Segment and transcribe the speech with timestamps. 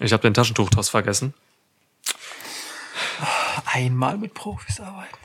[0.00, 1.34] Ich habe den Taschentuchtoss vergessen.
[3.66, 5.16] Einmal mit Profis arbeiten.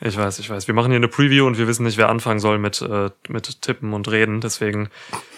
[0.00, 0.66] Ich weiß, ich weiß.
[0.66, 3.62] Wir machen hier eine Preview und wir wissen nicht, wer anfangen soll mit, äh, mit
[3.62, 4.40] Tippen und Reden.
[4.40, 4.90] Deswegen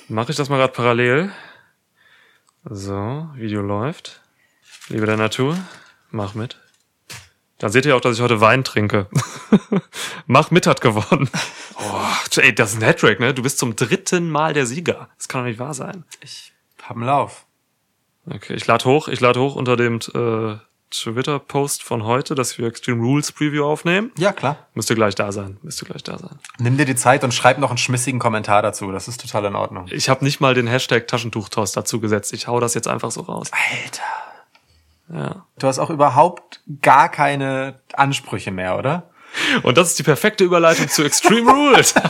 [0.09, 1.33] mache ich das mal gerade parallel.
[2.65, 4.23] So, Video läuft.
[4.89, 5.57] Liebe der Natur,
[6.11, 6.59] mach mit.
[7.59, 9.09] Dann seht ihr auch, dass ich heute Wein trinke.
[10.27, 11.29] mach mit hat gewonnen.
[11.79, 13.35] Oh, ey, das ist ein Hattrick, ne?
[13.35, 15.09] Du bist zum dritten Mal der Sieger.
[15.17, 16.05] Das kann doch nicht wahr sein.
[16.21, 17.46] Ich hab einen Lauf.
[18.29, 20.57] Okay, ich lade hoch, ich lade hoch unter dem äh,
[20.91, 24.13] Twitter-Post von heute, dass wir Extreme Rules Preview aufnehmen.
[24.19, 24.57] Ja, klar.
[24.75, 25.59] Müsste gleich da sein.
[25.63, 26.39] Müsste gleich da sein.
[26.59, 28.91] Nimm dir die Zeit und schreib noch einen schmissigen Kommentar dazu.
[28.93, 29.87] Das ist total in Ordnung.
[29.91, 32.33] Ich habe nicht mal den Hashtag Taschentuchtoss dazu gesetzt.
[32.33, 33.51] Ich hau das jetzt einfach so raus.
[33.53, 34.03] Alter.
[35.13, 35.47] Ja.
[35.59, 39.11] Du hast auch überhaupt gar keine Ansprüche mehr, oder?
[39.63, 41.95] Und das ist die perfekte Überleitung zu Extreme Rules.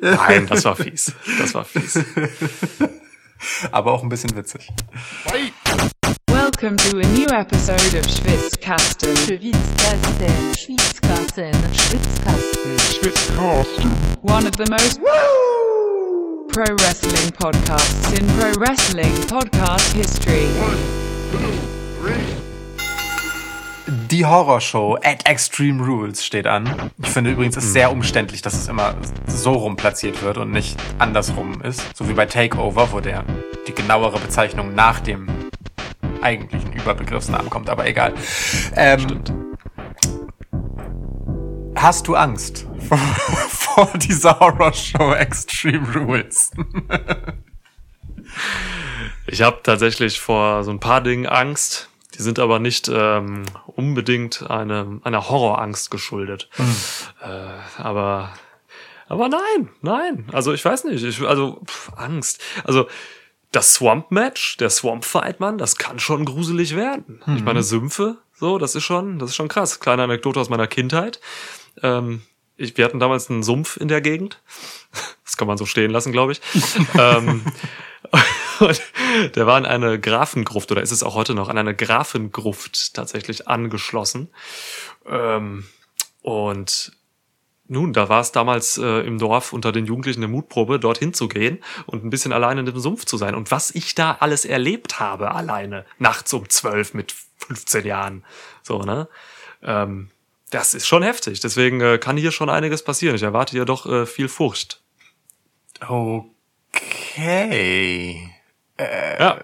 [0.00, 1.12] Nein, das war fies.
[1.38, 2.04] Das war fies.
[3.70, 4.68] Aber auch ein bisschen witzig.
[6.26, 9.16] Welcome to a new episode of Schwitzkasten.
[9.16, 11.58] Schwitzkasten, Schwitzkasten,
[12.78, 13.90] Schwitzkasten.
[14.22, 15.00] One of the most
[16.52, 20.48] pro wrestling podcasts in pro wrestling podcast history.
[23.90, 26.90] Die Horrorshow at Extreme Rules steht an.
[27.02, 28.94] Ich finde übrigens, es ist sehr umständlich, dass es immer
[29.26, 31.96] so rum platziert wird und nicht andersrum ist.
[31.96, 33.24] So wie bei Takeover, wo der
[33.66, 35.26] die genauere Bezeichnung nach dem
[36.20, 38.12] eigentlichen Überbegriffsnamen kommt, aber egal.
[38.76, 39.22] Ähm,
[41.74, 42.98] hast du Angst vor,
[43.48, 46.50] vor dieser Horrorshow Extreme Rules?
[49.26, 51.87] Ich habe tatsächlich vor so ein paar Dingen Angst.
[52.18, 56.50] Die sind aber nicht ähm, unbedingt eine, einer Horrorangst geschuldet.
[57.22, 58.32] Äh, aber,
[59.08, 60.26] aber nein, nein.
[60.32, 61.04] Also ich weiß nicht.
[61.04, 62.42] Ich, also pff, Angst.
[62.64, 62.88] Also
[63.52, 67.22] das Swamp Match, der Swamp Fight, Mann, das kann schon gruselig werden.
[67.34, 69.80] Ich meine Sümpfe, so, das ist schon, das ist schon krass.
[69.80, 71.20] Kleine Anekdote aus meiner Kindheit.
[71.82, 72.22] Ähm,
[72.56, 74.40] ich, wir hatten damals einen Sumpf in der Gegend.
[75.24, 76.40] Das kann man so stehen lassen, glaube ich.
[76.98, 77.42] ähm,
[78.60, 78.82] und
[79.34, 83.48] der war in eine Grafengruft oder ist es auch heute noch an eine Grafengruft tatsächlich
[83.48, 84.28] angeschlossen.
[85.06, 85.64] Ähm,
[86.22, 86.92] und
[87.70, 91.28] nun, da war es damals äh, im Dorf unter den Jugendlichen eine Mutprobe, dorthin zu
[91.28, 93.34] gehen und ein bisschen alleine in dem Sumpf zu sein.
[93.34, 97.14] Und was ich da alles erlebt habe, alleine, nachts um zwölf mit
[97.46, 98.24] 15 Jahren,
[98.62, 99.08] so, ne?
[99.62, 100.10] Ähm,
[100.50, 101.40] das ist schon heftig.
[101.40, 103.16] Deswegen äh, kann hier schon einiges passieren.
[103.16, 104.80] Ich erwarte hier doch äh, viel Furcht.
[106.72, 106.98] Okay.
[108.78, 109.38] Ja,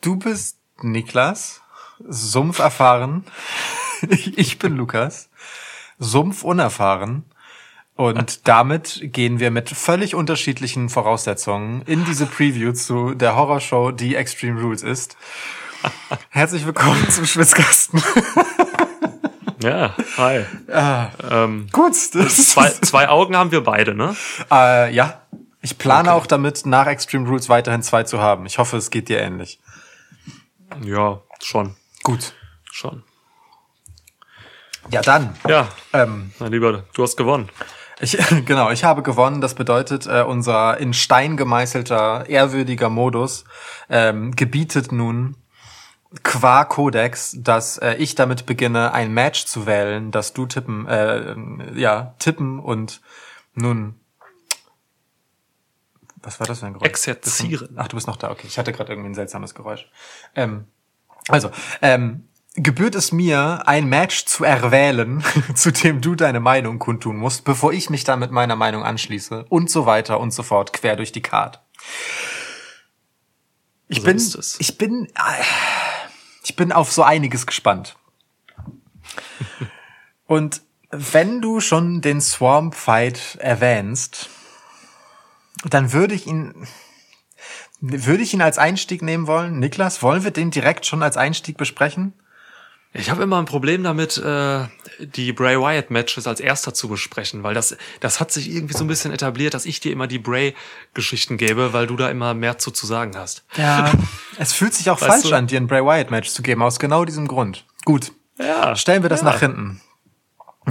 [0.00, 1.60] Du bist Niklas,
[2.06, 3.24] Sumpf erfahren.
[4.34, 5.28] Ich bin Lukas,
[5.98, 7.26] Sumpf unerfahren.
[7.96, 14.14] Und damit gehen wir mit völlig unterschiedlichen Voraussetzungen in diese Preview zu der Horrorshow, die
[14.14, 15.18] Extreme Rules ist.
[16.30, 18.02] Herzlich willkommen zum Schwitzkasten.
[19.62, 20.46] ja, hi.
[21.30, 24.16] Ähm, Gut, das zwei, zwei Augen haben wir beide, ne?
[24.50, 25.20] äh, ja.
[25.62, 28.46] Ich plane auch damit, nach Extreme Rules weiterhin zwei zu haben.
[28.46, 29.60] Ich hoffe, es geht dir ähnlich.
[30.82, 32.32] Ja, schon, Gut.
[32.70, 33.02] schon.
[34.90, 35.36] Ja, dann.
[35.46, 37.50] Ja, Ähm, mein Lieber, du hast gewonnen.
[38.00, 38.16] Ich,
[38.46, 39.40] genau, ich habe gewonnen.
[39.40, 43.44] Das bedeutet, äh, unser in Stein gemeißelter, ehrwürdiger Modus
[43.88, 45.36] ähm, gebietet nun
[46.22, 51.36] qua Kodex, dass äh, ich damit beginne, ein Match zu wählen, das du tippen, äh,
[51.74, 53.00] ja, tippen und
[53.54, 53.99] nun.
[56.22, 56.88] Was war das für ein Geräusch?
[56.88, 57.74] Exerzieren.
[57.76, 58.30] Ach, du bist noch da.
[58.30, 59.88] Okay, ich hatte gerade irgendwie ein seltsames Geräusch.
[60.34, 60.66] Ähm,
[61.28, 61.50] also,
[61.82, 65.22] ähm, gebührt es mir, ein Match zu erwählen,
[65.54, 69.44] zu dem du deine Meinung kundtun musst, bevor ich mich dann mit meiner Meinung anschließe
[69.48, 71.60] und so weiter und so fort, quer durch die Card.
[73.88, 75.42] Ich So bin, ich bin, äh,
[76.44, 77.96] ich bin auf so einiges gespannt.
[80.26, 84.30] Und wenn du schon den Swamp Fight erwähnst,
[85.64, 86.66] dann würde ich ihn,
[87.80, 89.58] würde ich ihn als Einstieg nehmen wollen.
[89.58, 92.12] Niklas, wollen wir den direkt schon als Einstieg besprechen?
[92.92, 94.66] Ich habe immer ein Problem damit, äh,
[94.98, 98.82] die Bray Wyatt Matches als erster zu besprechen, weil das, das hat sich irgendwie so
[98.82, 100.56] ein bisschen etabliert, dass ich dir immer die Bray
[100.92, 103.44] Geschichten gebe, weil du da immer mehr zu, zu sagen hast.
[103.56, 103.92] Ja.
[104.38, 105.36] es fühlt sich auch Weißt falsch du?
[105.36, 107.64] an, dir ein Bray Wyatt Match zu geben, aus genau diesem Grund.
[107.84, 108.10] Gut.
[108.38, 108.74] Ja.
[108.74, 109.26] Stellen wir das ja.
[109.26, 109.80] nach hinten.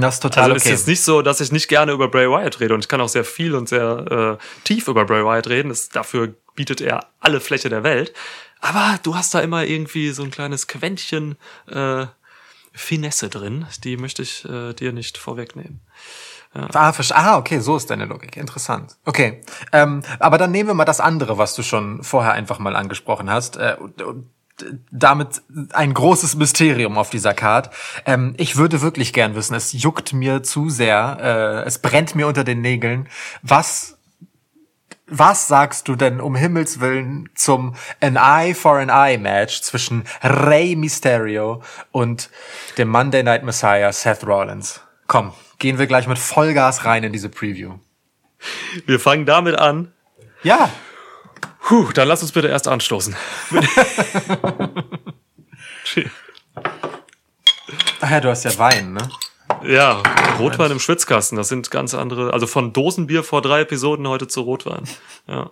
[0.01, 0.73] Das ist total Also okay.
[0.73, 3.01] es ist nicht so, dass ich nicht gerne über Bray Wyatt rede und ich kann
[3.01, 5.69] auch sehr viel und sehr äh, tief über Bray Wyatt reden.
[5.69, 8.13] Das, dafür bietet er alle Fläche der Welt.
[8.61, 11.37] Aber du hast da immer irgendwie so ein kleines Quäntchen
[11.67, 12.05] äh,
[12.73, 13.65] Finesse drin.
[13.83, 15.81] Die möchte ich äh, dir nicht vorwegnehmen.
[16.51, 18.35] Ah, versch- ah, okay, so ist deine Logik.
[18.35, 18.97] Interessant.
[19.05, 19.41] Okay,
[19.71, 23.29] ähm, aber dann nehmen wir mal das andere, was du schon vorher einfach mal angesprochen
[23.29, 23.57] hast.
[23.57, 23.77] Äh,
[24.91, 25.41] damit
[25.73, 27.69] ein großes Mysterium auf dieser Card.
[28.06, 32.27] Ähm, ich würde wirklich gern wissen, es juckt mir zu sehr, äh, es brennt mir
[32.27, 33.07] unter den Nägeln.
[33.41, 34.00] Was
[35.11, 40.03] was sagst du denn um Himmels Willen zum An Eye for an Eye Match zwischen
[40.21, 42.29] Rey Mysterio und
[42.77, 44.81] dem Monday Night Messiah Seth Rollins?
[45.07, 47.79] Komm, gehen wir gleich mit Vollgas rein in diese Preview.
[48.85, 49.91] Wir fangen damit an.
[50.44, 50.69] Ja,
[51.69, 53.16] Puh, dann lass uns bitte erst anstoßen.
[58.01, 59.07] ach ja, du hast ja Wein, ne?
[59.63, 60.01] ja,
[60.39, 64.42] Rotwein im Schwitzkasten, das sind ganz andere, also von Dosenbier vor drei Episoden heute zu
[64.42, 64.86] Rotwein.
[65.27, 65.51] Ja.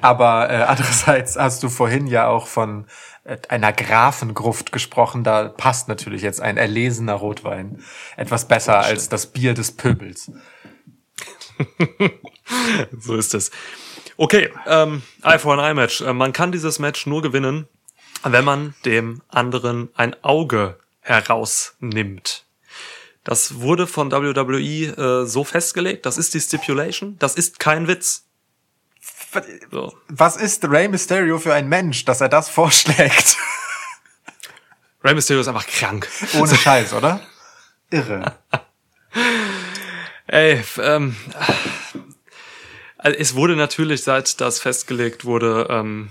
[0.00, 2.86] Aber äh, andererseits hast du vorhin ja auch von
[3.24, 5.24] äh, einer Grafengruft gesprochen.
[5.24, 7.82] Da passt natürlich jetzt ein erlesener Rotwein
[8.16, 10.30] etwas besser als das Bier des Pöbels.
[12.98, 13.50] So ist es.
[14.16, 16.00] Okay, ähm, Eye for an Eye Match.
[16.00, 17.68] Äh, man kann dieses Match nur gewinnen,
[18.24, 22.44] wenn man dem anderen ein Auge herausnimmt.
[23.24, 26.06] Das wurde von WWE äh, so festgelegt.
[26.06, 27.16] Das ist die Stipulation.
[27.18, 28.24] Das ist kein Witz.
[29.70, 29.94] So.
[30.08, 33.36] Was ist Rey Mysterio für ein Mensch, dass er das vorschlägt?
[35.04, 36.08] Rey Mysterio ist einfach krank.
[36.34, 37.20] Ohne Scheiß, oder?
[37.90, 38.38] Irre.
[40.28, 41.16] Ey, ähm,
[42.98, 46.10] also es wurde natürlich, seit das festgelegt wurde, ähm,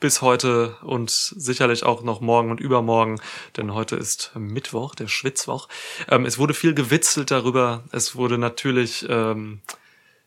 [0.00, 3.20] bis heute und sicherlich auch noch morgen und übermorgen,
[3.56, 5.68] denn heute ist Mittwoch, der Schwitzwoch.
[6.08, 7.84] Ähm, es wurde viel gewitzelt darüber.
[7.92, 9.60] Es wurde natürlich ähm,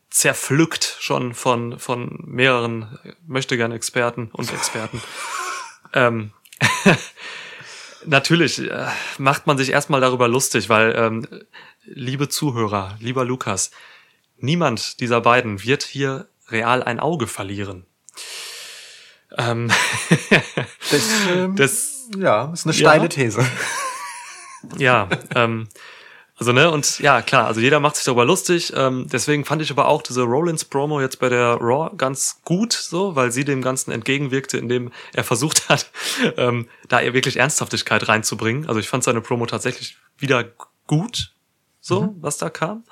[0.08, 5.02] zerpflückt schon von von mehreren möchte gern Experten und Experten.
[5.92, 6.32] ähm,
[8.06, 8.86] natürlich äh,
[9.18, 11.26] macht man sich erstmal darüber lustig, weil ähm,
[11.86, 13.70] liebe Zuhörer, lieber Lukas,
[14.38, 17.86] niemand dieser beiden wird hier real ein Auge verlieren.
[19.36, 19.70] Ähm,
[20.90, 22.78] Das, ähm, das, ja, ist eine Ja.
[22.90, 23.44] steile These.
[24.78, 25.68] ja, ähm,
[26.36, 28.72] also ne, und ja, klar, also jeder macht sich darüber lustig.
[28.76, 33.14] Ähm, deswegen fand ich aber auch diese Rollins-Promo jetzt bei der Raw ganz gut, so,
[33.16, 35.90] weil sie dem Ganzen entgegenwirkte, indem er versucht hat,
[36.36, 38.66] ähm, da ihr wirklich Ernsthaftigkeit reinzubringen.
[38.68, 40.44] Also ich fand seine Promo tatsächlich wieder
[40.86, 41.32] gut,
[41.84, 42.82] so, was da kam.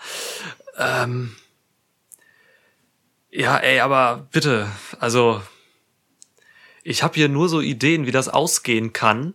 [0.77, 1.35] Ähm,
[3.31, 5.41] ja, ey, aber bitte, also
[6.83, 9.33] ich habe hier nur so Ideen, wie das ausgehen kann,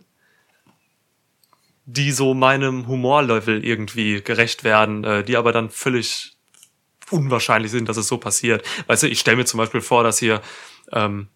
[1.86, 6.36] die so meinem Humorlevel irgendwie gerecht werden, äh, die aber dann völlig
[7.10, 8.64] unwahrscheinlich sind, dass es so passiert.
[8.86, 10.40] Weißt du, ich stelle mir zum Beispiel vor, dass hier
[10.92, 11.30] ähm,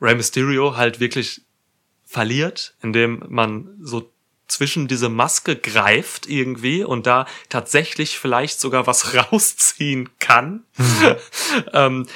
[0.00, 1.42] Rey Mysterio halt wirklich
[2.04, 4.10] verliert, indem man so
[4.50, 10.64] zwischen diese Maske greift irgendwie und da tatsächlich vielleicht sogar was rausziehen kann.
[11.72, 12.06] ähm,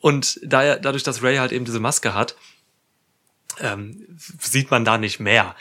[0.00, 2.36] und da dadurch, dass Ray halt eben diese Maske hat,
[3.60, 5.54] ähm, sieht man da nicht mehr.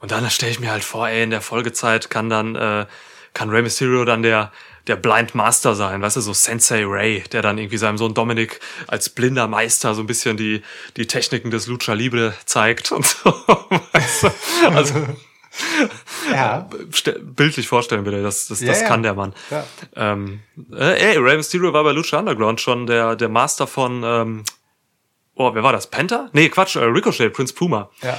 [0.00, 2.86] Und dann stelle ich mir halt vor, ey, in der Folgezeit kann dann, äh,
[3.34, 4.52] kann Rey Mysterio dann der,
[4.86, 8.60] der Blind Master sein, weißt du, so Sensei Ray, der dann irgendwie seinem Sohn Dominic
[8.86, 10.62] als blinder Meister so ein bisschen die,
[10.96, 13.30] die Techniken des Lucha Libre zeigt und so,
[13.92, 14.30] weißt du?
[14.70, 15.06] Also,
[16.32, 16.68] Ja.
[16.92, 18.86] ste- bildlich vorstellen bitte, das, das, das ja.
[18.88, 19.34] kann der Mann.
[19.50, 19.64] Ja.
[19.96, 20.40] Ähm,
[20.72, 24.44] äh, ey, Rey Mysterio war bei Lucha Underground schon der, der Master von, ähm,
[25.34, 25.86] oh, wer war das?
[25.88, 26.28] Penta?
[26.32, 27.90] Nee, Quatsch, äh, Ricochet, Prince Puma.
[28.02, 28.18] Ja.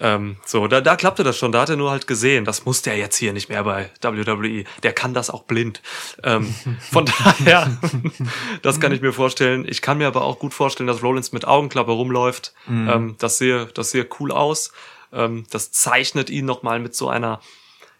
[0.00, 2.44] Ähm, so, da, da klappte das schon, da hat er nur halt gesehen.
[2.44, 4.64] Das muss der jetzt hier nicht mehr bei WWE.
[4.82, 5.80] Der kann das auch blind.
[6.22, 6.54] Ähm,
[6.92, 7.76] von daher,
[8.62, 9.64] das kann ich mir vorstellen.
[9.68, 12.52] Ich kann mir aber auch gut vorstellen, dass Rollins mit Augenklappe rumläuft.
[12.68, 14.72] Ähm, das sehe, das sehe cool aus.
[15.12, 17.40] Ähm, das zeichnet ihn nochmal mit so einer,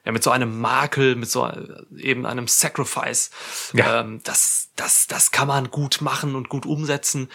[0.04, 1.50] ja, mit so einem Makel, mit so
[1.96, 3.30] eben einem Sacrifice.
[3.72, 4.00] Ja.
[4.00, 7.28] Ähm, das, das, das kann man gut machen und gut umsetzen.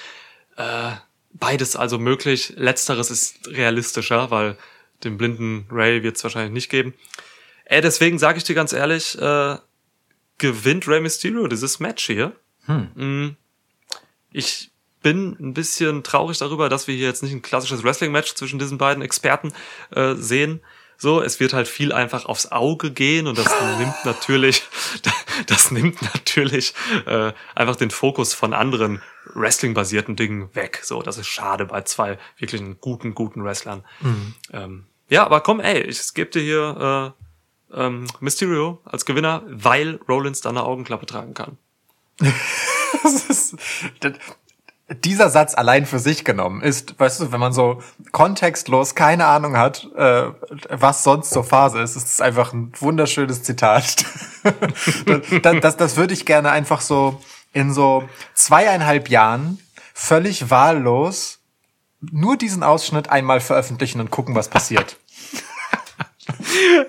[0.58, 0.92] Äh,
[1.34, 2.53] beides also möglich.
[2.56, 4.58] Letzteres ist realistischer, weil
[5.03, 6.94] den blinden Ray wird es wahrscheinlich nicht geben.
[7.65, 9.58] Äh, deswegen sage ich dir ganz ehrlich, äh,
[10.38, 12.36] gewinnt Rey Mysterio dieses Match hier.
[12.68, 13.30] Mm.
[14.32, 14.73] Ich
[15.03, 18.77] bin ein bisschen traurig darüber, dass wir hier jetzt nicht ein klassisches Wrestling-Match zwischen diesen
[18.77, 19.53] beiden Experten
[19.91, 20.62] äh, sehen.
[20.98, 24.63] So, es wird halt viel einfach aufs Auge gehen und das nimmt natürlich,
[25.48, 26.74] das nimmt natürlich
[27.05, 29.01] äh, einfach den Fokus von anderen
[29.33, 30.79] Wrestling-basierten Dingen weg.
[30.83, 33.83] So, das ist schade bei zwei wirklich guten, guten Wrestlern.
[34.51, 37.13] Ähm, ja, aber komm, ey, ich gebe dir hier
[37.72, 41.57] äh, ähm, Mysterio als Gewinner, weil Rollins da eine Augenklappe tragen kann.
[43.01, 43.57] Das ist,
[44.00, 44.13] das,
[44.90, 49.58] dieser Satz allein für sich genommen ist, weißt du, wenn man so kontextlos keine Ahnung
[49.58, 50.25] hat, äh,
[50.70, 54.06] was sonst so Phase ist, ist es einfach ein wunderschönes Zitat.
[55.42, 57.22] das, das, das würde ich gerne einfach so
[57.54, 59.60] in so zweieinhalb Jahren
[59.94, 61.40] völlig wahllos
[62.12, 64.98] nur diesen Ausschnitt einmal veröffentlichen und gucken, was passiert.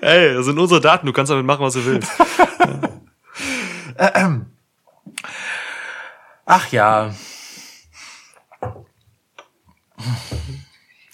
[0.01, 2.11] Ey, das sind unsere Daten, du kannst damit machen, was du willst.
[6.45, 7.13] Ach ja.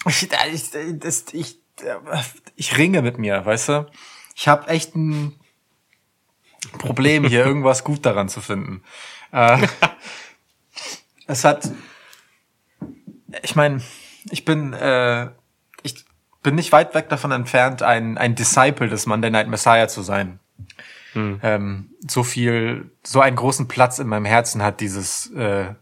[0.06, 1.58] Ich, ich, das, ich,
[2.56, 3.86] ich ringe mit mir, weißt du?
[4.34, 5.38] Ich habe echt ein
[6.78, 8.82] Problem, hier irgendwas gut daran zu finden.
[9.32, 9.66] Äh,
[11.26, 11.70] es hat,
[13.42, 13.82] ich meine,
[14.30, 15.30] ich bin, äh,
[15.82, 16.04] ich
[16.42, 20.40] bin nicht weit weg davon entfernt, ein, ein Disciple des Monday Night Messiah zu sein.
[21.12, 21.40] Hm.
[21.42, 25.74] Ähm, so viel, so einen großen Platz in meinem Herzen hat dieses, äh,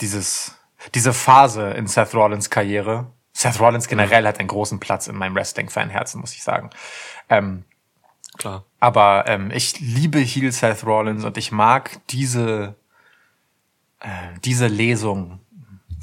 [0.00, 0.57] dieses,
[0.94, 3.12] diese Phase in Seth Rollins Karriere.
[3.32, 6.70] Seth Rollins generell hat einen großen Platz in meinem Wrestling-Fan-Herzen, muss ich sagen.
[7.28, 7.64] Ähm,
[8.36, 8.64] Klar.
[8.80, 12.76] aber ähm, ich liebe Heel Seth Rollins und ich mag diese,
[14.00, 14.08] äh,
[14.44, 15.40] diese Lesung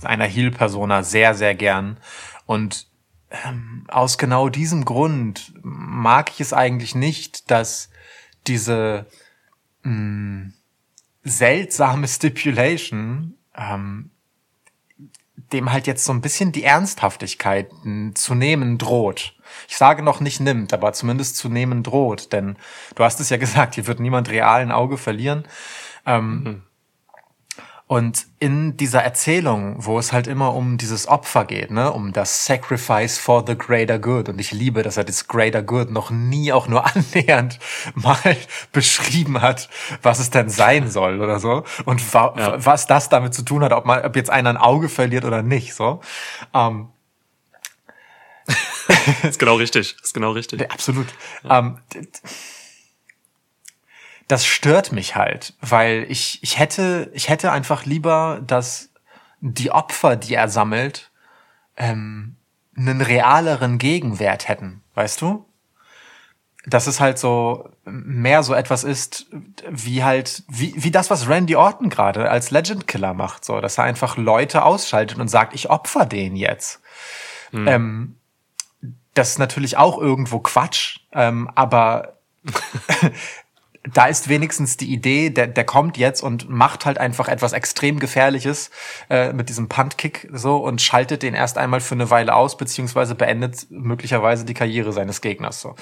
[0.03, 1.97] einer Heel-Persona sehr, sehr gern.
[2.45, 2.87] Und
[3.31, 7.89] ähm, aus genau diesem Grund mag ich es eigentlich nicht, dass
[8.47, 9.07] diese
[9.83, 10.51] mh,
[11.23, 14.11] seltsame Stipulation ähm,
[15.51, 17.69] dem halt jetzt so ein bisschen die Ernsthaftigkeit
[18.13, 19.35] zu nehmen droht.
[19.67, 22.57] Ich sage noch nicht nimmt, aber zumindest zu nehmen droht, denn
[22.95, 25.45] du hast es ja gesagt, hier wird niemand real ein Auge verlieren.
[26.05, 26.63] Ähm,
[27.87, 32.43] Und in dieser Erzählung, wo es halt immer um dieses Opfer geht, ne, um das
[32.45, 34.27] Sacrifice for the greater good.
[34.27, 37.59] Und ich liebe, dass er das greater good noch nie auch nur annähernd
[37.93, 38.17] mal
[38.71, 39.69] beschrieben hat,
[40.01, 41.63] was es denn sein soll oder so.
[41.85, 42.65] Und wa Ja.
[42.65, 45.43] was das damit zu tun hat, ob man, ob jetzt einer ein Auge verliert oder
[45.43, 46.01] nicht, so.
[46.55, 46.87] Ähm,
[49.23, 49.95] Ist genau richtig.
[50.01, 50.59] Ist genau richtig.
[50.65, 51.07] Ja, Absolut.
[51.47, 52.07] Ähm, d- d-
[54.27, 58.89] das stört mich halt, weil ich, ich hätte, ich hätte einfach lieber, dass
[59.39, 61.11] die Opfer, die er sammelt,
[61.77, 62.35] ähm,
[62.75, 65.45] einen realeren Gegenwert hätten, weißt du?
[66.65, 69.27] Dass es halt so mehr so etwas ist,
[69.69, 73.77] wie halt, wie, wie das, was Randy Orton gerade als Legend Killer macht, so, dass
[73.77, 76.81] er einfach Leute ausschaltet und sagt, ich opfer den jetzt.
[77.53, 78.17] Ähm,
[79.13, 82.17] das ist natürlich auch irgendwo Quatsch, ähm, aber
[83.93, 87.99] da ist wenigstens die Idee, der, der kommt jetzt und macht halt einfach etwas extrem
[87.99, 88.71] Gefährliches
[89.09, 93.15] äh, mit diesem Punt-Kick so und schaltet den erst einmal für eine Weile aus, beziehungsweise
[93.15, 95.61] beendet möglicherweise die Karriere seines Gegners.
[95.61, 95.75] So.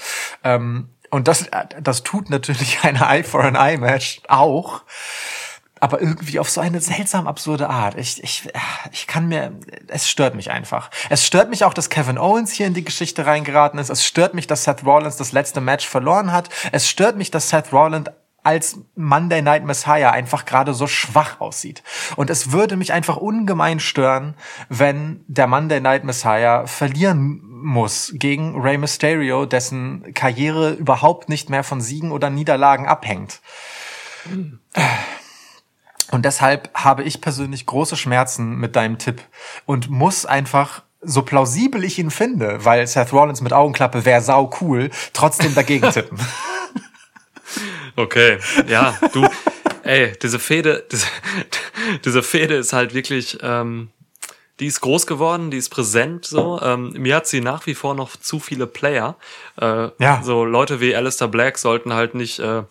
[0.44, 1.50] Ähm, und das,
[1.82, 4.82] das tut natürlich eine Eye for an Eye Match auch
[5.84, 7.98] aber irgendwie auf so eine seltsam absurde Art.
[7.98, 8.48] Ich, ich,
[8.94, 9.52] ich kann mir,
[9.90, 10.90] es stört mich einfach.
[11.10, 13.90] Es stört mich auch, dass Kevin Owens hier in die Geschichte reingeraten ist.
[13.90, 16.48] Es stört mich, dass Seth Rollins das letzte Match verloren hat.
[16.72, 18.10] Es stört mich, dass Seth Rollins
[18.44, 21.84] als Monday Night Messiah einfach gerade so schwach aussieht.
[22.16, 24.36] Und es würde mich einfach ungemein stören,
[24.70, 31.66] wenn der Monday Night Messiah verlieren muss gegen Rey Mysterio, dessen Karriere überhaupt nicht mehr
[31.66, 33.42] von Siegen oder Niederlagen abhängt.
[36.14, 39.20] Und deshalb habe ich persönlich große Schmerzen mit deinem Tipp
[39.66, 44.52] und muss einfach, so plausibel ich ihn finde, weil Seth Rollins mit Augenklappe wäre sau
[44.62, 46.20] cool, trotzdem dagegen tippen.
[47.96, 49.28] Okay, ja, du,
[49.84, 51.06] ey, diese Fehde, diese,
[52.04, 53.92] diese Fehde ist halt wirklich, ähm,
[54.60, 56.60] die ist groß geworden, die ist präsent so.
[56.60, 59.16] Ähm, mir hat sie nach wie vor noch zu viele Player.
[59.62, 60.22] Äh, Ja.
[60.24, 62.64] So Leute wie Alistair Black sollten halt nicht äh,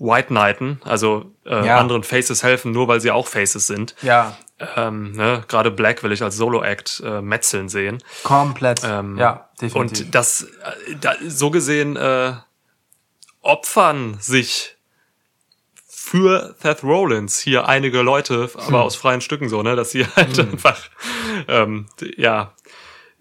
[0.00, 1.78] White Knighten, also äh, Ja.
[1.78, 3.94] anderen Faces helfen, nur weil sie auch Faces sind.
[4.02, 4.36] Ja,
[4.76, 5.42] Ähm, ne?
[5.48, 8.02] Gerade Black will ich als Solo-Act äh, metzeln sehen.
[8.24, 8.82] komplett.
[8.84, 10.06] Ähm, ja, definitiv.
[10.06, 12.32] Und das, äh, da, so gesehen, äh,
[13.42, 14.76] opfern sich
[15.86, 18.60] für Seth Rollins hier einige Leute, Hm.
[18.66, 20.78] aber aus freien Stücken so, ne, dass sie halt einfach,
[21.48, 22.52] ähm, ja,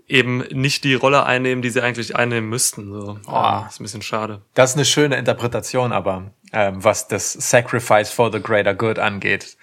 [0.10, 2.92] eben nicht die Rolle einnehmen, die sie eigentlich einnehmen müssten.
[2.92, 3.20] So.
[3.28, 3.64] Oh.
[3.68, 4.42] Ist ein bisschen schade.
[4.56, 9.58] das ist eine schöne Interpretation, aber ähm, was das Sacrifice for the greater good angeht,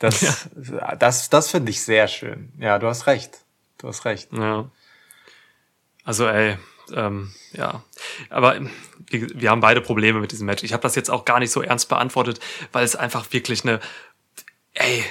[0.00, 0.48] das,
[0.98, 2.52] das, das finde ich sehr schön.
[2.58, 3.38] Ja, du hast recht.
[3.78, 4.32] Du hast recht.
[4.32, 4.70] Ja.
[6.04, 6.56] Also ey,
[6.94, 7.84] ähm, ja.
[8.28, 8.58] Aber
[9.06, 10.64] wir, wir haben beide Probleme mit diesem Match.
[10.64, 12.40] Ich habe das jetzt auch gar nicht so ernst beantwortet,
[12.72, 13.80] weil es einfach wirklich eine,
[14.74, 15.04] ey,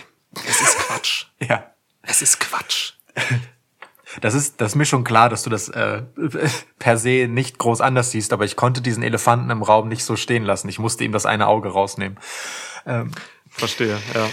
[0.46, 1.26] es ist Quatsch.
[1.40, 1.74] Ja.
[2.02, 2.94] Es ist Quatsch.
[4.22, 6.02] Das ist, das ist mir schon klar, dass du das äh,
[6.80, 10.16] per se nicht groß anders siehst, aber ich konnte diesen Elefanten im Raum nicht so
[10.16, 10.70] stehen lassen.
[10.70, 12.18] Ich musste ihm das eine Auge rausnehmen.
[13.50, 14.28] Verstehe, ja.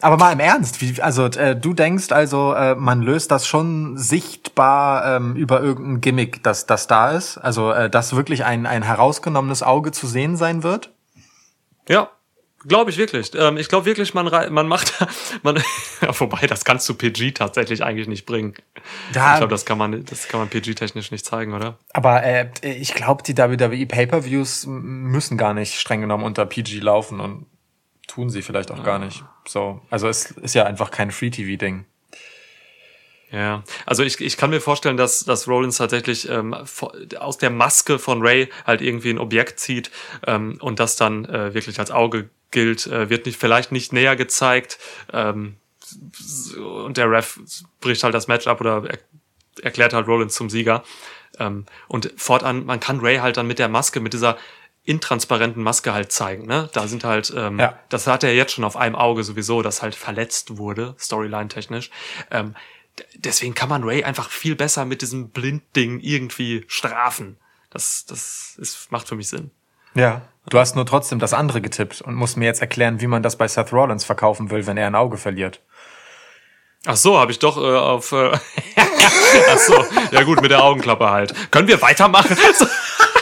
[0.00, 3.96] Aber mal im Ernst, wie, also äh, du denkst also, äh, man löst das schon
[3.96, 7.38] sichtbar ähm, über irgendein Gimmick, dass das da ist?
[7.38, 10.92] Also, äh, dass wirklich ein, ein herausgenommenes Auge zu sehen sein wird?
[11.88, 12.10] Ja,
[12.66, 13.30] glaube ich wirklich.
[13.34, 14.92] Ähm, ich glaube wirklich, man, rei- man macht,
[15.42, 15.56] man,
[16.00, 18.54] ja, wobei, das kannst du PG tatsächlich eigentlich nicht bringen.
[19.14, 19.32] Ja.
[19.34, 21.78] Ich glaube, das kann man, das kann man PG-technisch nicht zeigen, oder?
[21.92, 27.20] Aber äh, ich glaube, die WWE Pay-per-Views müssen gar nicht streng genommen unter PG laufen
[27.20, 27.46] und
[28.06, 29.22] tun sie vielleicht auch gar nicht.
[29.46, 31.84] So, also es ist ja einfach kein Free-TV-Ding.
[33.30, 36.54] Ja, also ich, ich kann mir vorstellen, dass, dass Rollins tatsächlich ähm,
[37.18, 39.90] aus der Maske von Ray halt irgendwie ein Objekt zieht
[40.26, 44.16] ähm, und das dann äh, wirklich als Auge gilt, äh, wird nicht vielleicht nicht näher
[44.16, 44.78] gezeigt
[45.12, 45.56] ähm,
[46.56, 47.38] und der Ref
[47.80, 48.98] bricht halt das Match ab oder er,
[49.62, 50.84] erklärt halt Rollins zum Sieger.
[51.38, 54.36] Ähm, und fortan, man kann Ray halt dann mit der Maske, mit dieser
[54.84, 56.46] intransparenten Maske halt zeigen.
[56.46, 56.70] Ne?
[56.72, 57.78] Da sind halt, ähm, Ja.
[57.90, 61.90] das hat er jetzt schon auf einem Auge sowieso, das halt verletzt wurde, Storyline-technisch.
[62.30, 62.54] Ähm,
[63.14, 67.36] deswegen kann man Ray einfach viel besser mit diesem Blindding irgendwie strafen.
[67.70, 69.50] Das, das ist, macht für mich Sinn.
[69.94, 70.22] Ja.
[70.50, 73.36] Du hast nur trotzdem das andere getippt und musst mir jetzt erklären, wie man das
[73.36, 75.60] bei Seth Rollins verkaufen will, wenn er ein Auge verliert.
[76.86, 78.12] Ach so, habe ich doch äh, auf.
[78.12, 78.30] Äh,
[79.50, 81.34] Ach so, ja gut, mit der Augenklappe halt.
[81.50, 82.36] Können wir weitermachen?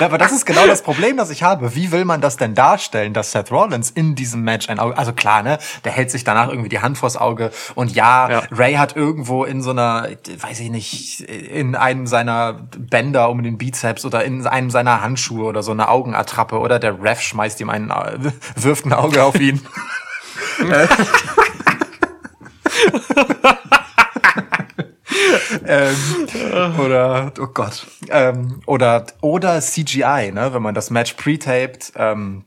[0.00, 1.74] Aber das ist genau das Problem, das ich habe.
[1.74, 5.12] Wie will man das denn darstellen, dass Seth Rollins in diesem Match ein Auge, also
[5.12, 8.42] klar, ne, der hält sich danach irgendwie die Hand vors Auge und ja, Ja.
[8.50, 10.08] Ray hat irgendwo in so einer,
[10.38, 15.44] weiß ich nicht, in einem seiner Bänder um den Bizeps oder in einem seiner Handschuhe
[15.44, 17.90] oder so eine Augenattrappe oder der Ref schmeißt ihm ein,
[18.56, 19.60] wirft ein Auge auf ihn.
[25.66, 32.44] ähm, oder oh Gott ähm, oder oder CGI, ne, wenn man das Match pre-taped, ähm,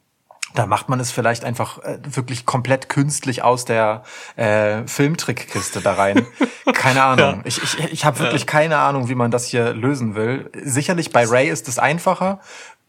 [0.57, 4.03] da macht man es vielleicht einfach äh, wirklich komplett künstlich aus der
[4.35, 6.25] äh, Filmtrickkiste da rein.
[6.73, 7.41] Keine Ahnung.
[7.45, 10.49] Ich, ich, ich habe wirklich keine Ahnung, wie man das hier lösen will.
[10.63, 12.39] Sicherlich bei Ray ist es einfacher.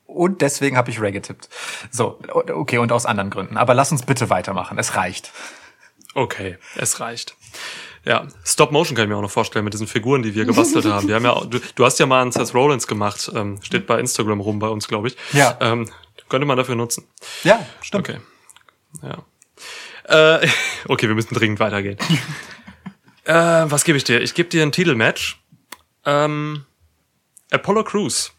[0.06, 1.50] Und deswegen habe ich Ray getippt.
[1.90, 3.58] So, okay, und aus anderen Gründen.
[3.58, 4.78] Aber lass uns bitte weitermachen.
[4.78, 5.32] Es reicht.
[6.14, 7.36] Okay, es reicht.
[8.08, 10.86] Ja, Stop Motion kann ich mir auch noch vorstellen mit diesen Figuren, die wir gebastelt
[10.86, 11.06] haben.
[11.08, 14.00] Wir haben ja, du, du hast ja mal einen Seth Rollins gemacht, ähm, steht bei
[14.00, 15.16] Instagram rum bei uns, glaube ich.
[15.34, 15.58] Ja.
[15.60, 15.90] Ähm,
[16.30, 17.06] könnte man dafür nutzen.
[17.44, 18.08] Ja, stimmt.
[18.08, 18.20] Okay.
[19.02, 20.38] Ja.
[20.40, 20.48] Äh,
[20.88, 21.98] okay, wir müssen dringend weitergehen.
[23.24, 24.22] äh, was gebe ich dir?
[24.22, 25.42] Ich gebe dir ein Titelmatch.
[26.06, 26.64] Ähm,
[27.50, 28.32] Apollo Crews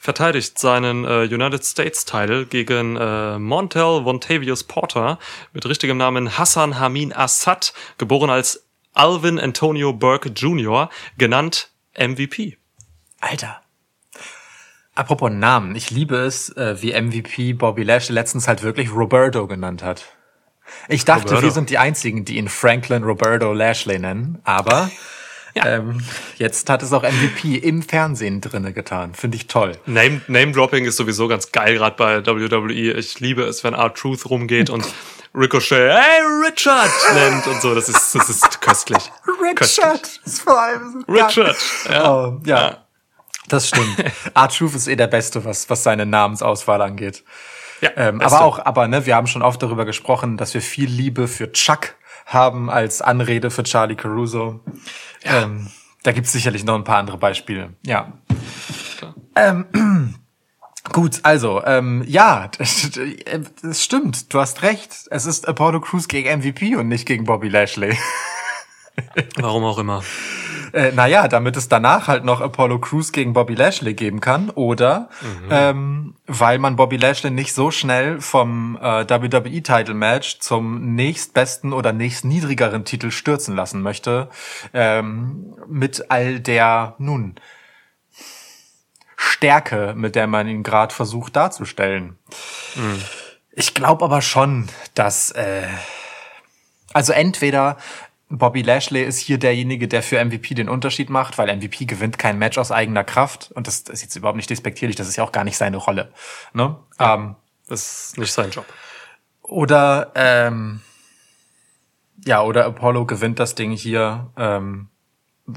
[0.00, 5.20] verteidigt seinen äh, United States Title gegen äh, Montel Vontavious Porter
[5.52, 12.56] mit richtigem Namen Hassan Hamin Assad, geboren als Alvin Antonio Burke Jr., genannt MVP.
[13.20, 13.62] Alter.
[14.94, 19.82] Apropos Namen, ich liebe es, äh, wie MVP Bobby Lashley letztens halt wirklich Roberto genannt
[19.82, 20.04] hat.
[20.88, 21.42] Ich dachte, Roberto.
[21.44, 24.90] wir sind die einzigen, die ihn Franklin Roberto Lashley nennen, aber
[25.54, 26.02] ähm,
[26.36, 29.14] jetzt hat es auch MVP im Fernsehen drinne getan.
[29.14, 29.72] Finde ich toll.
[29.86, 32.92] Name, Name Dropping ist sowieso ganz geil, gerade bei WWE.
[32.92, 34.86] Ich liebe es, wenn Art Truth rumgeht und
[35.34, 37.74] Ricochet, hey Richard nennt und so.
[37.74, 39.10] Das ist, das ist köstlich.
[39.42, 41.56] Richard ist vor allem so Richard.
[41.90, 42.12] Ja.
[42.12, 42.86] Oh, ja.
[43.48, 44.04] Das stimmt.
[44.34, 47.24] Art Truth ist eh der Beste, was, was seine Namensauswahl angeht.
[47.80, 50.88] ja Ähm, aber auch, aber ne, wir haben schon oft darüber gesprochen, dass wir viel
[50.88, 51.94] Liebe für Chuck
[52.26, 54.60] haben als Anrede für Charlie Caruso.
[55.24, 55.70] Ähm,
[56.02, 57.74] da gibt's sicherlich noch ein paar andere Beispiele.
[57.84, 58.12] Ja.
[59.34, 59.66] Ähm,
[60.90, 64.92] gut, also, ähm, ja, es stimmt, du hast recht.
[65.10, 67.96] Es ist Apollo Crews gegen MVP und nicht gegen Bobby Lashley.
[69.36, 70.02] Warum auch immer.
[70.72, 74.50] Äh, naja, damit es danach halt noch Apollo Crews gegen Bobby Lashley geben kann.
[74.50, 75.10] Oder
[75.50, 82.84] ähm, weil man Bobby Lashley nicht so schnell vom äh, WWE-Title-Match zum nächstbesten oder nächstniedrigeren
[82.84, 84.30] Titel stürzen lassen möchte.
[84.72, 87.34] Ähm, mit all der, nun,
[89.24, 92.18] Stärke, mit der man ihn gerade versucht darzustellen.
[93.52, 95.68] Ich glaube aber schon, dass äh,
[96.92, 97.76] also entweder
[98.28, 102.38] Bobby Lashley ist hier derjenige, der für MVP den Unterschied macht, weil MVP gewinnt kein
[102.38, 105.32] Match aus eigener Kraft und das ist jetzt überhaupt nicht despektierlich, das ist ja auch
[105.32, 106.12] gar nicht seine Rolle.
[106.52, 106.76] Ne?
[106.98, 107.36] Ähm,
[107.68, 108.66] Das ist nicht sein Job.
[109.42, 110.80] oder ähm,
[112.24, 114.88] ja, oder Apollo gewinnt das Ding hier, ähm,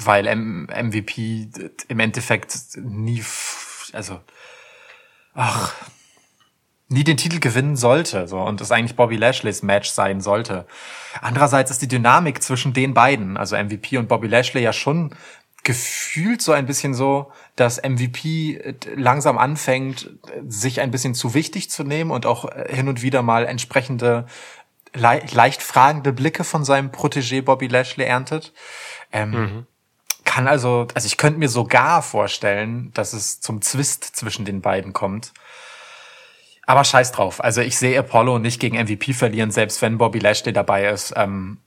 [0.03, 1.49] weil M MVP
[1.87, 3.23] im Endeffekt nie,
[3.93, 4.19] also
[5.33, 5.73] ach,
[6.87, 10.65] nie den Titel gewinnen sollte, so und es eigentlich Bobby Lashleys Match sein sollte.
[11.21, 15.15] Andererseits ist die Dynamik zwischen den beiden, also MVP und Bobby Lashley, ja schon
[15.63, 20.11] gefühlt so ein bisschen so, dass MVP langsam anfängt,
[20.47, 24.27] sich ein bisschen zu wichtig zu nehmen und auch hin und wieder mal entsprechende
[24.93, 28.53] le leicht fragende Blicke von seinem Protégé Bobby Lashley erntet.
[29.11, 29.67] Ähm, Mhm.
[30.25, 34.91] Kann also, also ich könnte mir sogar vorstellen, dass es zum Zwist zwischen den beiden
[34.91, 35.31] kommt.
[36.65, 37.43] Aber scheiß drauf.
[37.43, 41.13] Also ich sehe Apollo nicht gegen MVP verlieren, selbst wenn Bobby Lashley dabei ist.
[41.15, 41.59] Ähm,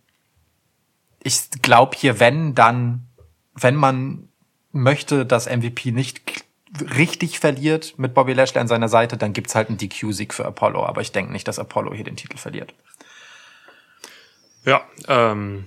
[1.23, 3.07] ich glaube hier, wenn dann,
[3.55, 4.29] wenn man
[4.73, 6.45] möchte, dass MVP nicht
[6.81, 10.85] richtig verliert mit Bobby Lashley an seiner Seite, dann gibt's halt einen DQ-Sieg für Apollo.
[10.85, 12.75] Aber ich denke nicht, dass Apollo hier den Titel verliert.
[14.65, 15.65] Ja, ähm,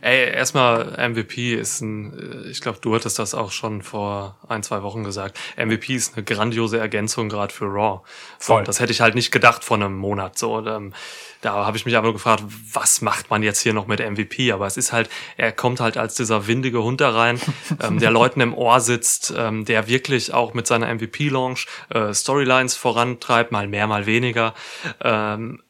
[0.00, 4.62] ey, erstmal MVP ist ein, äh, ich glaube, du hattest das auch schon vor ein,
[4.62, 5.38] zwei Wochen gesagt.
[5.56, 8.00] MVP ist eine grandiose Ergänzung gerade für Raw.
[8.38, 8.64] So, Voll.
[8.64, 10.38] das hätte ich halt nicht gedacht vor einem Monat.
[10.38, 10.92] So, und, ähm,
[11.40, 14.52] da habe ich mich aber gefragt, was macht man jetzt hier noch mit MVP?
[14.52, 17.40] Aber es ist halt, er kommt halt als dieser windige Hund da rein,
[17.82, 22.76] ähm, der Leuten im Ohr sitzt, ähm, der wirklich auch mit seiner MVP-Launch äh, Storylines
[22.76, 24.54] vorantreibt, mal mehr, mal weniger.
[25.02, 25.62] Ähm,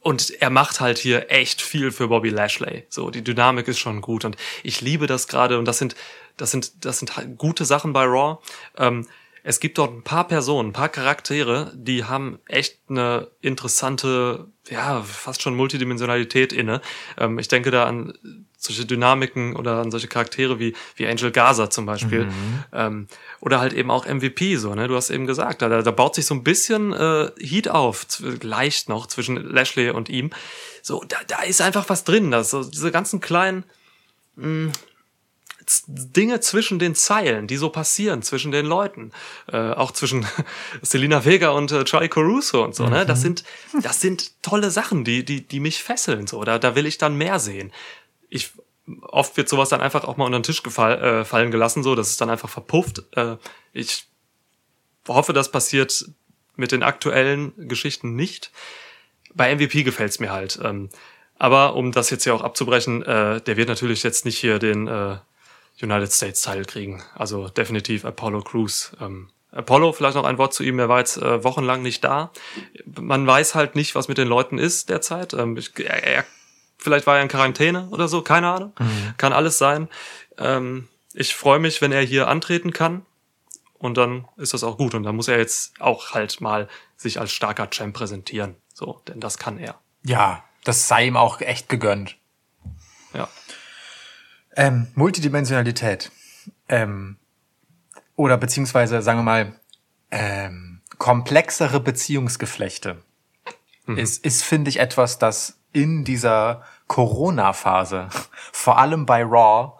[0.00, 2.84] und er macht halt hier echt viel für Bobby Lashley.
[2.88, 5.94] So, die Dynamik ist schon gut und ich liebe das gerade und das sind,
[6.36, 8.38] das sind, das sind halt gute Sachen bei Raw.
[8.76, 9.06] Ähm,
[9.42, 15.02] es gibt dort ein paar Personen, ein paar Charaktere, die haben echt eine interessante, ja,
[15.02, 16.80] fast schon Multidimensionalität inne.
[17.18, 21.70] Ähm, ich denke da an solche Dynamiken oder an solche Charaktere wie, wie Angel Gaza
[21.70, 22.28] zum Beispiel.
[22.72, 23.08] Ähm,
[23.40, 24.86] oder halt eben auch MVP, so, ne?
[24.86, 28.06] Du hast eben gesagt, da, da baut sich so ein bisschen äh, Heat auf,
[28.42, 30.30] leicht noch zwischen Lashley und ihm.
[30.82, 32.30] So, da, da ist einfach was drin.
[32.30, 33.64] Das, so, diese ganzen kleinen
[34.36, 34.72] mh,
[35.66, 39.12] Z- Dinge zwischen den Zeilen, die so passieren, zwischen den Leuten,
[39.52, 40.26] äh, auch zwischen
[40.82, 43.06] Selina Vega und äh, Charlie Caruso und so, ne?
[43.06, 43.44] Das sind,
[43.82, 46.42] das sind tolle Sachen, die, die, die mich fesseln, so.
[46.44, 47.72] Da, da will ich dann mehr sehen.
[48.30, 48.52] Ich,
[49.02, 51.94] oft wird sowas dann einfach auch mal unter den Tisch gefall, äh, fallen gelassen, so,
[51.94, 53.04] dass es dann einfach verpufft.
[53.16, 53.36] Äh,
[53.72, 54.06] ich
[55.06, 56.06] hoffe, das passiert
[56.56, 58.50] mit den aktuellen Geschichten nicht.
[59.34, 60.58] Bei MVP gefällt's mir halt.
[60.62, 60.90] Ähm,
[61.38, 64.86] aber um das jetzt hier auch abzubrechen, äh, der wird natürlich jetzt nicht hier den
[64.86, 65.16] äh,
[65.82, 67.02] United States Title kriegen.
[67.14, 68.92] Also definitiv Apollo Crews.
[69.00, 72.30] Ähm, Apollo, vielleicht noch ein Wort zu ihm, er war jetzt äh, wochenlang nicht da.
[72.84, 75.34] Man weiß halt nicht, was mit den Leuten ist derzeit.
[75.34, 76.24] Ähm, ich, er, er,
[76.80, 78.72] vielleicht war er in Quarantäne oder so, keine Ahnung.
[79.16, 79.88] Kann alles sein.
[80.38, 83.04] Ähm, ich freue mich, wenn er hier antreten kann.
[83.74, 84.94] Und dann ist das auch gut.
[84.94, 88.56] Und dann muss er jetzt auch halt mal sich als starker Champ präsentieren.
[88.74, 89.80] So, denn das kann er.
[90.04, 92.16] Ja, das sei ihm auch echt gegönnt.
[93.14, 93.28] Ja.
[94.54, 96.10] Ähm, Multidimensionalität.
[96.68, 97.16] Ähm,
[98.16, 99.60] oder beziehungsweise, sagen wir mal,
[100.10, 103.02] ähm, komplexere Beziehungsgeflechte
[103.96, 108.08] ist, ist finde ich, etwas, das in dieser Corona-Phase,
[108.52, 109.72] vor allem bei Raw,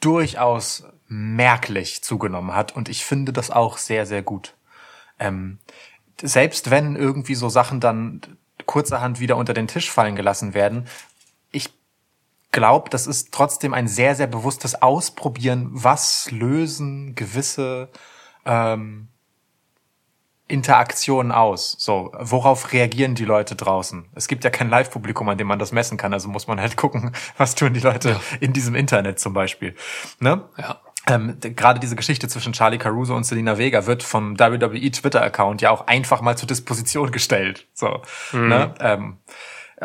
[0.00, 2.74] durchaus merklich zugenommen hat.
[2.74, 4.54] Und ich finde das auch sehr, sehr gut.
[5.18, 5.58] Ähm,
[6.20, 8.20] selbst wenn irgendwie so Sachen dann
[8.66, 10.86] kurzerhand wieder unter den Tisch fallen gelassen werden,
[11.50, 11.72] ich
[12.52, 17.90] glaube, das ist trotzdem ein sehr, sehr bewusstes Ausprobieren, was lösen gewisse
[18.44, 19.08] ähm,
[20.46, 21.74] Interaktionen aus.
[21.78, 24.04] So, worauf reagieren die Leute draußen?
[24.14, 26.76] Es gibt ja kein Live-Publikum, an dem man das messen kann, also muss man halt
[26.84, 29.74] gucken, was tun die Leute in diesem Internet zum Beispiel.
[30.20, 30.42] Ne?
[30.58, 30.80] Ja.
[31.06, 35.70] Ähm, Gerade diese Geschichte zwischen Charlie Caruso und Selena Vega wird vom WWE Twitter-Account ja
[35.70, 37.66] auch einfach mal zur Disposition gestellt.
[37.74, 38.00] So,
[38.32, 38.74] ne?
[38.80, 39.18] ähm,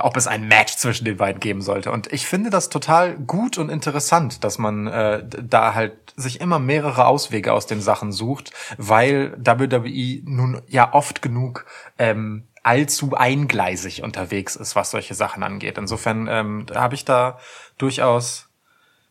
[0.02, 1.92] ob es ein Match zwischen den beiden geben sollte.
[1.92, 6.60] Und ich finde das total gut und interessant, dass man äh, da halt sich immer
[6.60, 11.66] mehrere Auswege aus den Sachen sucht, weil WWE nun ja oft genug
[11.98, 15.78] ähm, allzu eingleisig unterwegs ist, was solche Sachen angeht.
[15.78, 17.40] Insofern ähm, habe ich da
[17.78, 18.50] durchaus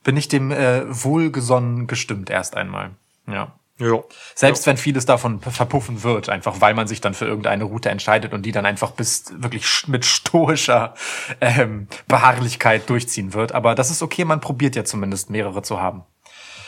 [0.05, 2.92] bin ich dem äh, wohlgesonnen gestimmt erst einmal.
[3.27, 3.58] Ja.
[3.79, 4.09] Jo.
[4.35, 8.33] Selbst wenn vieles davon verpuffen wird, einfach weil man sich dann für irgendeine Route entscheidet
[8.33, 10.95] und die dann einfach bis wirklich mit stoischer
[11.41, 13.53] ähm, Beharrlichkeit durchziehen wird.
[13.53, 16.05] Aber das ist okay, man probiert ja zumindest mehrere zu haben.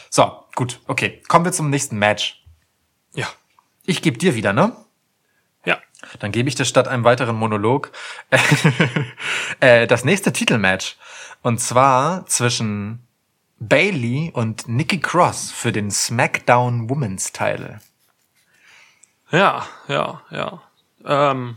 [0.09, 1.21] So, gut, okay.
[1.27, 2.45] Kommen wir zum nächsten Match.
[3.15, 3.27] Ja.
[3.85, 4.77] Ich gebe dir wieder, ne?
[5.65, 5.79] Ja.
[6.21, 7.91] Dann gebe ich dir statt einem weiteren Monolog
[9.61, 10.97] äh, das nächste Titelmatch.
[11.43, 13.05] Und zwar zwischen
[13.61, 17.81] Bailey und Nikki Cross für den SmackDown Women's Title.
[19.31, 20.63] Ja, ja, ja.
[21.05, 21.57] Ähm,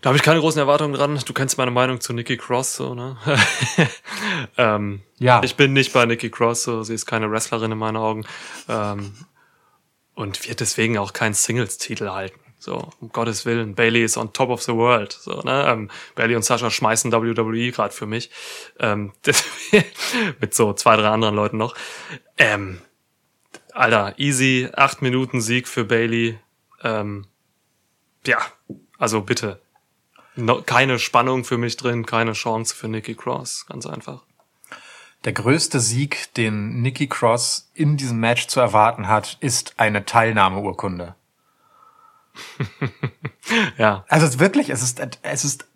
[0.00, 1.20] da habe ich keine großen Erwartungen dran.
[1.26, 3.18] Du kennst meine Meinung zu Nikki Cross, so, ne?
[4.56, 5.42] ähm, Ja.
[5.42, 6.82] Ich bin nicht bei Nikki Cross, so.
[6.82, 8.24] Sie ist keine Wrestlerin in meinen Augen.
[8.68, 9.12] Ähm,
[10.14, 12.40] und wird deswegen auch keinen Singles-Titel halten.
[12.60, 13.74] So, um Gottes Willen.
[13.74, 15.12] Bailey ist on top of the world.
[15.12, 15.64] So, ne?
[15.66, 18.30] ähm, Bailey und Sascha schmeißen WWE gerade für mich.
[18.78, 19.12] Ähm,
[20.40, 21.74] mit so zwei, drei anderen Leuten noch.
[22.36, 22.82] Ähm,
[23.72, 26.38] Alter, easy, acht Minuten Sieg für Bailey.
[26.82, 27.26] Ähm,
[28.26, 28.38] ja,
[28.98, 29.62] also bitte.
[30.36, 34.24] no, keine Spannung für mich drin, keine Chance für Nikki Cross, ganz einfach.
[35.24, 41.14] Der größte Sieg, den Nikki Cross in diesem Match zu erwarten hat, ist eine Teilnahmeurkunde.
[43.78, 45.66] Ja, Also es ist wirklich, es ist, es ist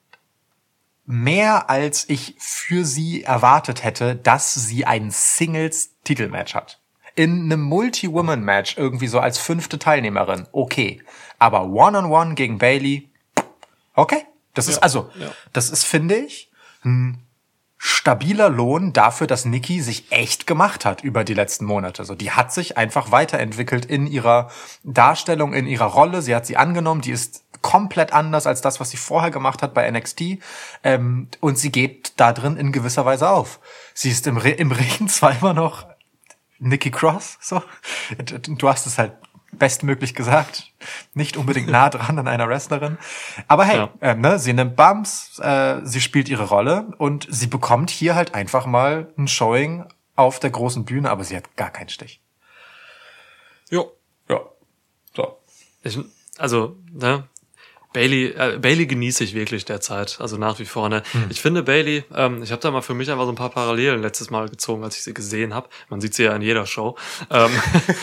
[1.06, 6.78] mehr, als ich für sie erwartet hätte, dass sie ein Singles-Titelmatch hat.
[7.16, 11.02] In einem Multi-Woman-Match irgendwie so als fünfte Teilnehmerin, okay.
[11.38, 13.08] Aber One-on-One gegen Bailey,
[13.94, 14.24] okay.
[14.54, 15.32] Das ist Ja, also, ja.
[15.52, 16.50] das ist, finde ich,
[16.84, 17.23] ein
[17.86, 22.00] stabiler Lohn dafür, dass Nikki sich echt gemacht hat über die letzten Monate.
[22.00, 24.50] Also die hat sich einfach weiterentwickelt in ihrer
[24.84, 26.22] Darstellung, in ihrer Rolle.
[26.22, 27.02] Sie hat sie angenommen.
[27.02, 30.38] Die ist komplett anders als das, was sie vorher gemacht hat bei NXT.
[30.82, 33.60] Ähm, und sie geht da drin in gewisser Weise auf.
[33.92, 35.86] Sie ist im, Re im Ring zwar immer noch
[36.58, 37.62] Nikki Cross, so.
[38.16, 39.12] Du hast es halt
[39.58, 40.72] bestmöglich gesagt.
[41.14, 42.98] Nicht unbedingt nah dran an einer Wrestlerin.
[43.48, 43.90] Aber hey, Ja.
[44.00, 48.34] ähm, ne, sie nimmt Bumps, äh, sie spielt ihre Rolle und sie bekommt hier halt
[48.34, 49.84] einfach mal ein Showing
[50.16, 52.20] auf der großen Bühne, aber sie hat gar keinen Stich.
[53.70, 53.92] jo.
[54.28, 54.40] Ja.
[55.14, 55.38] So.
[55.82, 55.98] Ich,
[56.38, 57.28] also, ne,
[57.94, 60.88] Bailey, äh, Bailey genieße ich wirklich derzeit, also nach wie vor.
[60.90, 61.02] Ne?
[61.30, 64.02] Ich finde Bailey, ähm, ich habe da mal für mich einfach so ein paar Parallelen
[64.02, 65.68] letztes Mal gezogen, als ich sie gesehen habe.
[65.88, 66.96] Man sieht sie ja in jeder Show.
[67.30, 67.50] Ähm,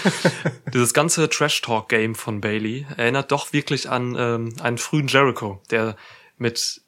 [0.73, 5.97] dieses ganze Trash-Talk-Game von Bailey erinnert doch wirklich an ähm, einen frühen Jericho, der
[6.38, 6.82] mit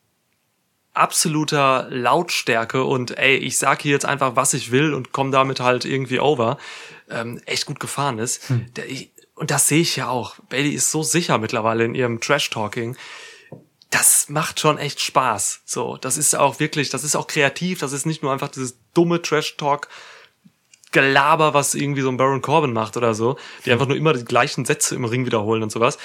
[0.94, 5.60] absoluter Lautstärke und ey, ich sag hier jetzt einfach, was ich will und komm damit
[5.60, 6.58] halt irgendwie over,
[7.10, 8.50] ähm, echt gut gefahren ist.
[8.78, 10.36] Der, ich, und das sehe ich ja auch.
[10.50, 12.96] Bailey ist so sicher mittlerweile in ihrem Trash-Talking.
[13.90, 15.62] Das macht schon echt Spaß.
[15.66, 17.80] So, das ist auch wirklich, das ist auch kreativ.
[17.80, 19.88] Das ist nicht nur einfach dieses dumme Trash-Talk.
[20.92, 24.26] Gelaber, was irgendwie so ein Baron Corbin macht oder so, die einfach nur immer die
[24.26, 25.98] gleichen Sätze im Ring wiederholen und sowas.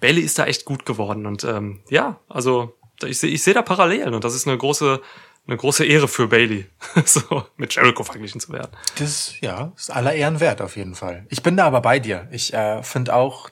[0.00, 3.62] Bailey ist da echt gut geworden und ähm, ja, also ich sehe ich seh da
[3.62, 5.00] Parallelen und das ist eine große
[5.46, 6.66] eine große Ehre für Bailey,
[7.04, 8.70] so mit Jericho verglichen zu werden.
[8.98, 11.24] Das, ja, ist aller Ehren wert auf jeden Fall.
[11.28, 12.28] Ich bin da aber bei dir.
[12.30, 13.50] Ich äh, finde auch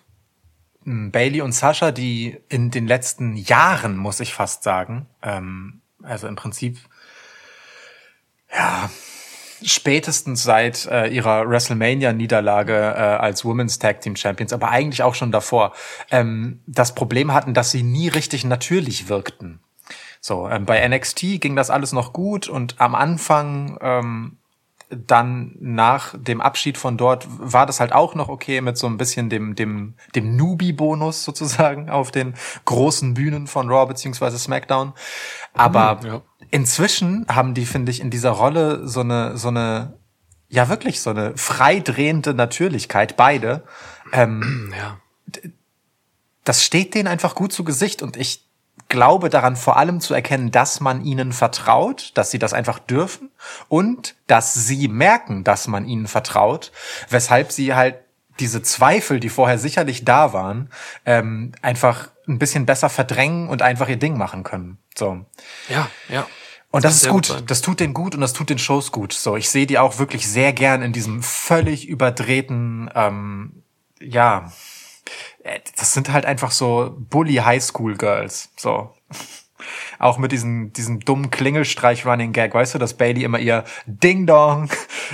[0.84, 6.26] mh, Bailey und Sascha, die in den letzten Jahren, muss ich fast sagen, ähm, also
[6.26, 6.78] im Prinzip,
[8.52, 8.90] ja,
[9.62, 15.32] spätestens seit äh, ihrer WrestleMania-Niederlage äh, als Women's Tag Team Champions, aber eigentlich auch schon
[15.32, 15.72] davor,
[16.10, 19.60] ähm, das Problem hatten, dass sie nie richtig natürlich wirkten.
[20.26, 24.38] So, ähm, bei NXT ging das alles noch gut und am Anfang ähm,
[24.88, 28.96] dann nach dem Abschied von dort war das halt auch noch okay mit so ein
[28.96, 32.32] bisschen dem dem dem Newbie-Bonus sozusagen auf den
[32.64, 34.94] großen Bühnen von Raw beziehungsweise SmackDown.
[35.52, 36.22] Aber ja.
[36.50, 39.92] inzwischen haben die finde ich in dieser Rolle so eine so eine
[40.48, 43.62] ja wirklich so eine freidrehende Natürlichkeit beide.
[44.10, 44.96] Ähm, Ja.
[46.44, 48.44] das steht denen einfach gut zu Gesicht und ich
[48.88, 53.30] glaube daran vor allem zu erkennen, dass man ihnen vertraut, dass sie das einfach dürfen
[53.68, 56.72] und dass sie merken, dass man ihnen vertraut,
[57.10, 57.96] weshalb sie halt
[58.40, 60.70] diese Zweifel, die vorher sicherlich da waren,
[61.06, 64.78] ähm, einfach ein bisschen besser verdrängen und einfach ihr Ding machen können.
[64.96, 65.24] So.
[65.68, 66.26] Ja, ja.
[66.70, 67.28] Und das ist sehr gut.
[67.28, 67.50] gut.
[67.50, 69.12] Das tut denen gut und das tut den Shows gut.
[69.12, 73.62] So, ich sehe die auch wirklich sehr gern in diesem völlig überdrehten, ähm,
[74.00, 74.50] ja,
[75.76, 78.50] das sind halt einfach so Bully Highschool Girls.
[78.56, 78.94] So.
[79.98, 84.68] Auch mit diesem, diesem dummen Klingelstreich-Running-Gag, weißt du, dass Bailey immer ihr Ding-Dong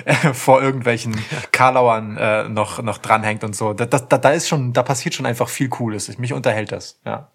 [0.05, 1.17] äh, vor irgendwelchen
[1.53, 3.75] Karlauern äh, noch, noch dranhängt und so.
[3.75, 6.17] Da, da, da ist schon, da passiert schon einfach viel Cooles.
[6.19, 7.31] Mich unterhält das, ja.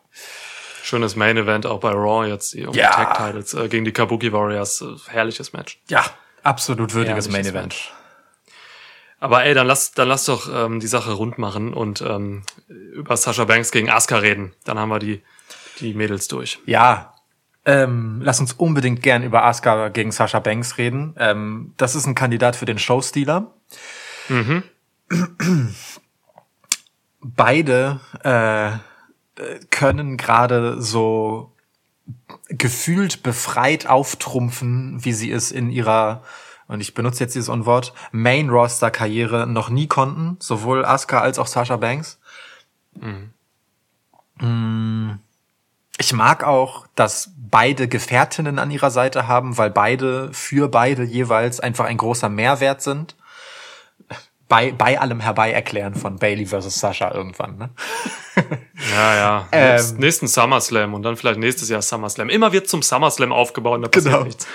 [0.84, 2.91] Schönes Main Event auch bei Raw jetzt die um Ja.
[2.91, 4.81] Tag Titles äh, gegen die Kabuki Warriors.
[4.81, 5.81] Äh, herrliches Match.
[5.89, 6.03] Ja,
[6.43, 7.93] absolut würdiges Herrliches Main Event.
[9.19, 13.15] Aber ey, dann lass, dann lass doch ähm, die Sache rund machen und ähm, über
[13.17, 14.54] Sasha Banks gegen Asuka reden.
[14.65, 15.21] Dann haben wir die,
[15.80, 16.60] die Mädels durch.
[16.65, 17.13] Ja,
[17.65, 21.15] ähm, lass uns unbedingt gern über Asuka gegen Sasha Banks reden.
[21.17, 23.51] Ähm, das ist ein Kandidat für den Showstealer.
[27.21, 28.71] Beide äh,
[29.71, 31.51] können gerade so
[32.49, 36.23] gefühlt befreit auftrumpfen, wie sie es in ihrer
[36.67, 41.39] und ich benutze jetzt dieses Unwort Main Roster Karriere noch nie konnten, sowohl Asuka als
[41.39, 42.19] auch Sasha Banks.
[44.39, 45.12] Mm.
[45.97, 51.62] Ich mag auch, dass beide Gefährtinnen an ihrer Seite haben, weil beide für beide jeweils
[51.62, 53.15] einfach ein großer Mehrwert sind.
[54.47, 57.69] Bei, bei allem herbei erklären von Bailey versus Sasha irgendwann, ne?
[58.93, 59.47] Ja, ja.
[59.53, 59.71] Ähm.
[59.75, 62.29] Nächst- nächsten SummerSlam und dann vielleicht nächstes Jahr SummerSlam.
[62.29, 64.25] Immer wird zum SummerSlam aufgebaut und da passiert Genau.
[64.25, 64.45] nichts.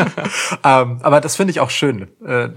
[0.64, 2.48] ähm, aber das finde ich auch schön, äh,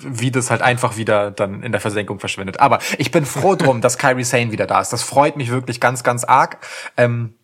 [0.00, 2.60] wie das halt einfach wieder dann in der Versenkung verschwindet.
[2.60, 4.92] Aber ich bin froh drum, dass Kyrie Sane wieder da ist.
[4.92, 6.58] Das freut mich wirklich ganz, ganz arg.
[6.96, 7.34] Ähm,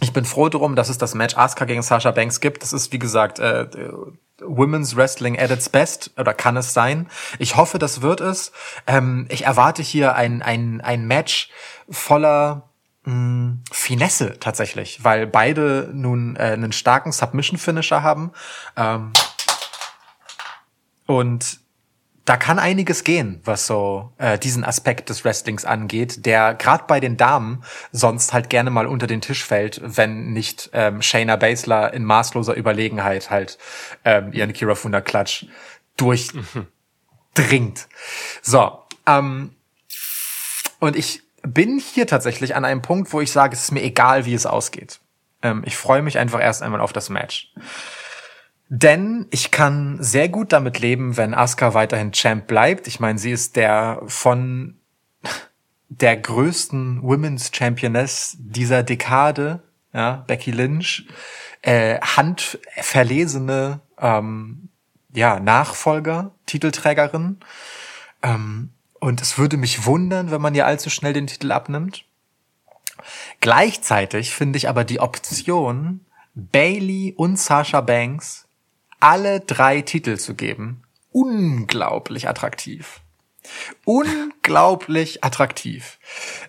[0.00, 2.62] Ich bin froh darum, dass es das Match Asuka gegen Sasha Banks gibt.
[2.62, 3.92] Das ist, wie gesagt, äh, äh,
[4.40, 7.08] Women's Wrestling at its best oder kann es sein.
[7.38, 8.52] Ich hoffe, das wird es.
[8.86, 11.50] Ähm, ich erwarte hier ein, ein, ein Match
[11.88, 12.68] voller
[13.04, 18.32] mh, Finesse tatsächlich, weil beide nun äh, einen starken Submission-Finisher haben.
[18.76, 19.12] Ähm,
[21.06, 21.60] und
[22.24, 26.98] da kann einiges gehen, was so äh, diesen Aspekt des Wrestlings angeht, der gerade bei
[26.98, 31.92] den Damen sonst halt gerne mal unter den Tisch fällt, wenn nicht ähm, Shayna Baszler
[31.92, 33.58] in maßloser Überlegenheit halt
[34.04, 35.44] ähm, ihren Kira Funda Klatsch
[35.96, 36.68] durchdringt.
[38.42, 39.54] So, ähm,
[40.80, 44.24] und ich bin hier tatsächlich an einem Punkt, wo ich sage, es ist mir egal,
[44.24, 45.00] wie es ausgeht.
[45.42, 47.52] Ähm, ich freue mich einfach erst einmal auf das Match.
[48.68, 52.86] Denn ich kann sehr gut damit leben, wenn Asuka weiterhin Champ bleibt.
[52.86, 54.78] Ich meine, sie ist der von
[55.88, 61.06] der größten Women's Championess dieser Dekade, ja, Becky Lynch,
[61.62, 64.68] äh, handverlesene ähm,
[65.14, 67.38] ja, Nachfolger, Titelträgerin.
[68.22, 72.06] Ähm, und es würde mich wundern, wenn man ihr allzu schnell den Titel abnimmt.
[73.40, 76.00] Gleichzeitig finde ich aber die Option,
[76.34, 78.43] Bailey und Sasha Banks
[79.04, 83.00] alle drei Titel zu geben, unglaublich attraktiv.
[83.84, 85.98] Unglaublich attraktiv.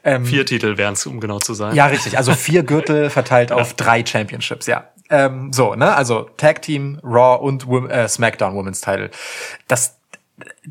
[0.06, 1.76] Ähm, Vier Titel wären es, um genau zu sein.
[1.76, 2.18] ja, richtig.
[2.18, 4.90] Also vier Gürtel verteilt auf drei Championships, ja.
[5.10, 5.94] Ähm, so, ne?
[5.94, 9.12] Also Tag Team, Raw und äh, SmackDown Women's Title.
[9.68, 9.98] Das,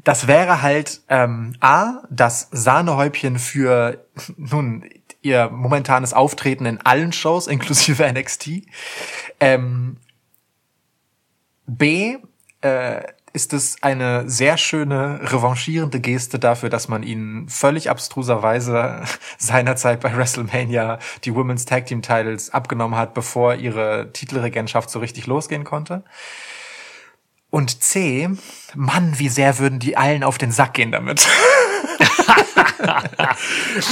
[0.03, 4.03] das wäre halt ähm, A, das Sahnehäubchen für
[4.39, 4.89] nun
[5.21, 8.63] ihr momentanes Auftreten in allen Shows, inklusive NXT.
[9.41, 9.99] Ähm,
[11.67, 12.19] B,
[12.61, 13.03] äh,
[13.35, 19.03] ist es eine sehr schöne revanchierende Geste dafür, dass man ihnen völlig abstruserweise
[19.39, 25.27] seinerzeit bei WrestleMania die Women's Tag Team Titles abgenommen hat, bevor ihre Titelregentschaft so richtig
[25.27, 26.05] losgehen konnte.
[27.51, 28.31] Und C,
[28.75, 31.27] Mann, wie sehr würden die allen auf den Sack gehen damit.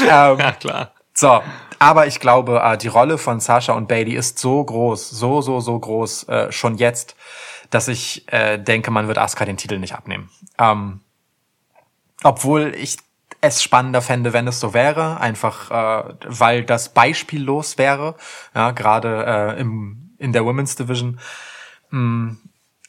[0.01, 0.93] ähm, Ja, klar.
[1.15, 1.43] so,
[1.79, 5.61] aber ich glaube, äh, die Rolle von Sasha und Bailey ist so groß, so, so,
[5.61, 7.17] so groß, äh, schon jetzt,
[7.73, 10.31] dass ich äh, denke, man wird Asuka den Titel nicht abnehmen.
[10.59, 11.01] Ähm,
[12.23, 12.99] obwohl ich
[13.41, 18.15] es spannender fände, wenn es so wäre, einfach äh, weil das beispiellos wäre,
[18.55, 19.25] ja, gerade
[19.57, 21.19] äh, im, in der Women's Division.
[21.91, 22.33] Mm,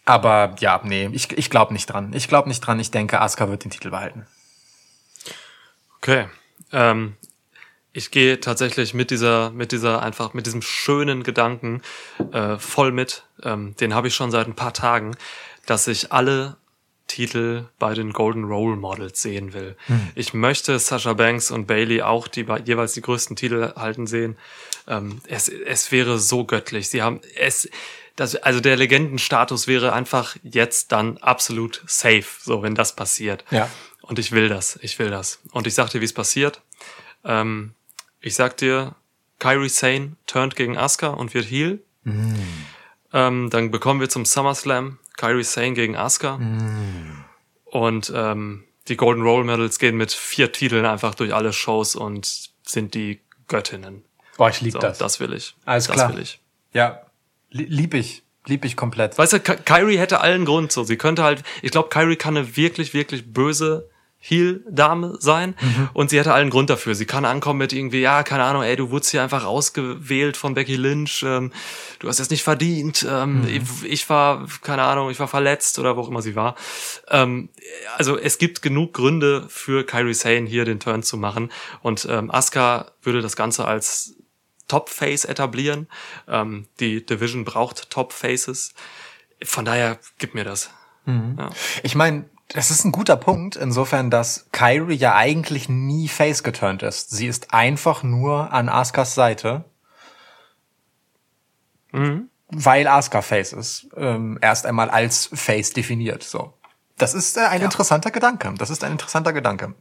[0.06, 2.12] aber ja, nee, ich, ich glaube nicht dran.
[2.14, 2.80] Ich glaube nicht dran.
[2.80, 4.28] Ich denke, Asuka wird den Titel behalten.
[5.98, 6.28] Okay.
[6.74, 7.16] Ähm,
[7.94, 11.82] ich gehe tatsächlich mit dieser, mit dieser einfach, mit diesem schönen Gedanken
[12.32, 13.24] äh, voll mit.
[13.44, 15.16] Ähm, den habe ich schon seit ein paar Tagen,
[15.68, 16.58] dass ich alle
[17.08, 19.76] Titel bei den Golden Role Models sehen will.
[20.16, 24.38] Ich möchte Sasha Banks und Bailey auch, die jeweils die größten Titel halten sehen.
[24.88, 26.90] Ähm, es, es wäre so göttlich.
[26.90, 27.70] Sie haben es,
[28.16, 33.46] das, also der Legendenstatus wäre einfach jetzt dann absolut safe, so wenn das passiert.
[33.52, 33.70] Ja.
[34.02, 35.40] Und ich will das, ich will das.
[35.52, 36.62] Und ich sag dir, wie es passiert.
[37.24, 37.74] Ähm,
[38.24, 38.96] ich sag dir,
[39.40, 41.84] Kyrie Sane turnt gegen Asuka und wird Heel.
[43.14, 46.40] Ähm, dann bekommen wir zum SummerSlam Kyrie Sane gegen Asuka.
[47.66, 52.50] Und ähm, die Golden Role Medals gehen mit vier Titeln einfach durch alle Shows und
[52.66, 54.04] sind die Göttinnen.
[54.38, 54.98] Boah, ich liebe So, das.
[54.98, 55.20] das.
[55.20, 55.56] will ich.
[55.66, 56.14] Alles das klar.
[56.14, 56.40] will ich.
[56.74, 57.02] Ja,
[57.52, 58.24] li- lieb ich.
[58.46, 59.18] Lieb ich komplett.
[59.18, 60.84] Weißt du, Ky- Kyrie hätte allen Grund so.
[60.84, 63.90] Sie könnte halt, ich glaube, Kyrie kann eine wirklich, wirklich böse
[64.26, 65.54] Heel-Dame sein
[65.92, 66.96] und sie hätte allen Grund dafür.
[66.96, 70.54] Sie kann ankommen mit irgendwie, ja, keine Ahnung, ey, du wurdest hier einfach ausgewählt von
[70.54, 71.52] Becky Lynch, ähm,
[72.00, 75.98] du hast es nicht verdient, ähm, ich, ich war, keine Ahnung, ich war verletzt oder
[75.98, 76.56] wo auch immer sie war.
[77.10, 77.50] Ähm,
[77.98, 82.32] also es gibt genug Gründe für Kyrie Sane hier den Turn zu machen und ähm,
[82.32, 84.16] Asuka würde das Ganze als
[84.70, 85.88] Top-Face etablieren.
[86.30, 88.74] Ähm, die Division braucht Top-Faces.
[89.44, 90.70] Von daher, gib mir das.
[91.06, 91.50] Ja.
[91.84, 96.84] Ich meine, das ist ein guter Punkt, insofern, dass Kyrie ja eigentlich nie face geturnt
[96.84, 97.10] ist.
[97.10, 99.66] Sie ist einfach nur an Askas Seite.
[102.56, 103.88] Weil Asuka face ist.
[103.96, 106.24] Ähm, erst einmal als face definiert.
[106.24, 106.54] So.
[106.98, 108.54] Das ist äh, ein interessanter Gedanke.
[108.58, 109.74] Das ist ein interessanter Gedanke.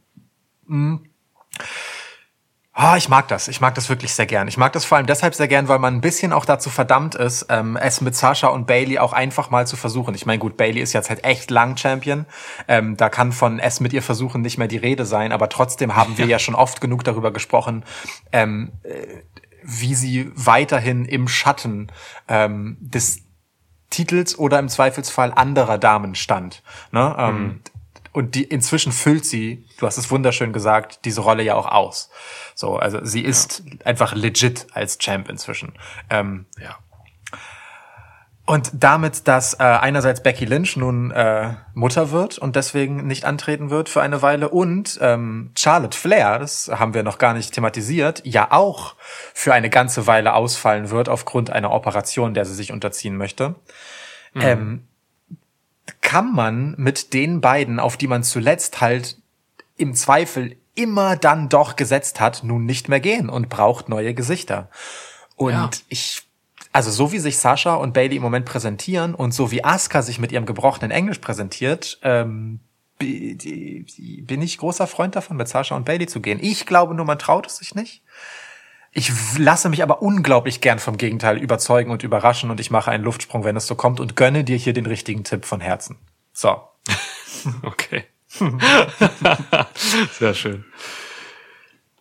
[2.75, 3.47] Ah, ich mag das.
[3.49, 4.47] Ich mag das wirklich sehr gern.
[4.47, 7.13] Ich mag das vor allem deshalb sehr gern, weil man ein bisschen auch dazu verdammt
[7.13, 10.15] ist, ähm, es mit Sasha und Bailey auch einfach mal zu versuchen.
[10.15, 12.25] Ich meine, gut, Bailey ist jetzt halt echt lang Champion.
[12.67, 15.95] Ähm, da kann von es mit ihr versuchen nicht mehr die Rede sein, aber trotzdem
[15.95, 17.85] haben wir ja, schon oft genug darüber gesprochen,
[18.31, 19.05] ähm, äh,
[19.61, 21.91] wie sie weiterhin im Schatten
[22.27, 23.21] ähm, des
[23.91, 26.63] Titels oder im Zweifelsfall anderer Damen stand.
[26.91, 27.15] Ne?
[27.19, 27.61] Ähm,
[28.13, 32.09] Und die inzwischen füllt sie, du hast es wunderschön gesagt, diese Rolle ja auch aus.
[32.55, 35.73] So, also sie ist einfach legit als Champ inzwischen.
[36.09, 36.77] Ähm, Ja.
[38.45, 43.69] und damit, dass äh, einerseits Becky Lynch nun äh, Mutter wird und deswegen nicht antreten
[43.69, 48.21] wird für eine Weile und ähm, Charlotte Flair, das haben wir noch gar nicht thematisiert,
[48.25, 48.95] ja auch
[49.33, 53.55] für eine ganze Weile ausfallen wird aufgrund einer Operation, der sie sich unterziehen möchte,
[54.35, 54.87] ähm,
[56.01, 59.17] kann man mit den beiden, auf die man zuletzt halt
[59.77, 64.69] im Zweifel immer dann doch gesetzt hat, nun nicht mehr gehen und braucht neue Gesichter.
[65.35, 65.69] Und Ja.
[65.89, 66.23] ich,
[66.71, 70.19] also so wie sich Sascha und Bailey im Moment präsentieren und so wie Asuka sich
[70.19, 72.59] mit ihrem gebrochenen Englisch präsentiert, ähm,
[72.99, 76.39] bin ich großer Freund davon, mit Sascha und Bailey zu gehen.
[76.41, 78.01] Ich glaube nur, man traut es sich nicht.
[78.95, 83.03] Ich lasse mich aber unglaublich gern vom Gegenteil überzeugen und überraschen und ich mache einen
[83.03, 85.97] Luftsprung, wenn es so kommt und gönne dir hier den richtigen Tipp von Herzen.
[86.33, 86.61] So.
[87.63, 88.05] Okay.
[90.17, 90.63] Sehr schön.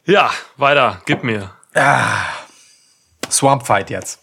[0.05, 1.51] Ja, weiter, gib mir.
[3.29, 4.22] Swamp Fight jetzt.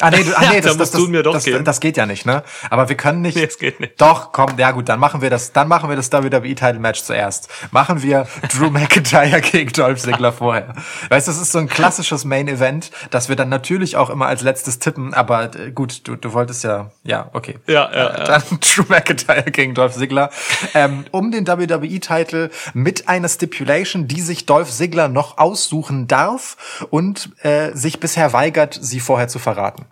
[0.00, 1.64] Ah, nee, du, ah, Ja, nee da das, das, das, mir doch das, geben.
[1.64, 2.42] das geht ja nicht, ne?
[2.70, 3.36] Aber wir können nicht.
[3.36, 4.00] Nee, es geht nicht.
[4.00, 7.02] Doch, komm, ja gut, dann machen wir das, dann machen wir das WWE Title Match
[7.02, 7.48] zuerst.
[7.70, 10.74] Machen wir Drew McIntyre gegen Dolph Ziggler vorher.
[11.08, 14.26] Weißt du, das ist so ein klassisches Main Event, das wir dann natürlich auch immer
[14.26, 17.58] als letztes tippen, aber äh, gut, du, du wolltest ja, ja, okay.
[17.66, 18.24] Ja, ja, Äh, ja.
[18.24, 20.30] Dann Drew McIntyre gegen Dolph Ziggler
[20.74, 26.86] ähm, um den WWE Titel mit einer Stipulation, die sich Dolph Ziggler noch aussuchen darf
[26.90, 29.85] und äh, sich bisher weigert, sie vorher zu verraten.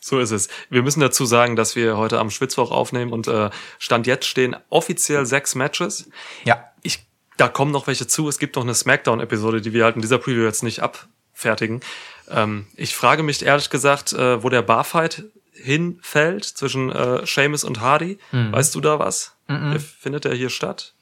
[0.00, 0.48] So ist es.
[0.70, 4.56] Wir müssen dazu sagen, dass wir heute am Schwitzwoch aufnehmen und äh, Stand jetzt stehen
[4.68, 6.08] offiziell sechs Matches.
[6.44, 6.64] Ja.
[6.82, 8.28] Ich, da kommen noch welche zu.
[8.28, 11.80] Es gibt noch eine Smackdown-Episode, die wir halt in dieser Preview jetzt nicht abfertigen.
[12.28, 17.80] Ähm, ich frage mich ehrlich gesagt, äh, wo der Barfight hinfällt zwischen äh, Seamus und
[17.80, 18.18] Hardy.
[18.30, 19.34] Weißt du da was?
[19.48, 20.94] Der findet der hier statt?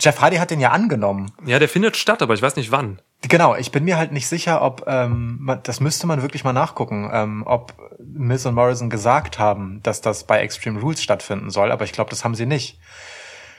[0.00, 1.30] Jeff Hardy hat den ja angenommen.
[1.44, 3.00] Ja, der findet statt, aber ich weiß nicht wann.
[3.22, 6.54] Genau, ich bin mir halt nicht sicher, ob, ähm, man, das müsste man wirklich mal
[6.54, 11.70] nachgucken, ähm, ob Miz und Morrison gesagt haben, dass das bei Extreme Rules stattfinden soll,
[11.70, 12.78] aber ich glaube, das haben sie nicht.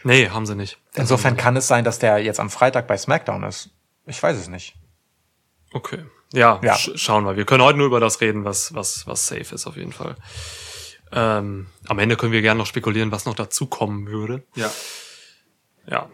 [0.03, 0.79] Nee, haben sie nicht.
[0.95, 3.69] Insofern kann es sein, dass der jetzt am Freitag bei SmackDown ist.
[4.07, 4.75] Ich weiß es nicht.
[5.73, 6.05] Okay.
[6.33, 6.75] Ja, Ja.
[6.75, 7.35] Sch schauen wir.
[7.35, 10.15] Wir können heute nur über das reden, was, was, was safe ist, auf jeden Fall.
[11.11, 14.43] Ähm, am Ende können wir gerne noch spekulieren, was noch dazukommen würde.
[14.55, 14.71] Ja.
[15.85, 16.09] Ja.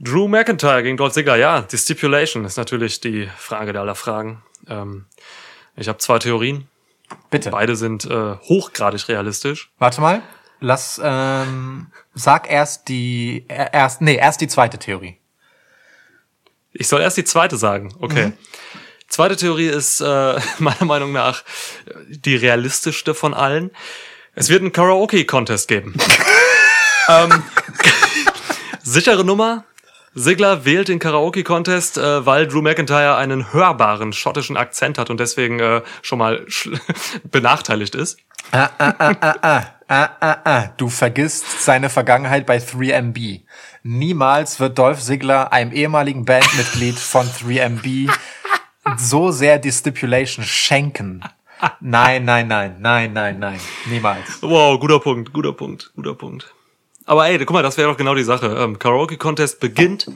[0.00, 1.36] Drew McIntyre gegen Dolph Ziggler.
[1.36, 4.42] Ja, die Stipulation ist natürlich die Frage der aller Fragen.
[4.68, 5.06] Ähm,
[5.76, 6.68] ich habe zwei Theorien.
[7.30, 7.50] Bitte.
[7.50, 9.70] Beide sind äh, hochgradig realistisch.
[9.78, 10.22] Warte mal.
[10.60, 15.18] Lass, ähm, sag erst die, er- erst, nee, erst die zweite Theorie.
[16.72, 17.94] Ich soll erst die zweite sagen.
[18.00, 18.32] Okay.
[19.08, 21.42] Zweite Theorie ist äh, meiner Meinung nach
[21.86, 23.70] äh, die realistischste von allen.
[24.34, 25.94] Es wird einen Karaoke-Contest geben.
[27.08, 27.42] ähm,
[28.82, 29.64] sichere Nummer.
[30.14, 35.60] Sigler wählt den Karaoke-Contest, äh, weil Drew McIntyre einen hörbaren schottischen Akzent hat und deswegen
[35.60, 36.78] äh, schon mal schl-
[37.30, 38.18] benachteiligt ist.
[38.50, 38.70] Ah,
[39.88, 43.42] ah, ah, du vergisst seine Vergangenheit bei 3MB.
[43.82, 48.10] Niemals wird Dolph Ziggler einem ehemaligen Bandmitglied von 3MB
[48.96, 51.22] so sehr die Stipulation schenken.
[51.80, 54.42] Nein, nein, nein, nein, nein, nein, niemals.
[54.42, 56.54] Wow, guter Punkt, guter Punkt, guter Punkt.
[57.08, 58.48] Aber ey, guck mal, das wäre doch genau die Sache.
[58.48, 60.10] Ähm, Karaoke-Contest beginnt.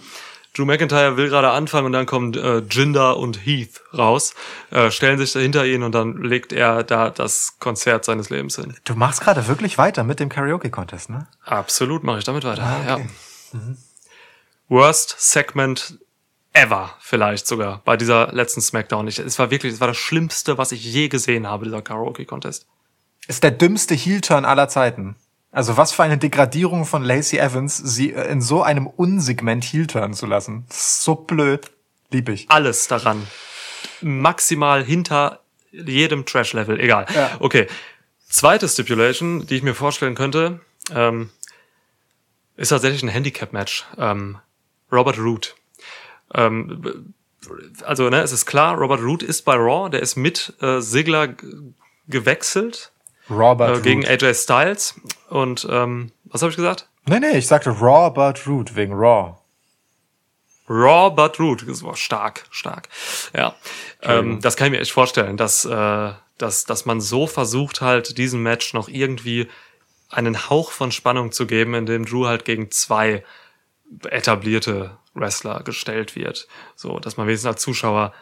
[0.55, 4.35] Drew McIntyre will gerade anfangen und dann kommen äh, Jinder und Heath raus,
[4.71, 8.75] äh, stellen sich hinter ihn und dann legt er da das Konzert seines Lebens hin.
[8.85, 11.27] Du machst gerade wirklich weiter mit dem Karaoke-Contest, ne?
[11.47, 12.63] Absolut mache ich damit weiter.
[12.63, 13.09] Ah, okay.
[13.55, 13.61] ja.
[14.69, 15.99] Worst Segment
[16.53, 19.09] ever, vielleicht sogar, bei dieser letzten Smackdown.
[19.09, 22.67] Ich, es war wirklich, es war das Schlimmste, was ich je gesehen habe, dieser Karaoke-Contest.
[23.29, 25.17] Ist der dümmste Heel-Turn aller Zeiten.
[25.53, 30.15] Also was für eine Degradierung von Lacey Evans, sie äh, in so einem Unsegment Heel-Turn
[30.15, 30.65] zu lassen.
[30.71, 31.71] So blöd.
[32.11, 32.51] Lieb ich.
[32.51, 33.27] alles daran.
[34.01, 35.41] Maximal hinter
[35.71, 37.07] jedem Trash-Level, egal.
[37.15, 37.37] Ja.
[37.39, 37.67] Okay.
[38.29, 40.61] Zweite Stipulation, die ich mir vorstellen könnte,
[40.95, 41.31] ähm,
[42.57, 43.87] ist tatsächlich ein Handicap-Match.
[43.99, 44.39] Ähm,
[44.91, 45.55] Robert Root.
[46.35, 47.15] Ähm,
[47.83, 51.35] also, ne, es ist klar, Robert Root ist bei Raw, der ist mit äh, Sigler
[52.09, 52.93] gewechselt
[53.31, 54.23] Robert äh, gegen Root.
[54.23, 55.01] AJ Styles.
[55.29, 56.89] Und ähm, was habe ich gesagt?
[57.07, 59.37] Nee, nee, ich sagte Robert Root wegen Raw.
[60.69, 61.69] Raw but root.
[61.69, 62.89] Das war stark, stark.
[63.37, 63.55] Ja,
[64.01, 68.17] ähm, das kann ich mir echt vorstellen, dass, äh, dass, dass man so versucht halt,
[68.19, 69.49] diesem Match noch irgendwie
[70.09, 73.25] einen Hauch von Spannung zu geben, indem Drew halt gegen zwei
[74.09, 76.49] etablierte Wrestler gestellt wird.
[76.77, 78.13] So, dass man wenigstens als Zuschauer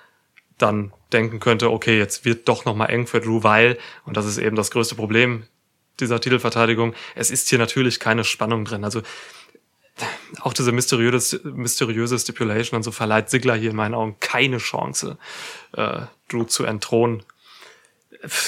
[0.63, 4.27] dann denken könnte, okay, jetzt wird doch noch mal eng für Drew, weil, und das
[4.27, 5.45] ist eben das größte Problem
[5.99, 6.95] dieser Titelverteidigung.
[7.15, 8.85] Es ist hier natürlich keine Spannung drin.
[8.85, 9.03] Also
[10.41, 15.19] auch diese mysteriöse, mysteriöse Stipulation und so verleiht Sigler hier in meinen Augen keine Chance,
[15.77, 17.23] äh, Drew zu entthronen.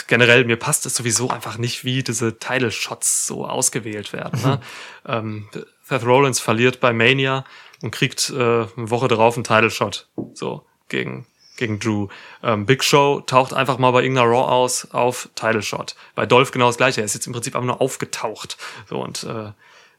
[0.07, 4.41] Generell, mir passt es sowieso einfach nicht, wie diese Title-Shots so ausgewählt werden.
[4.43, 4.61] Ne?
[5.07, 5.49] ähm,
[5.85, 7.45] Seth Rollins verliert bei Mania
[7.83, 10.09] und kriegt äh, eine Woche darauf einen Title-Shot.
[10.35, 11.27] So, gegen,
[11.63, 12.09] gegen Drew.
[12.43, 15.95] Ähm, Big Show taucht einfach mal bei irgendeiner Raw aus auf Title Shot.
[16.15, 17.01] Bei Dolph genau das gleiche.
[17.01, 18.57] Er ist jetzt im Prinzip einfach nur aufgetaucht.
[18.89, 19.53] So und äh,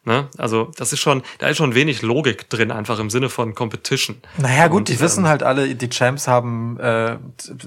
[0.06, 3.56] ne, also das ist schon, da ist schon wenig Logik drin, einfach im Sinne von
[3.56, 4.22] Competition.
[4.38, 7.18] Naja, gut, Und, die wissen ähm, halt alle, die Champs haben äh,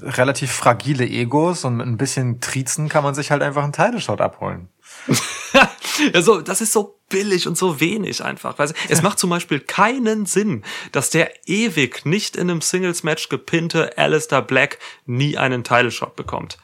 [0.03, 4.21] relativ fragile Egos und mit ein bisschen Trizen kann man sich halt einfach einen Title-Shot
[4.21, 4.69] abholen.
[6.13, 8.57] also, das ist so billig und so wenig einfach.
[8.57, 8.77] Weißt du?
[8.89, 14.41] Es macht zum Beispiel keinen Sinn, dass der ewig nicht in einem Singles-Match gepinnte Alistair
[14.41, 16.57] Black nie einen Title-Shot bekommt.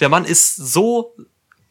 [0.00, 1.14] Der Mann ist so,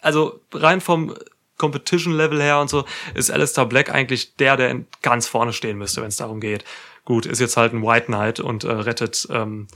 [0.02, 1.16] also rein vom
[1.58, 6.10] Competition-Level her und so, ist Alistair Black eigentlich der, der ganz vorne stehen müsste, wenn
[6.10, 6.66] es darum geht.
[7.06, 9.68] Gut, ist jetzt halt ein White Knight und äh, rettet ähm,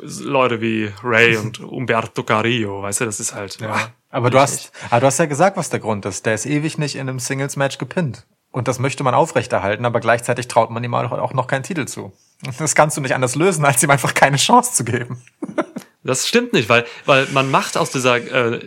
[0.00, 3.58] Leute wie Ray und Umberto Carrillo, weißt du, das ist halt.
[3.62, 6.24] ah, Aber du hast, aber du hast ja gesagt, was der Grund ist.
[6.24, 8.26] Der ist ewig nicht in einem Singles-Match gepinnt.
[8.50, 12.14] Und das möchte man aufrechterhalten, aber gleichzeitig traut man ihm auch noch keinen Titel zu.
[12.58, 15.22] Das kannst du nicht anders lösen, als ihm einfach keine Chance zu geben.
[16.02, 18.60] Das stimmt nicht, weil, weil man macht aus dieser äh,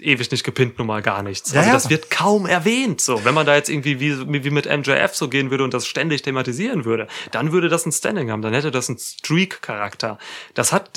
[0.00, 1.52] ewig nicht gepinnt Nummer gar nichts.
[1.52, 1.74] Ja, also ja.
[1.74, 3.02] das wird kaum erwähnt.
[3.02, 5.86] So, wenn man da jetzt irgendwie wie, wie mit MJF so gehen würde und das
[5.86, 10.18] ständig thematisieren würde, dann würde das ein Standing haben, dann hätte das einen Streak-Charakter.
[10.54, 10.96] Das hat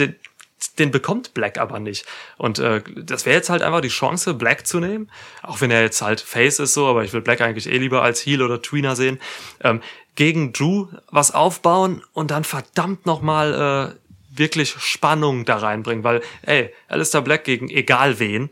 [0.79, 2.05] den, bekommt Black aber nicht.
[2.37, 5.09] Und äh, das wäre jetzt halt einfach die Chance, Black zu nehmen,
[5.43, 8.01] auch wenn er jetzt halt Face ist so, aber ich will Black eigentlich eh lieber
[8.01, 9.19] als Heel oder Tweener sehen.
[9.63, 9.81] Ähm,
[10.15, 16.73] gegen Drew was aufbauen und dann verdammt nochmal äh, wirklich Spannung da reinbringen, weil, ey,
[16.87, 18.49] Alistair Black gegen egal wen,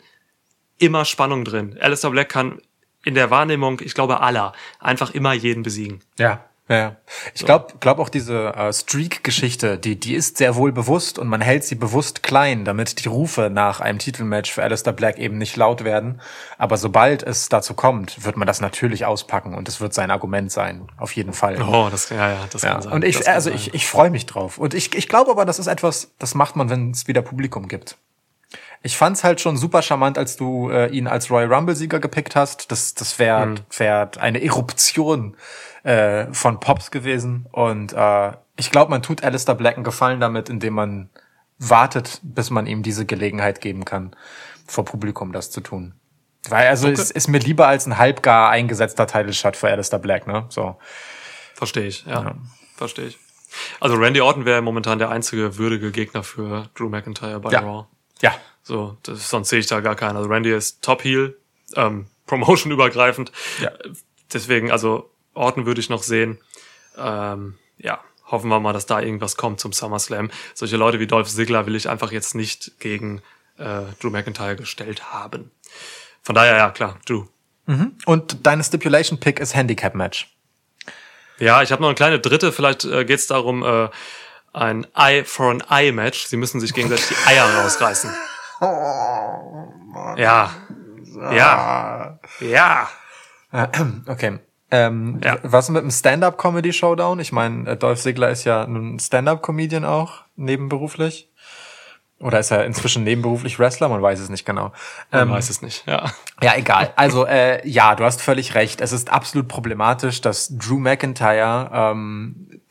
[0.77, 1.77] immer Spannung drin.
[1.79, 2.61] Alistair Black kann
[3.03, 6.01] in der Wahrnehmung, ich glaube aller, einfach immer jeden besiegen.
[6.17, 6.43] Ja.
[6.67, 6.95] Ja.
[7.35, 11.41] Ich glaube glaub auch diese äh, Streak-Geschichte, die, die ist sehr wohl bewusst und man
[11.41, 15.55] hält sie bewusst klein, damit die Rufe nach einem Titelmatch für Alistair Black eben nicht
[15.57, 16.21] laut werden.
[16.57, 20.51] Aber sobald es dazu kommt, wird man das natürlich auspacken und es wird sein Argument
[20.51, 20.87] sein.
[20.97, 21.61] Auf jeden Fall.
[21.61, 22.93] Oh, das, ja, ja, das Ja, kann sein.
[22.93, 23.57] und ich, also sein.
[23.59, 24.57] ich, ich freue mich drauf.
[24.57, 27.67] Und ich, ich glaube aber, das ist etwas, das macht man, wenn es wieder Publikum
[27.67, 27.97] gibt.
[28.81, 32.71] Ich fand's halt schon super charmant, als du äh, ihn als Royal Rumble-Sieger gepickt hast.
[32.71, 33.55] Das, das wäre Mhm.
[33.77, 35.35] wär eine Eruption
[35.85, 37.47] äh, von Pops gewesen.
[37.51, 41.09] Und äh, ich glaube, man tut Alistair Black einen Gefallen damit, indem man
[41.59, 44.15] wartet, bis man ihm diese Gelegenheit geben kann,
[44.67, 45.93] vor Publikum das zu tun.
[46.49, 50.45] Weil also es ist mir lieber als ein halbgar eingesetzter Title-Shot für Alistair Black, ne?
[50.49, 50.77] So.
[51.53, 52.35] Verstehe ich, ja.
[52.75, 53.17] Verstehe ich.
[53.79, 57.61] Also Randy Orton wäre momentan der einzige würdige Gegner für Drew McIntyre bei Ja.
[57.61, 57.85] Raw.
[58.21, 60.17] Ja, So, das, sonst sehe ich da gar keinen.
[60.17, 61.37] Also Randy ist Top Heel,
[61.75, 63.31] ähm, Promotion übergreifend.
[63.61, 63.71] Ja.
[64.33, 66.39] Deswegen, also Orton würde ich noch sehen.
[66.97, 70.31] Ähm, ja, hoffen wir mal, dass da irgendwas kommt zum SummerSlam.
[70.53, 73.21] Solche Leute wie Dolph Ziggler will ich einfach jetzt nicht gegen
[73.57, 75.51] äh, Drew McIntyre gestellt haben.
[76.21, 77.25] Von daher, ja, klar, Drew.
[78.05, 80.29] Und deine Stipulation Pick ist Handicap Match.
[81.37, 82.51] Ja, ich habe noch eine kleine dritte.
[82.51, 83.89] Vielleicht äh, geht es darum, äh,
[84.53, 86.25] ein Eye for an Eye Match.
[86.27, 88.09] Sie müssen sich gegenseitig die Eier rausreißen.
[90.17, 90.51] Ja.
[91.31, 92.19] Ja.
[92.39, 92.89] Ja.
[94.07, 94.39] Okay.
[94.75, 95.37] Ähm, Ja.
[95.43, 97.19] Was mit dem Stand-up-Comedy Showdown?
[97.19, 101.29] Ich meine, äh, Dolph Ziggler ist ja ein Stand-up-Comedian auch nebenberuflich.
[102.19, 103.89] Oder ist er inzwischen nebenberuflich Wrestler?
[103.89, 104.71] Man weiß es nicht genau.
[105.11, 105.85] Man Ähm, weiß es nicht.
[105.85, 106.05] Ja.
[106.41, 106.93] Ja, egal.
[106.95, 108.79] Also äh, ja, du hast völlig recht.
[108.79, 112.61] Es ist absolut problematisch, dass Drew McIntyre ähm,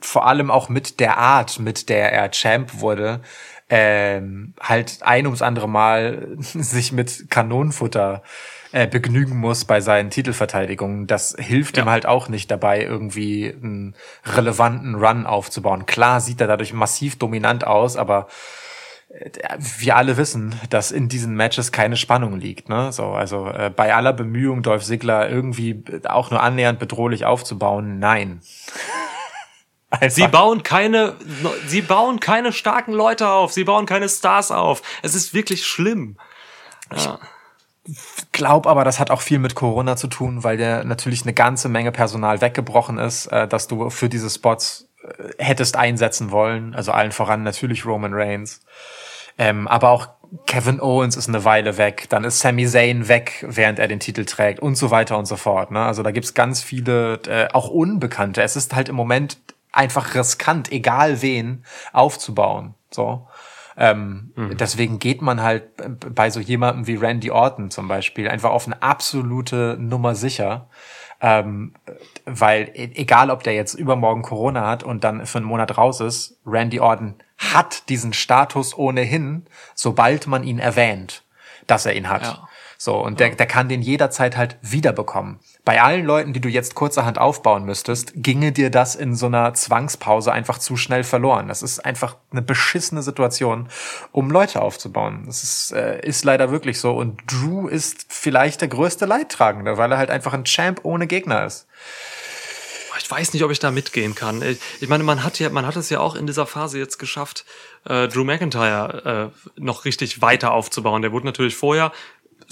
[0.00, 3.20] vor allem auch mit der Art, mit der er Champ wurde,
[3.70, 8.22] ähm, halt ein ums andere Mal sich mit Kanonenfutter
[8.72, 11.06] äh, begnügen muss bei seinen Titelverteidigungen.
[11.06, 11.84] Das hilft Ja.
[11.84, 13.94] ihm halt auch nicht dabei, irgendwie einen
[14.24, 15.86] relevanten Run aufzubauen.
[15.86, 18.28] Klar sieht er dadurch massiv dominant aus, aber
[19.78, 22.70] wir alle wissen, dass in diesen Matches keine Spannung liegt.
[22.70, 22.92] Ne?
[22.92, 28.40] So, also äh, bei aller Bemühung, Dolph Ziggler irgendwie auch nur annähernd bedrohlich aufzubauen, nein.
[29.90, 31.12] Einfach- Sie bauen keine,
[31.66, 33.52] sie bauen keine starken Leute auf.
[33.52, 34.80] Sie bauen keine Stars auf.
[35.02, 36.16] Es ist wirklich schlimm.
[36.96, 37.18] Ja.
[38.30, 41.68] Glaub aber, das hat auch viel mit Corona zu tun, weil der natürlich eine ganze
[41.68, 46.74] Menge Personal weggebrochen ist, äh, dass du für diese Spots äh, hättest einsetzen wollen.
[46.74, 48.60] Also allen voran natürlich Roman Reigns.
[49.38, 50.08] Ähm, aber auch
[50.46, 54.24] Kevin Owens ist eine Weile weg, dann ist Sami Zayn weg, während er den Titel
[54.24, 55.70] trägt und so weiter und so fort.
[55.70, 55.80] Ne?
[55.80, 58.42] Also da gibt's ganz viele, äh, auch Unbekannte.
[58.42, 59.38] Es ist halt im Moment
[59.72, 62.74] einfach riskant, egal wen, aufzubauen.
[62.90, 63.26] So.
[63.76, 65.64] Ähm, Deswegen geht man halt
[66.14, 70.68] bei so jemandem wie Randy Orton zum Beispiel einfach auf eine absolute Nummer sicher.
[71.20, 71.74] Ähm,
[72.24, 76.00] weil e- egal, ob der jetzt übermorgen Corona hat und dann für einen Monat raus
[76.00, 81.22] ist, Randy Orton hat diesen Status ohnehin, sobald man ihn erwähnt,
[81.68, 82.22] dass er ihn hat.
[82.24, 82.48] Ja.
[82.84, 85.38] So, und der, der kann den jederzeit halt wiederbekommen.
[85.64, 89.54] Bei allen Leuten, die du jetzt kurzerhand aufbauen müsstest, ginge dir das in so einer
[89.54, 91.46] Zwangspause einfach zu schnell verloren.
[91.46, 93.68] Das ist einfach eine beschissene Situation,
[94.10, 95.22] um Leute aufzubauen.
[95.26, 96.90] Das ist, äh, ist leider wirklich so.
[96.90, 101.46] Und Drew ist vielleicht der größte Leidtragende, weil er halt einfach ein Champ ohne Gegner
[101.46, 101.68] ist.
[102.98, 104.42] Ich weiß nicht, ob ich da mitgehen kann.
[104.42, 106.98] Ich, ich meine, man hat ja, man hat es ja auch in dieser Phase jetzt
[106.98, 107.44] geschafft,
[107.84, 111.02] äh, Drew McIntyre äh, noch richtig weiter aufzubauen.
[111.02, 111.92] Der wurde natürlich vorher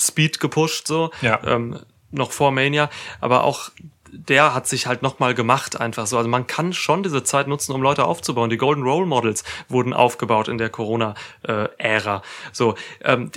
[0.01, 1.41] Speed gepusht, so, Ja.
[1.45, 1.79] ähm,
[2.11, 2.91] noch vor Mania,
[3.21, 3.71] aber auch
[4.13, 6.19] der hat sich halt nochmal gemacht einfach so.
[6.19, 8.51] Also man kann schon diese Zeit nutzen, um Leute aufzubauen.
[8.51, 12.23] Die Golden Role Models wurden aufgebaut in der Corona-Ära.
[12.53, 12.75] so,
[13.05, 13.31] ähm,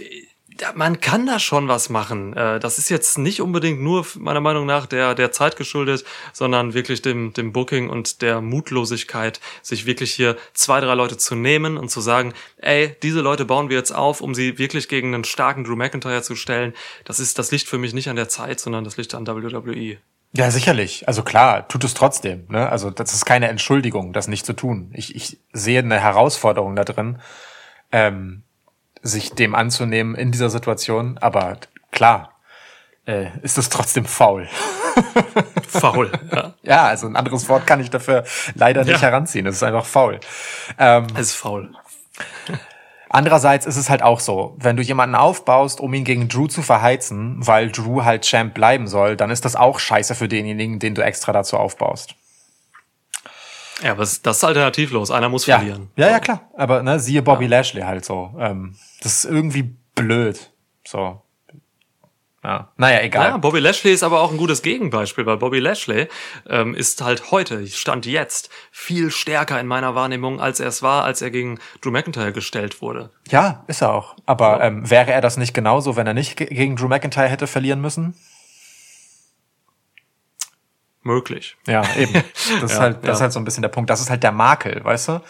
[0.76, 2.36] man kann da schon was machen.
[2.36, 6.74] Äh, das ist jetzt nicht unbedingt nur meiner Meinung nach der, der Zeit geschuldet, sondern
[6.74, 11.78] wirklich dem, dem Booking und der Mutlosigkeit, sich wirklich hier zwei, drei Leute zu nehmen
[11.78, 15.24] und zu sagen, ey, diese Leute bauen wir jetzt auf, um sie wirklich gegen einen
[15.24, 16.74] starken Drew McIntyre zu stellen.
[17.06, 19.24] Das ist, das liegt für mich nicht an der Zeit, sondern das liegt an.
[19.28, 19.98] WWE.
[20.36, 21.08] Ja, sicherlich.
[21.08, 22.46] Also klar, tut es trotzdem.
[22.50, 22.68] Ne?
[22.68, 24.92] Also das ist keine Entschuldigung, das nicht zu tun.
[24.94, 27.20] Ich, ich sehe eine Herausforderung da drin,
[27.92, 28.43] ähm,
[29.04, 31.18] sich dem anzunehmen in dieser Situation.
[31.22, 31.58] Aber
[31.92, 32.32] klar,
[33.06, 34.48] äh, ist es trotzdem faul.
[35.68, 36.12] Faul.
[36.32, 36.54] ja.
[36.62, 38.24] Ja, also ein anderes Wort kann ich dafür
[38.56, 39.10] leider nicht Ja.
[39.10, 39.46] heranziehen.
[39.48, 40.20] Es ist einfach faul.
[40.78, 41.74] Ähm, Es ist faul.
[43.10, 46.62] Andererseits ist es halt auch so, wenn du jemanden aufbaust, um ihn gegen Drew zu
[46.64, 50.96] verheizen, weil Drew halt Champ bleiben soll, dann ist das auch scheiße für denjenigen, den
[50.96, 52.16] du extra dazu aufbaust.
[53.84, 55.12] Ja, aber das ist alternativlos.
[55.12, 55.90] Einer muss Ja, verlieren.
[55.96, 56.50] ja, ja, klar.
[56.56, 58.34] Aber ne, siehe Bobby Lashley halt so.
[58.40, 60.52] Ähm, das ist irgendwie blöd.
[60.88, 61.22] So.
[62.44, 62.74] Ja.
[62.76, 63.30] Naja, egal.
[63.30, 66.10] Ja, Bobby Lashley ist aber auch ein gutes Gegenbeispiel, weil Bobby Lashley
[66.50, 71.06] ähm, ist halt heute, stand jetzt, viel stärker in meiner Wahrnehmung, als er es war,
[71.06, 73.12] als er gegen Drew McIntyre gestellt wurde.
[73.30, 74.18] Ja, ist er auch.
[74.26, 77.48] Aber ähm, wäre er das nicht genauso, wenn er nicht ge- gegen Drew McIntyre hätte
[77.48, 78.14] verlieren müssen?
[81.04, 81.58] Möglich.
[81.68, 82.14] Ja, eben.
[82.62, 83.14] Das ist Ja, halt, das ja.
[83.14, 83.90] ist halt so ein bisschen der Punkt.
[83.90, 85.22] Das ist halt der Makel, weißt du?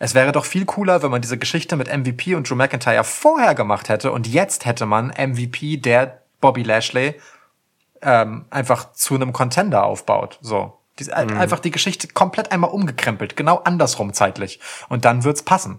[0.00, 3.54] Es wäre doch viel cooler, wenn man diese Geschichte mit MVP und Drew McIntyre vorher
[3.54, 7.14] gemacht hätte und jetzt hätte man MVP, der Bobby Lashley,
[8.02, 10.38] ähm, einfach zu einem Contender aufbaut.
[10.42, 10.76] So.
[10.98, 11.10] Die, Mhm.
[11.10, 14.60] äh, Einfach die Geschichte komplett einmal umgekrempelt, genau andersrum zeitlich.
[14.88, 15.78] Und dann wird's passen.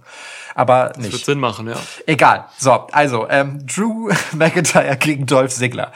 [0.56, 1.26] Aber Das wird nicht.
[1.26, 1.76] Sinn machen, ja.
[2.08, 2.46] Egal.
[2.58, 5.92] So, also, ähm, Drew McIntyre gegen Dolph Ziggler.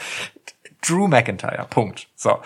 [0.88, 2.08] Drew McIntyre, Punkt.
[2.16, 2.42] So.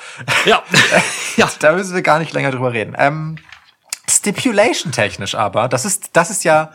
[0.46, 0.64] Ja.
[1.38, 1.50] ja.
[1.60, 2.96] Da müssen wir gar nicht länger drüber reden.
[2.98, 3.38] Ähm,
[4.10, 6.72] Stipulation technisch aber, das ist, das ist ja,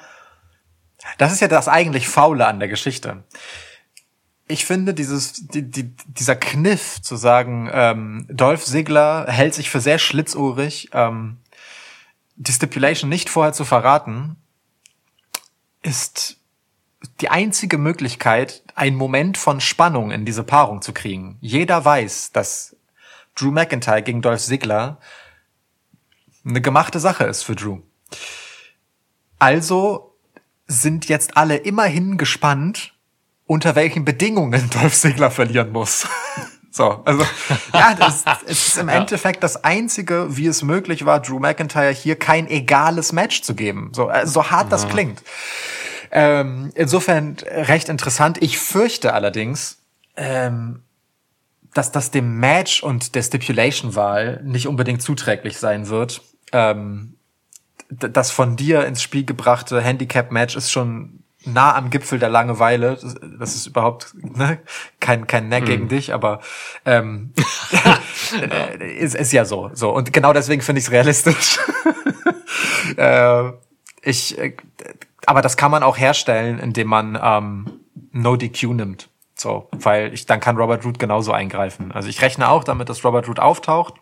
[1.19, 3.25] das ist ja das eigentlich Faule an der Geschichte.
[4.49, 9.81] Ich finde dieses, die, die, dieser Kniff zu sagen, ähm, Dolph Ziggler hält sich für
[9.81, 11.39] sehr schlitzohrig, ähm,
[12.37, 14.37] die Stipulation nicht vorher zu verraten,
[15.83, 16.36] ist
[17.21, 21.39] die einzige Möglichkeit, einen Moment von Spannung in diese Paarung zu kriegen.
[21.41, 22.77] Jeder weiß, dass
[23.35, 24.99] Drew McIntyre gegen Dolph Ziggler
[26.45, 27.81] eine gemachte Sache ist für Drew.
[29.39, 30.15] Also
[30.67, 32.95] sind jetzt alle immerhin gespannt,
[33.47, 36.07] unter welchen Bedingungen Dolph Ziggler verlieren muss.
[36.77, 37.25] So, also
[37.73, 42.17] ja, das, es ist im Endeffekt das einzige, wie es möglich war, Drew McIntyre hier
[42.17, 43.93] kein egales Match zu geben.
[43.95, 45.23] So, äh, so hart das klingt.
[46.11, 48.43] Ähm, insofern recht interessant.
[48.43, 49.79] Ich fürchte allerdings,
[50.17, 50.83] ähm,
[51.75, 56.23] dass das dem Match und der Stipulation-Wahl nicht unbedingt zuträglich sein wird.
[56.53, 57.17] Ähm,
[57.89, 62.99] das von dir ins Spiel gebrachte Handicap-Match ist schon nah am Gipfel der Langeweile.
[63.39, 64.59] Das, ist überhaupt ne,
[65.01, 66.41] kein kein Neck gegen dich, aber
[66.85, 67.33] ähm,
[68.51, 69.71] äh, ist, ist ja so.
[69.73, 71.59] So und genau deswegen finde ich es realistisch.
[72.97, 73.53] äh,
[74.03, 74.57] ich, äh,
[75.27, 77.81] aber das kann man auch herstellen, indem man ähm,
[78.13, 79.11] No DQ nimmt.
[79.35, 81.93] So, weil ich dann kann Robert Root genauso eingreifen.
[81.93, 83.95] Also ich rechne auch damit, dass Robert Root auftaucht.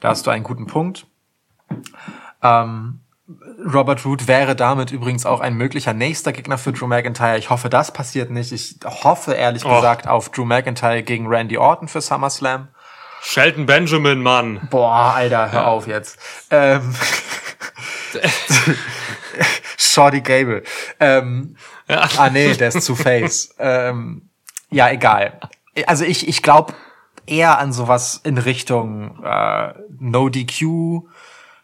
[0.00, 1.06] Da hast du einen guten Punkt.
[2.42, 3.00] Ähm,
[3.72, 7.38] Robert Root wäre damit übrigens auch ein möglicher nächster Gegner für Drew McIntyre.
[7.38, 8.52] Ich hoffe, das passiert nicht.
[8.52, 9.76] Ich hoffe ehrlich Och.
[9.76, 12.68] gesagt auf Drew McIntyre gegen Randy Orton für SummerSlam.
[13.22, 14.68] Shelton Benjamin, Mann.
[14.70, 16.18] Boah, Alter, hör auf jetzt.
[16.50, 16.94] Ähm,
[19.76, 20.62] Shorty Gable.
[21.00, 21.56] Ähm,
[21.88, 22.08] Ja.
[22.16, 23.54] Ah nee, der ist zu Face.
[23.58, 24.30] ähm,
[24.70, 25.40] ja, egal.
[25.86, 26.74] Also ich, ich glaube
[27.26, 31.02] eher an sowas in Richtung äh, No DQ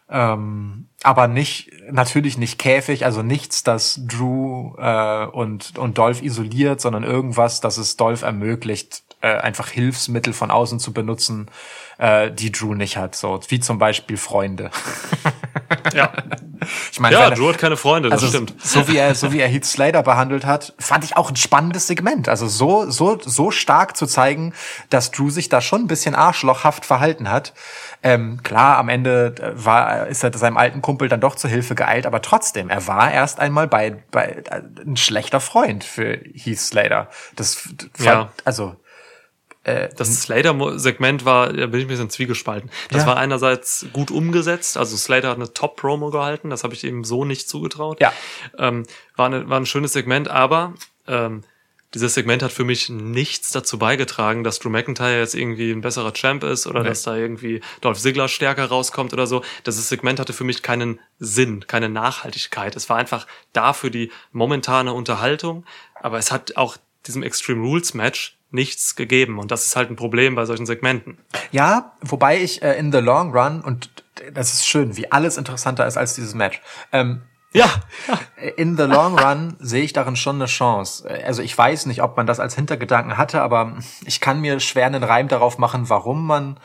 [0.09, 6.81] Ähm, aber nicht, natürlich nicht Käfig, also nichts, das Drew äh, und, und Dolph isoliert,
[6.81, 11.49] sondern irgendwas, das es Dolph ermöglicht, äh, einfach Hilfsmittel von außen zu benutzen,
[11.97, 13.15] äh, die Drew nicht hat.
[13.15, 14.71] So wie zum Beispiel Freunde.
[15.93, 16.11] Ja,
[16.91, 18.53] Ich meine, ja Drew hat keine Freunde, das also stimmt.
[18.61, 21.87] so wie er so wie er Heath Slater behandelt hat, fand ich auch ein spannendes
[21.87, 22.27] Segment.
[22.27, 24.53] Also so so so stark zu zeigen,
[24.89, 27.53] dass Drew sich da schon ein bisschen arschlochhaft verhalten hat.
[28.03, 31.75] Ähm, klar, am Ende äh, war ist er seinem alten Kumpel dann doch zur Hilfe
[31.75, 36.59] geeilt, aber trotzdem, er war erst einmal bei bei äh, ein schlechter Freund für Heath
[36.59, 37.09] Slater.
[37.35, 38.29] Das fand, Ja.
[38.43, 38.75] also
[39.95, 42.69] Das Slater-Segment war, da bin ich ein bisschen zwiegespalten.
[42.89, 43.07] Das Ja.
[43.07, 47.25] war einerseits gut umgesetzt, also Slater hat eine Top-Promo gehalten, das habe ich ihm so
[47.25, 47.99] nicht zugetraut.
[47.99, 48.13] Ja.
[48.57, 48.83] Ähm,
[49.15, 50.73] war, eine, war ein schönes Segment, aber
[51.07, 51.43] ähm,
[51.95, 56.13] dieses Segment hat für mich nichts dazu beigetragen, dass Drew McIntyre jetzt irgendwie ein besserer
[56.13, 59.41] Champ ist oder dass da irgendwie Dolph Ziggler stärker rauskommt oder so.
[59.63, 62.75] Das Segment hatte für mich keinen Sinn, keine Nachhaltigkeit.
[62.75, 65.65] Es war einfach da für die momentane Unterhaltung,
[65.95, 66.77] aber es hat auch
[67.07, 71.19] diesem Extreme Rules Match nichts gegeben und das ist halt ein Problem bei solchen Segmenten.
[71.51, 73.89] Ja, wobei ich äh, in the long run, und
[74.33, 76.61] das ist schön, wie alles interessanter ist als dieses Match.
[76.91, 77.21] Ähm,
[77.51, 77.67] Ja,
[78.57, 81.09] in the long run sehe ich darin schon eine Chance.
[81.25, 84.85] Also ich weiß nicht, ob man das als Hintergedanken hatte, aber ich kann mir schwer
[84.85, 86.59] einen Reim darauf machen, warum man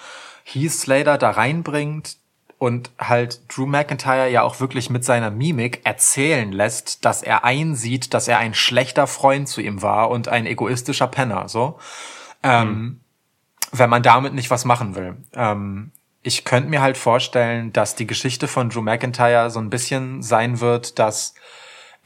[0.45, 2.19] Heath Slater da reinbringt
[2.65, 8.15] und halt Drew McIntyre ja auch wirklich mit seiner Mimik erzählen lässt, dass er einsieht,
[8.15, 11.79] dass er ein schlechter Freund zu ihm war und ein egoistischer Penner, so.
[12.43, 13.01] Ähm,
[13.71, 15.17] wenn man damit nicht was machen will.
[15.35, 15.91] Ähm,
[16.23, 20.61] ich könnte mir halt vorstellen, dass die Geschichte von Drew McIntyre so ein bisschen sein
[20.61, 21.35] wird, dass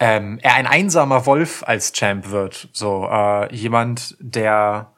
[0.01, 2.69] ähm, er ein einsamer Wolf als Champ wird.
[2.73, 4.93] So äh, jemand, der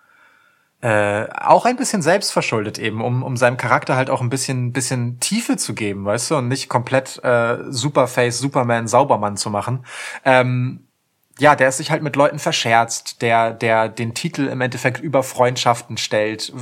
[0.82, 5.20] äh, auch ein bisschen selbstverschuldet eben, um, um seinem Charakter halt auch ein bisschen, bisschen
[5.20, 9.84] Tiefe zu geben, weißt du, und nicht komplett äh, Superface, Superman, Saubermann zu machen.
[10.24, 10.86] Ähm,
[11.40, 15.22] ja, der es sich halt mit Leuten verscherzt, der, der den Titel im Endeffekt über
[15.22, 16.52] Freundschaften stellt,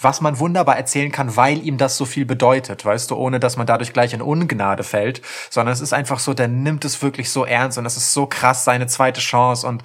[0.00, 3.56] was man wunderbar erzählen kann, weil ihm das so viel bedeutet, weißt du, ohne dass
[3.56, 7.30] man dadurch gleich in Ungnade fällt, sondern es ist einfach so, der nimmt es wirklich
[7.30, 9.82] so ernst und es ist so krass seine zweite Chance und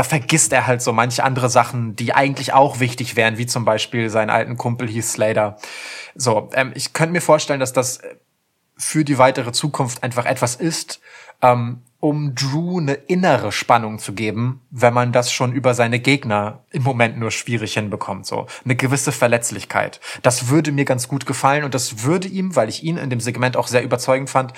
[0.00, 3.66] da vergisst er halt so manche andere Sachen, die eigentlich auch wichtig wären, wie zum
[3.66, 5.58] Beispiel seinen alten Kumpel Heath Slater.
[6.14, 8.16] So, ähm, ich könnte mir vorstellen, dass das äh,
[8.78, 11.02] für die weitere Zukunft einfach etwas ist,
[11.42, 16.64] ähm, um Drew eine innere Spannung zu geben, wenn man das schon über seine Gegner
[16.70, 18.24] im Moment nur schwierig hinbekommt.
[18.24, 20.00] So eine gewisse Verletzlichkeit.
[20.22, 23.20] Das würde mir ganz gut gefallen und das würde ihm, weil ich ihn in dem
[23.20, 24.54] Segment auch sehr überzeugend fand,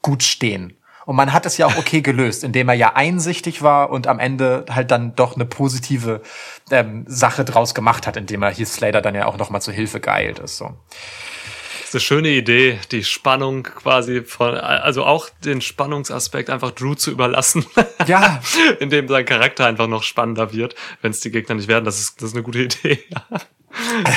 [0.00, 0.76] gut stehen.
[1.04, 4.18] Und man hat es ja auch okay gelöst, indem er ja einsichtig war und am
[4.18, 6.22] Ende halt dann doch eine positive
[6.70, 9.74] ähm, Sache draus gemacht hat, indem er Heath Slater dann ja auch noch mal zur
[9.74, 10.58] Hilfe geeilt ist.
[10.58, 10.74] So.
[11.80, 16.94] Das ist eine schöne Idee, die Spannung quasi von, also auch den Spannungsaspekt einfach Drew
[16.94, 17.66] zu überlassen.
[18.06, 18.40] Ja.
[18.80, 21.84] Indem sein Charakter einfach noch spannender wird, wenn es die Gegner nicht werden.
[21.84, 22.98] Das ist, das ist eine gute Idee.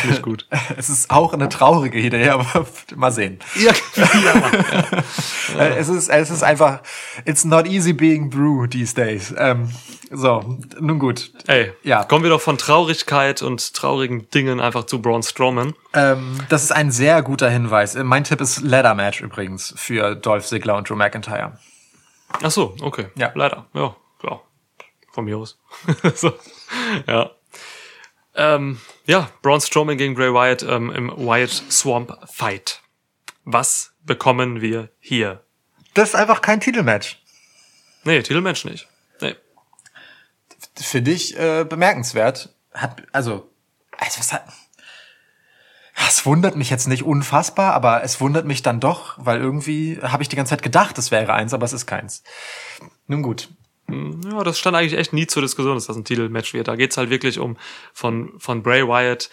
[0.09, 0.47] Ich gut.
[0.77, 3.39] Es ist auch eine traurige Idee, aber mal sehen.
[3.55, 3.71] Ja,
[5.59, 6.81] Äh, Es ist, es ist einfach,
[7.25, 9.33] it's not easy being Brew these days.
[9.37, 9.69] Ähm,
[10.11, 11.31] so, nun gut.
[11.47, 12.03] Ey, Ja.
[12.03, 15.73] kommen wir doch von Traurigkeit und traurigen Dingen einfach zu Braun Strowman.
[15.93, 17.95] Ähm, das ist ein sehr guter Hinweis.
[17.95, 21.57] Äh, Mein Tipp ist Ladder Match übrigens für Dolph Ziggler und Drew McIntyre.
[22.43, 23.07] Ach so, okay.
[23.15, 23.31] Ja.
[23.35, 23.65] Leider.
[23.73, 24.39] Ja, ja.
[25.13, 25.57] Von mir aus.
[26.15, 26.33] so.
[27.07, 27.31] Ja.
[28.35, 32.81] Ähm, ja, Braun Strowman gegen Bray Wyatt ähm, im Wyatt Swamp Fight.
[33.43, 35.43] Was bekommen wir hier?
[35.93, 37.21] Das ist einfach kein Titelmatch.
[38.03, 38.87] Nee, Titelmatch nicht.
[39.21, 39.35] Nee.
[40.75, 42.53] Finde ich äh, bemerkenswert.
[42.73, 43.49] Hat, also,
[43.97, 44.45] also was hat.
[46.07, 50.23] Es wundert mich jetzt nicht unfassbar, aber es wundert mich dann doch, weil irgendwie habe
[50.23, 52.21] ich die ganze Zeit gedacht, es wäre eins, aber es ist keins.
[53.07, 53.49] Nun gut.
[53.87, 56.67] Ja, das stand eigentlich echt nie zur Diskussion, dass das ein Titelmatch wird.
[56.67, 57.57] Da geht's halt wirklich um
[57.93, 59.29] von, von Bray Wyatt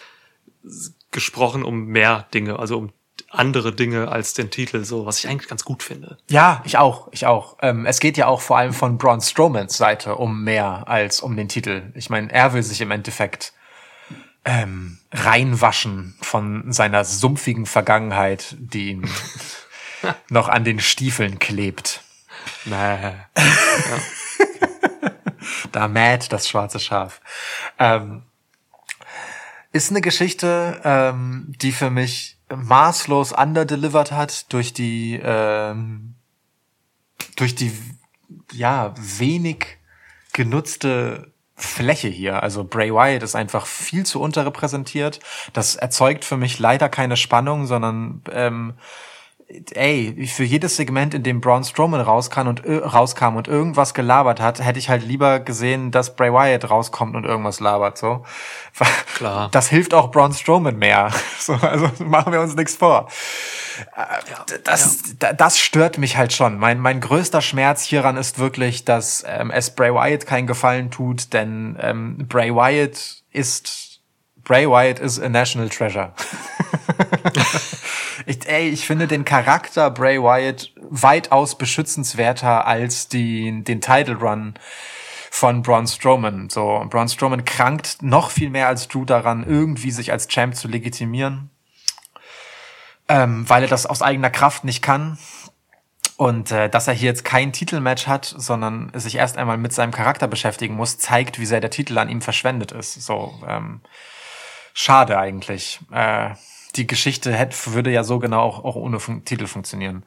[1.11, 2.93] gesprochen um mehr Dinge, also um
[3.29, 6.17] andere Dinge als den Titel, so, was ich eigentlich ganz gut finde.
[6.29, 7.57] Ja, ich auch, ich auch.
[7.61, 11.35] Ähm, es geht ja auch vor allem von Braun Strowmans Seite um mehr als um
[11.35, 11.91] den Titel.
[11.95, 13.53] Ich meine, er will sich im Endeffekt
[14.45, 19.09] ähm, reinwaschen von seiner sumpfigen Vergangenheit, die ihn
[20.29, 22.01] noch an den Stiefeln klebt.
[22.65, 23.13] Nee.
[25.71, 27.21] Da mäht das schwarze Schaf.
[27.79, 28.23] Ähm,
[29.71, 36.15] ist eine Geschichte, ähm, die für mich maßlos underdelivered hat durch die ähm,
[37.35, 37.71] durch die
[38.51, 39.77] ja wenig
[40.33, 42.43] genutzte Fläche hier.
[42.43, 45.19] Also Bray Wyatt ist einfach viel zu unterrepräsentiert.
[45.53, 48.73] Das erzeugt für mich leider keine Spannung, sondern ähm,
[49.73, 54.63] ey, für jedes Segment, in dem Braun Strowman rauskam und, rauskam und irgendwas gelabert hat,
[54.63, 58.23] hätte ich halt lieber gesehen, dass Bray Wyatt rauskommt und irgendwas labert, so.
[59.15, 59.49] Klar.
[59.51, 61.11] Das hilft auch Braun Strowman mehr.
[61.39, 63.09] So, also machen wir uns nichts vor.
[63.97, 66.57] Äh, das, da- das stört mich halt schon.
[66.57, 71.33] Mein, mein größter Schmerz hieran ist wirklich, dass ähm, es Bray Wyatt keinen Gefallen tut,
[71.33, 73.92] denn ähm, Bray Wyatt ist
[74.43, 76.13] Bray Wyatt is a national treasure.
[78.25, 84.55] ich, ey, ich finde den Charakter Bray Wyatt weitaus beschützenswerter als die, den Title Run
[85.31, 86.49] von Braun Strowman.
[86.49, 90.67] So, Braun Strowman krankt noch viel mehr als Drew daran, irgendwie sich als Champ zu
[90.67, 91.49] legitimieren,
[93.07, 95.17] ähm, weil er das aus eigener Kraft nicht kann.
[96.17, 99.91] Und äh, dass er hier jetzt kein Titelmatch hat, sondern sich erst einmal mit seinem
[99.91, 103.01] Charakter beschäftigen muss, zeigt, wie sehr der Titel an ihm verschwendet ist.
[103.01, 103.81] So, ähm,
[104.73, 105.79] schade eigentlich.
[105.91, 106.31] Äh,
[106.75, 110.03] die Geschichte hätte, würde ja so genau auch, auch ohne Fun Titel funktionieren.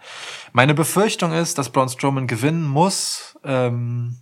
[0.52, 3.38] Meine Befürchtung ist, dass Braun Strowman gewinnen muss.
[3.44, 4.18] Ähm,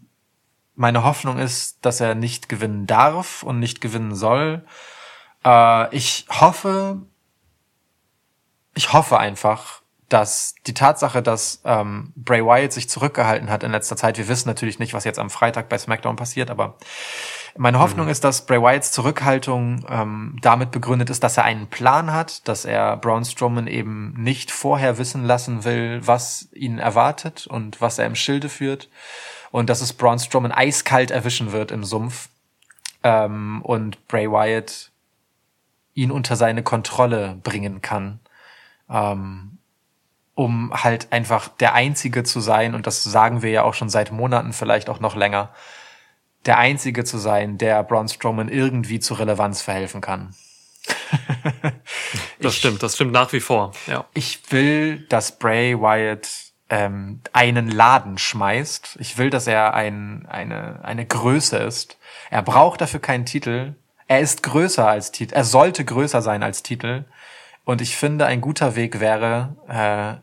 [0.75, 4.65] meine Hoffnung ist, dass er nicht gewinnen darf und nicht gewinnen soll.
[5.45, 7.03] Äh, ich hoffe,
[8.75, 13.97] ich hoffe einfach, dass die Tatsache, dass ähm, Bray Wyatt sich zurückgehalten hat in letzter
[13.97, 16.77] Zeit, wir wissen natürlich nicht, was jetzt am Freitag bei SmackDown passiert, aber
[17.57, 22.13] meine Hoffnung ist, dass Bray Wyatts Zurückhaltung ähm, damit begründet ist, dass er einen Plan
[22.13, 27.81] hat, dass er Braun Strowman eben nicht vorher wissen lassen will, was ihn erwartet und
[27.81, 28.89] was er im Schilde führt.
[29.53, 32.29] Und dass es Braun Strowman eiskalt erwischen wird im Sumpf.
[33.05, 34.91] Ähm, und Bray Wyatt
[35.95, 38.19] ihn unter seine Kontrolle bringen kann,
[38.91, 39.59] ähm,
[40.35, 44.11] um halt einfach der Einzige zu sein, und das sagen wir ja auch schon seit
[44.11, 45.51] Monaten, vielleicht auch noch länger,
[46.47, 50.35] der Einzige zu sein, der Braun Strowman irgendwie zur Relevanz verhelfen kann.
[52.41, 53.73] Das Ich- stimmt, das stimmt nach wie vor.
[53.87, 54.05] Ja.
[54.15, 56.29] Ich will, dass Bray Wyatt
[56.69, 58.97] ähm, einen Laden schmeißt.
[59.01, 61.99] Ich will, dass er ein, eine, eine Größe ist.
[62.31, 63.75] Er braucht dafür keinen Titel.
[64.09, 65.35] Er ist größer als Titel.
[65.35, 67.05] Er sollte größer sein als Titel.
[67.65, 69.57] Und ich finde, ein guter Weg wäre,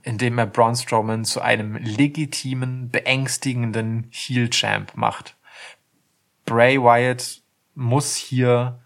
[0.04, 5.36] äh, indem er Braun Strowman zu einem legitimen, beängstigenden Heel-Champ macht.
[6.52, 7.42] Bray Wyatt
[7.76, 8.82] muss hier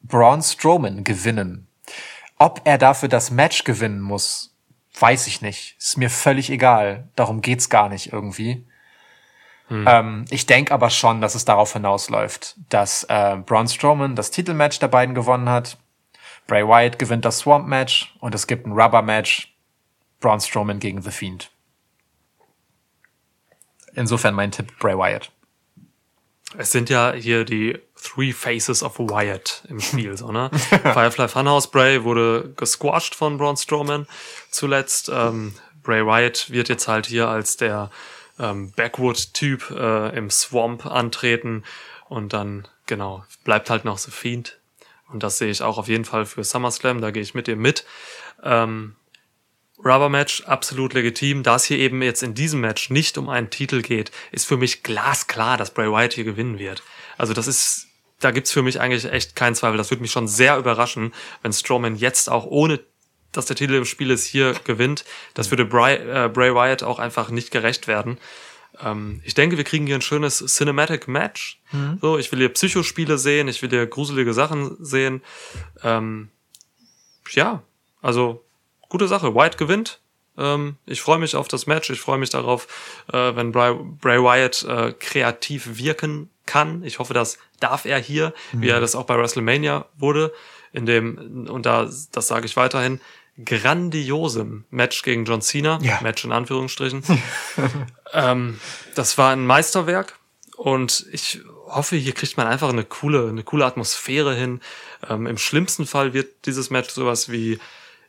[0.00, 1.68] Braun Strowman gewinnen.
[2.38, 4.56] Ob er dafür das Match gewinnen muss,
[4.98, 5.76] weiß ich nicht.
[5.78, 7.10] Ist mir völlig egal.
[7.14, 8.66] Darum geht's gar nicht irgendwie.
[9.70, 14.78] Ähm, ich denke aber schon, dass es darauf hinausläuft, dass äh, Braun Strowman das Titelmatch
[14.78, 15.76] der beiden gewonnen hat.
[16.46, 19.54] Bray Wyatt gewinnt das Swamp Match und es gibt ein Rubber Match.
[20.20, 21.50] Braun Strowman gegen The Fiend.
[23.92, 25.30] Insofern mein Tipp Bray Wyatt.
[26.56, 30.50] Es sind ja hier die Three Faces of Wyatt im Spiel, so, ne?
[30.82, 34.06] Firefly Funhouse Bray wurde gesquashed von Braun Strowman
[34.50, 35.10] zuletzt.
[35.12, 37.90] Ähm, Bray Wyatt wird jetzt halt hier als der
[38.38, 41.64] ähm, Backwood-Typ äh, im Swamp antreten
[42.08, 44.58] und dann, genau, bleibt halt noch The Fiend.
[45.10, 47.56] Und das sehe ich auch auf jeden Fall für SummerSlam, da gehe ich mit dir
[47.56, 47.84] mit.
[48.42, 48.96] Ähm,
[49.84, 51.42] Rubber Match absolut legitim.
[51.42, 54.56] Da es hier eben jetzt in diesem Match nicht um einen Titel geht, ist für
[54.56, 56.82] mich glasklar, dass Bray Wyatt hier gewinnen wird.
[57.16, 57.86] Also das ist,
[58.20, 59.78] da gibt's für mich eigentlich echt keinen Zweifel.
[59.78, 62.80] Das würde mich schon sehr überraschen, wenn Strowman jetzt auch ohne
[63.32, 65.04] dass der Titel im Spiel ist, hier gewinnt.
[65.34, 68.18] Das würde Bray, äh, Bray Wyatt auch einfach nicht gerecht werden.
[68.80, 71.60] Ähm, ich denke, wir kriegen hier ein schönes Cinematic Match.
[72.00, 75.22] So, ich will hier Psychospiele sehen, ich will hier gruselige Sachen sehen.
[75.82, 76.30] Ähm,
[77.32, 77.62] ja,
[78.00, 78.44] also
[78.88, 79.34] gute Sache.
[79.34, 80.00] White gewinnt.
[80.36, 81.90] Ähm, ich freue mich auf das Match.
[81.90, 86.82] Ich freue mich darauf, äh, wenn Bray, Bray Wyatt äh, kreativ wirken kann.
[86.84, 90.32] Ich hoffe, das darf er hier, wie er das auch bei WrestleMania wurde.
[90.72, 93.00] In dem, und da, das sage ich weiterhin,
[93.44, 95.78] grandiosem Match gegen John Cena.
[95.82, 96.00] Ja.
[96.02, 97.02] Match in Anführungsstrichen.
[98.12, 98.60] ähm,
[98.94, 100.18] das war ein Meisterwerk.
[100.56, 104.60] Und ich hoffe, hier kriegt man einfach eine coole, eine coole Atmosphäre hin.
[105.08, 107.60] Ähm, Im schlimmsten Fall wird dieses Match sowas wie,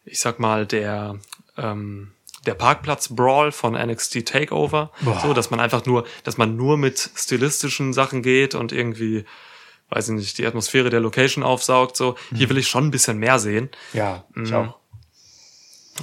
[0.09, 1.17] ich sag mal, der,
[1.57, 2.11] ähm,
[2.45, 4.91] der Parkplatz-Brawl von NXT Takeover.
[5.01, 5.19] Boah.
[5.21, 9.25] So, dass man einfach nur, dass man nur mit stilistischen Sachen geht und irgendwie,
[9.89, 11.97] weiß ich nicht, die Atmosphäre der Location aufsaugt.
[11.97, 13.69] So, hier will ich schon ein bisschen mehr sehen.
[13.93, 14.55] Ja, ich Mhm.
[14.55, 14.79] auch.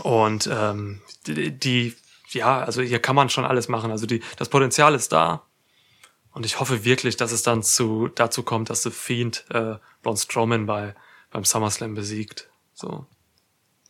[0.03, 1.95] Und ähm, die, die,
[2.31, 3.91] ja, also hier kann man schon alles machen.
[3.91, 5.43] Also die, das Potenzial ist da.
[6.33, 10.19] Und ich hoffe wirklich, dass es dann zu, dazu kommt, dass The Fiend äh, Braun
[10.19, 10.95] Strowman bei,
[11.31, 12.51] beim SummerSlam besiegt.
[12.75, 13.07] So.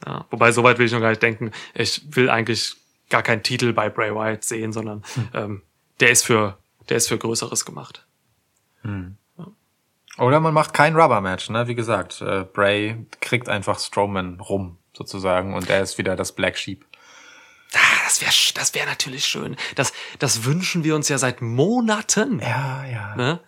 [0.05, 0.26] Ja.
[0.30, 1.53] Wobei, soweit will ich noch gar nicht denken.
[1.74, 2.76] Ich will eigentlich
[3.09, 5.62] gar keinen Titel bei Bray Wyatt sehen, sondern ähm,
[6.01, 8.07] der ist für, der ist für Größeres gemacht.
[10.18, 11.68] Oder man macht kein Rubber-Match, ne?
[11.68, 16.57] Wie gesagt, äh, Bray kriegt einfach Strowman rum, sozusagen, und er ist wieder das Black
[16.57, 16.86] Sheep.
[18.05, 19.57] das wäre das wäre natürlich schön.
[19.74, 22.40] Das, das wünschen wir uns ja seit Monaten.
[22.40, 23.16] Ja, ja.
[23.16, 23.40] Ne?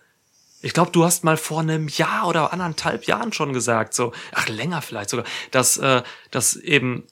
[0.61, 4.49] Ich glaube, du hast mal vor einem Jahr oder anderthalb Jahren schon gesagt, so, ach
[4.49, 7.03] länger vielleicht sogar, dass, äh, dass eben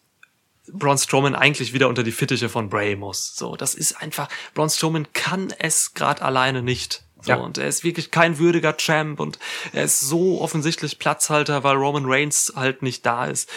[0.72, 3.36] Braun Strowman eigentlich wieder unter die Fittiche von Bray muss.
[3.36, 7.04] So, das ist einfach, Braun Strowman kann es gerade alleine nicht.
[7.22, 7.38] So, Ja.
[7.38, 9.40] Und er ist wirklich kein würdiger Champ und
[9.74, 13.50] er ist so offensichtlich Platzhalter, weil Roman Reigns halt nicht da ist.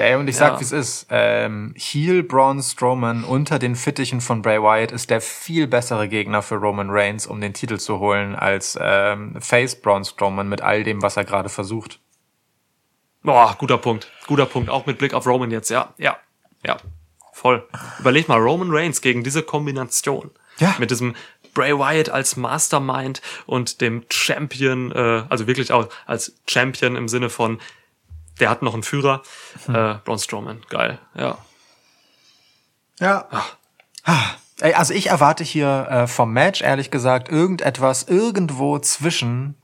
[0.00, 0.60] Ey, und ich sag, Ja.
[0.60, 1.06] wie es ist.
[1.10, 6.42] Ähm, Heel Braun Strowman unter den Fittichen von Bray Wyatt ist der viel bessere Gegner
[6.42, 10.82] für Roman Reigns, um den Titel zu holen, als ähm, Face Braun Strowman mit all
[10.84, 12.00] dem, was er gerade versucht.
[13.22, 14.10] Boah, guter Punkt.
[14.26, 14.70] Guter Punkt.
[14.70, 15.68] Auch mit Blick auf Roman jetzt.
[15.70, 16.16] Ja, ja,
[16.64, 16.78] ja.
[17.32, 17.66] Voll.
[17.98, 20.30] Überleg mal, Roman Reigns gegen diese Kombination.
[20.58, 20.74] Ja.
[20.78, 21.14] Mit diesem
[21.54, 27.30] Bray Wyatt als Mastermind und dem Champion, äh, also wirklich auch als Champion im Sinne
[27.30, 27.60] von,
[28.40, 29.22] der hat noch einen Führer.
[29.68, 30.62] Äh, Braun Strowman.
[30.68, 30.98] Geil.
[31.14, 31.38] Ja.
[32.98, 33.28] Ja.
[34.04, 34.22] Ah.
[34.60, 39.54] Ey, also ich erwarte hier äh, vom Match, ehrlich gesagt, irgendetwas irgendwo zwischen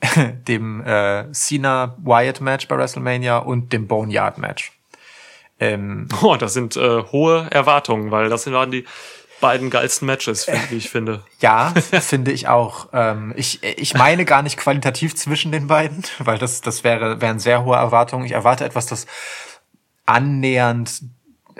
[0.48, 4.72] dem äh, Cena-Wyatt-Match bei WrestleMania und dem Boneyard-Match.
[5.58, 8.84] Ähm, Oh, das sind äh, hohe Erwartungen, weil das waren die
[9.46, 11.22] beiden geilsten Matches, wie ich finde.
[11.40, 12.88] Ja, finde ich auch.
[12.92, 17.38] Ähm, ich, ich meine gar nicht qualitativ zwischen den beiden, weil das, das wäre, wären
[17.38, 18.24] sehr hohe Erwartungen.
[18.24, 19.06] Ich erwarte etwas, das
[20.06, 21.02] annähernd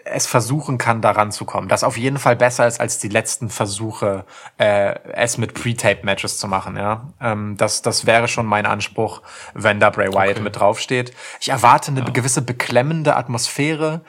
[0.05, 1.69] es versuchen kann, daran zu kommen.
[1.69, 4.25] Das auf jeden Fall besser ist als die letzten Versuche,
[4.59, 6.77] äh, es mit Pre-Tape-Matches zu machen.
[6.77, 9.23] Ja, ähm, das, das wäre schon mein Anspruch,
[9.55, 10.41] wenn da Bray Wyatt Okay.
[10.43, 11.13] mit draufsteht.
[11.41, 14.03] Ich erwarte eine gewisse beklemmende Atmosphäre.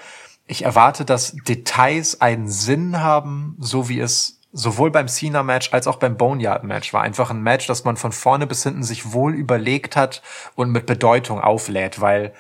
[0.48, 5.98] Ich erwarte, dass Details einen Sinn haben, so wie es sowohl beim Cena-Match als auch
[5.98, 7.02] beim Boneyard-Match war.
[7.02, 10.22] Einfach ein Match, das man von vorne bis hinten sich wohl überlegt hat
[10.56, 12.34] und mit Bedeutung auflädt, weil,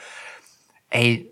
[0.89, 1.29] ey,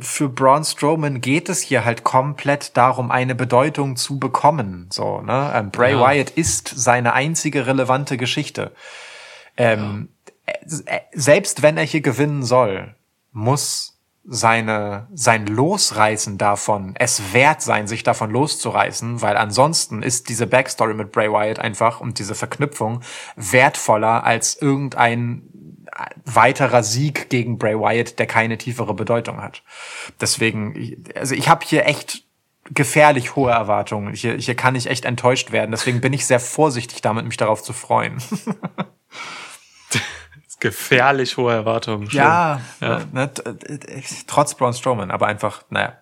[0.00, 4.88] für Braun Strowman geht es hier halt komplett darum, eine Bedeutung zu bekommen.
[4.90, 5.52] So, ne?
[5.54, 6.00] Ähm, Bray Ja.
[6.00, 8.72] Wyatt ist seine einzige relevante Geschichte.
[9.56, 10.08] Ähm,
[10.46, 12.94] äh, selbst wenn er hier gewinnen soll,
[13.32, 13.93] muss
[14.26, 20.94] seine, sein Losreißen davon es wert sein, sich davon loszureißen, weil ansonsten ist diese Backstory
[20.94, 23.02] mit Bray Wyatt einfach und diese Verknüpfung
[23.36, 25.42] wertvoller als irgendein
[26.24, 29.62] weiterer Sieg gegen Bray Wyatt, der keine tiefere Bedeutung hat.
[30.20, 32.24] Deswegen, also ich habe hier echt
[32.72, 34.14] gefährlich hohe Erwartungen.
[34.14, 35.70] Hier, hier kann ich echt enttäuscht werden.
[35.70, 38.18] Deswegen bin ich sehr vorsichtig damit, mich darauf zu freuen.
[40.64, 42.08] Gefährlich hohe Erwartungen.
[42.08, 42.22] Schlimm.
[42.22, 43.00] Ja, Ja.
[43.12, 45.92] Ne, t- äh, trotz Braun Strowman, aber einfach, naja,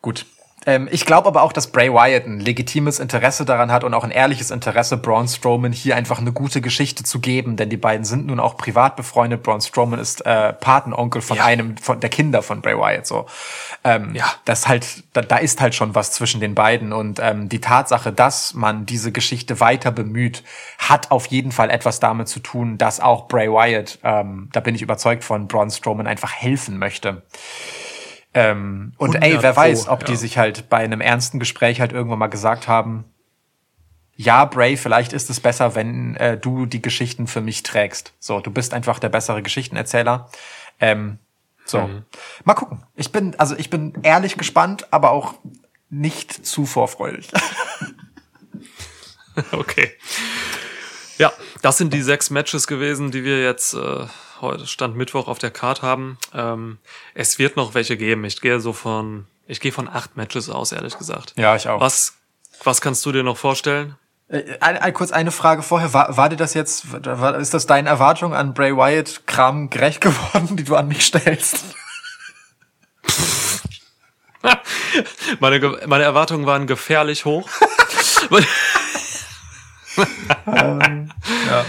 [0.00, 0.24] gut.
[0.66, 4.04] Ähm, ich glaube aber auch, dass Bray Wyatt ein legitimes Interesse daran hat und auch
[4.04, 8.04] ein ehrliches Interesse, Braun Strowman hier einfach eine gute Geschichte zu geben, denn die beiden
[8.04, 9.42] sind nun auch privat befreundet.
[9.42, 11.44] Braun Strowman ist äh, Patenonkel von Ja.
[11.44, 13.06] einem von der Kinder von Bray Wyatt.
[13.06, 13.26] So,
[13.84, 14.26] ähm, Ja.
[14.44, 18.12] das halt, da, da ist halt schon was zwischen den beiden und ähm, die Tatsache,
[18.12, 20.44] dass man diese Geschichte weiter bemüht,
[20.78, 24.74] hat auf jeden Fall etwas damit zu tun, dass auch Bray Wyatt, ähm, da bin
[24.74, 27.22] ich überzeugt von, Braun Strowman einfach helfen möchte.
[28.34, 30.18] Ähm, und ey, 100 wer weiß, ob die ja.
[30.18, 33.04] sich halt bei einem ernsten Gespräch halt irgendwann mal gesagt haben,
[34.14, 38.12] ja, Bray, vielleicht ist es besser, wenn äh, du die Geschichten für mich trägst.
[38.20, 40.30] So, du bist einfach der bessere Geschichtenerzähler.
[40.80, 41.18] Ähm,
[41.64, 41.88] so,
[42.44, 42.82] mal gucken.
[42.94, 45.34] Ich bin, also ich bin ehrlich gespannt, aber auch
[45.90, 47.28] nicht zu vorfreudig.
[49.50, 49.90] Okay.
[51.16, 54.06] Ja, das sind die sechs Matches gewesen, die wir jetzt äh,
[54.42, 56.18] heute Stand Mittwoch auf der Card haben.
[56.34, 56.78] Ähm,
[57.14, 58.24] es wird noch welche geben.
[58.24, 61.34] Ich gehe so von, ich gehe von acht Matches aus, ehrlich gesagt.
[61.36, 61.80] Ja, ich auch.
[61.80, 62.14] Was,
[62.62, 63.96] was kannst du dir noch vorstellen?
[64.28, 65.92] Äh, ein, ein, kurz eine Frage vorher.
[65.94, 70.00] War, war dir das jetzt, war, ist das deine Erwartung an Bray Wyatt Kram gerecht
[70.00, 71.64] geworden, die du an mich stellst?
[75.40, 77.48] Meine, meine Erwartungen waren gefährlich hoch.
[80.46, 81.64] Ja.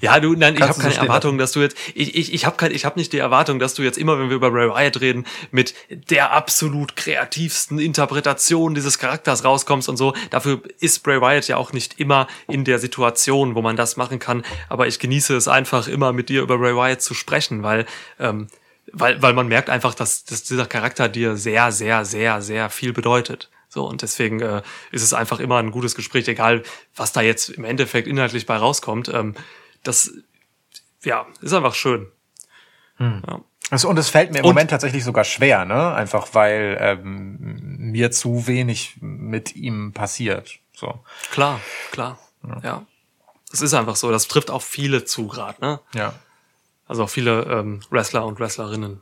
[0.00, 2.32] Ja, du, nein, ich Kannst habe du so keine Erwartung, dass du jetzt, ich, ich,
[2.32, 4.50] ich habe kein, ich habe nicht die Erwartung, dass du jetzt immer, wenn wir über
[4.50, 10.14] Bray Wyatt reden, mit der absolut kreativsten Interpretation dieses Charakters rauskommst und so.
[10.30, 14.20] Dafür ist Bray Wyatt ja auch nicht immer in der Situation, wo man das machen
[14.20, 14.44] kann.
[14.68, 17.84] Aber ich genieße es einfach immer, mit dir über Bray Wyatt zu sprechen, weil,
[18.20, 18.46] ähm,
[18.92, 22.92] weil, weil man merkt einfach, dass, dass dieser Charakter dir sehr, sehr, sehr, sehr viel
[22.92, 23.50] bedeutet.
[23.68, 26.62] So, und deswegen äh, ist es einfach immer ein gutes Gespräch, egal
[26.96, 29.08] was da jetzt im Endeffekt inhaltlich bei rauskommt.
[29.12, 29.34] Ähm,
[29.82, 30.12] das,
[31.02, 32.06] ja, ist einfach schön.
[32.98, 33.40] Ja.
[33.70, 35.94] Also, und es fällt mir im Und- Moment tatsächlich sogar schwer, ne?
[35.94, 37.36] Einfach weil ähm,
[37.92, 40.58] mir zu wenig mit ihm passiert.
[40.72, 41.04] So.
[41.30, 41.60] Klar,
[41.92, 42.18] klar.
[42.62, 42.86] Ja.
[43.50, 44.10] Das ist einfach so.
[44.10, 45.80] Das trifft auch viele zu gerade, ne?
[45.94, 46.14] Ja.
[46.86, 49.00] Also auch viele ähm, Wrestler und Wrestlerinnen.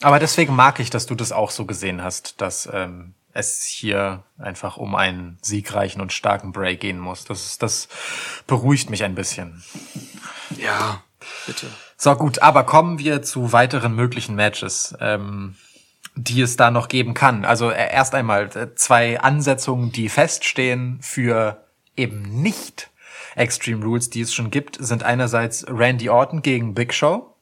[0.00, 4.22] Aber deswegen mag ich, dass du das auch so gesehen hast, dass ähm, es hier
[4.38, 7.24] einfach um einen siegreichen und starken Bray gehen muss.
[7.24, 7.88] Das, ist, das
[8.46, 9.62] beruhigt mich ein bisschen.
[10.56, 11.02] Ja,
[11.46, 11.66] bitte.
[11.96, 15.56] So gut, aber kommen wir zu weiteren möglichen Matches, ähm,
[16.14, 17.44] die es da noch geben kann.
[17.44, 21.64] Also äh, erst einmal äh, zwei Ansetzungen, die feststehen für
[21.96, 22.90] eben nicht
[23.36, 27.33] Extreme Rules, die es schon gibt, sind einerseits Randy Orton gegen Big Show.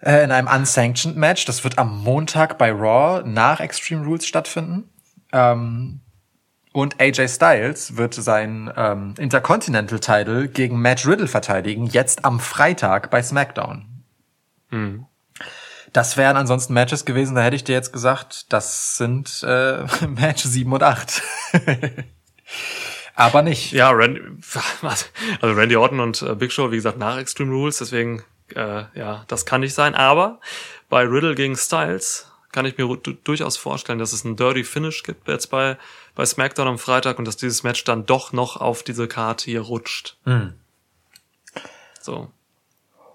[0.00, 1.44] Äh, in einem unsanctioned Match.
[1.44, 4.90] Das wird am Montag bei Raw nach Extreme Rules stattfinden.
[5.32, 6.00] Ähm,
[6.72, 13.10] und AJ Styles wird sein ähm, Intercontinental Title gegen Matt Riddle verteidigen, jetzt am Freitag
[13.10, 14.04] bei SmackDown.
[15.92, 20.42] Das wären ansonsten Matches gewesen, da hätte ich dir jetzt gesagt, das sind äh, Match
[20.42, 21.22] 7 und 8.
[23.14, 23.72] Aber nicht.
[23.72, 24.22] Ja, Randy,
[24.82, 28.22] also Randy Orton und äh, Big Show, wie gesagt, nach Extreme Rules, deswegen,
[28.56, 29.94] äh, ja, das kann nicht sein.
[29.94, 30.40] Aber
[30.88, 32.86] bei Riddle gegen Styles kann ich mir
[33.24, 35.78] durchaus vorstellen, dass es einen Dirty Finish gibt jetzt bei,
[36.14, 39.62] bei SmackDown am Freitag und dass dieses Match dann doch noch auf diese Karte hier
[39.62, 40.16] rutscht.
[42.00, 42.30] So.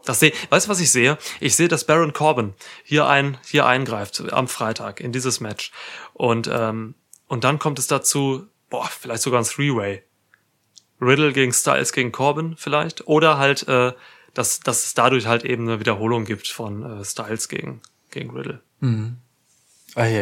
[0.05, 1.17] Das seh, weißt du, was ich sehe?
[1.41, 5.71] Ich sehe, dass Baron Corbin hier ein, hier eingreift am Freitag in dieses Match.
[6.13, 6.95] Und, ähm,
[7.27, 10.03] und dann kommt es dazu, boah, vielleicht sogar ein Three-Way.
[11.01, 13.05] Riddle gegen Styles gegen Corbin vielleicht.
[13.07, 13.91] Oder halt, äh,
[14.37, 17.81] dass, dass es dadurch halt eben eine Wiederholung gibt von äh, Styles gegen,
[18.11, 18.61] gegen Riddle.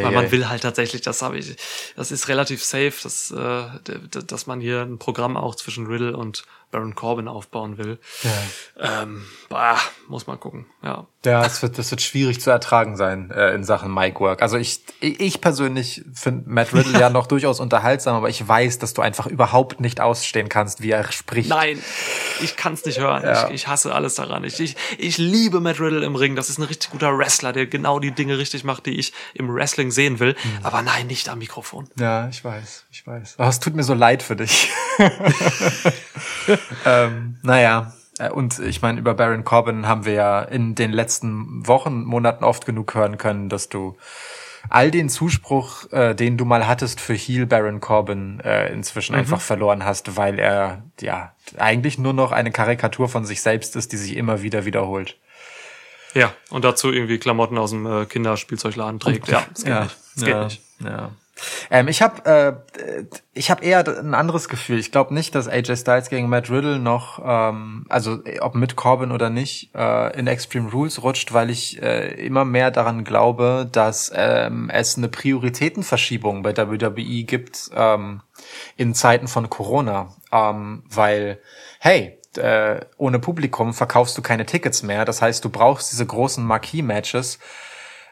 [0.04, 1.58] Weil man will halt tatsächlich, das habe ich,
[1.98, 3.66] das ist relativ safe, dass, äh,
[4.10, 8.00] dass man hier ein Programm auch zwischen Riddle und Baron Corbin aufbauen will.
[8.80, 11.08] Ähm, bah, muss man gucken, ja.
[11.26, 14.42] Ja, es wird, das wird schwierig zu ertragen sein äh, in Sachen Mic Work.
[14.42, 18.94] Also ich, ich persönlich finde Matt Riddle ja noch durchaus unterhaltsam, aber ich weiß, dass
[18.94, 21.50] du einfach überhaupt nicht ausstehen kannst, wie er spricht.
[21.50, 21.82] Nein,
[22.42, 23.24] ich kann es nicht hören.
[23.24, 23.48] Ja.
[23.48, 24.44] Ich, ich hasse alles daran.
[24.44, 26.36] Ich, ich, ich liebe Matt Riddle im Ring.
[26.36, 29.54] Das ist ein richtig guter Wrestler, der genau die Dinge richtig macht, die ich im
[29.54, 30.36] Wrestling sehen will.
[30.62, 31.90] Aber nein, nicht am Mikrofon.
[32.00, 33.36] Ja, ich weiß, ich weiß.
[33.38, 34.72] Aber es tut mir so leid für dich.
[36.86, 41.68] ähm, naja, äh, und ich meine, über Baron Corbin haben wir ja in den letzten
[41.68, 43.98] Wochen, Monaten oft genug hören können, dass du
[44.70, 49.42] all den Zuspruch, äh, den du mal hattest für Heel Baron Corbin, äh, inzwischen einfach
[49.42, 53.98] verloren hast, weil er ja eigentlich nur noch eine Karikatur von sich selbst ist, die
[53.98, 55.18] sich immer wieder wiederholt.
[56.14, 59.28] Ja, und dazu irgendwie Klamotten aus dem äh, Kinderspielzeugladen trägt.
[59.28, 59.98] Ja, das geht ja, nicht.
[60.16, 60.62] Das geht ja, nicht.
[60.80, 61.12] Ja.
[61.70, 62.26] Ähm, ich habe
[62.78, 64.80] äh, ich habe eher ein anderes Gefühl.
[64.80, 69.12] Ich glaube nicht, dass AJ Styles gegen Matt Riddle noch, ähm, also ob mit Corbin
[69.12, 74.12] oder nicht, äh, in Extreme Rules rutscht, weil ich äh, immer mehr daran glaube, dass
[74.16, 78.22] ähm, es eine Prioritätenverschiebung bei WWE gibt ähm,
[78.78, 81.40] in Zeiten von Corona, ähm, weil
[81.80, 85.06] hey äh, ohne Publikum verkaufst du keine Tickets mehr.
[85.06, 87.40] Das heißt, du brauchst diese großen Marquee-Matches,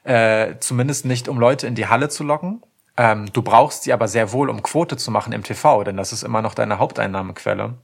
[0.03, 2.61] äh, zumindest nicht, um Leute in die Halle zu locken.
[2.95, 6.13] Ähm, du brauchst sie aber sehr wohl, um Quote zu machen im TV, denn das
[6.13, 7.75] ist immer noch deine Haupteinnahmequelle.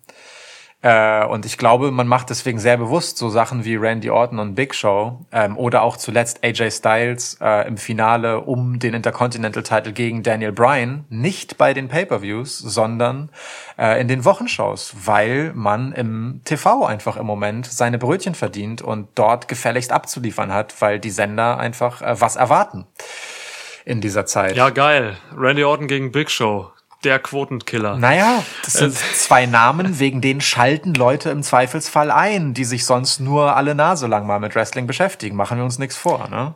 [0.82, 4.55] Äh, und ich glaube, man macht deswegen sehr bewusst so Sachen wie Randy Orton und
[4.55, 9.91] Big Show ähm, oder auch zuletzt AJ Styles äh, im Finale um den Intercontinental Title
[9.91, 13.30] gegen Daniel Bryan nicht bei den Pay-per-Views, sondern
[13.78, 19.10] äh, in den Wochenshows, weil man im TV einfach im Moment seine Brötchen verdient und
[19.16, 22.86] dort gefälligst abzuliefern hat, weil die Sender einfach äh, was erwarten
[23.90, 24.56] in dieser Zeit.
[24.56, 25.18] Ja, geil.
[25.36, 26.72] Randy Orton gegen Big Show.
[27.04, 27.98] Der Quotenkiller.
[27.98, 33.20] Naja, das sind zwei Namen, wegen denen schalten Leute im Zweifelsfall ein, die sich sonst
[33.22, 35.36] nur alle Nase lang mal mit Wrestling beschäftigen.
[35.38, 36.54] Machen wir uns nichts vor, ne?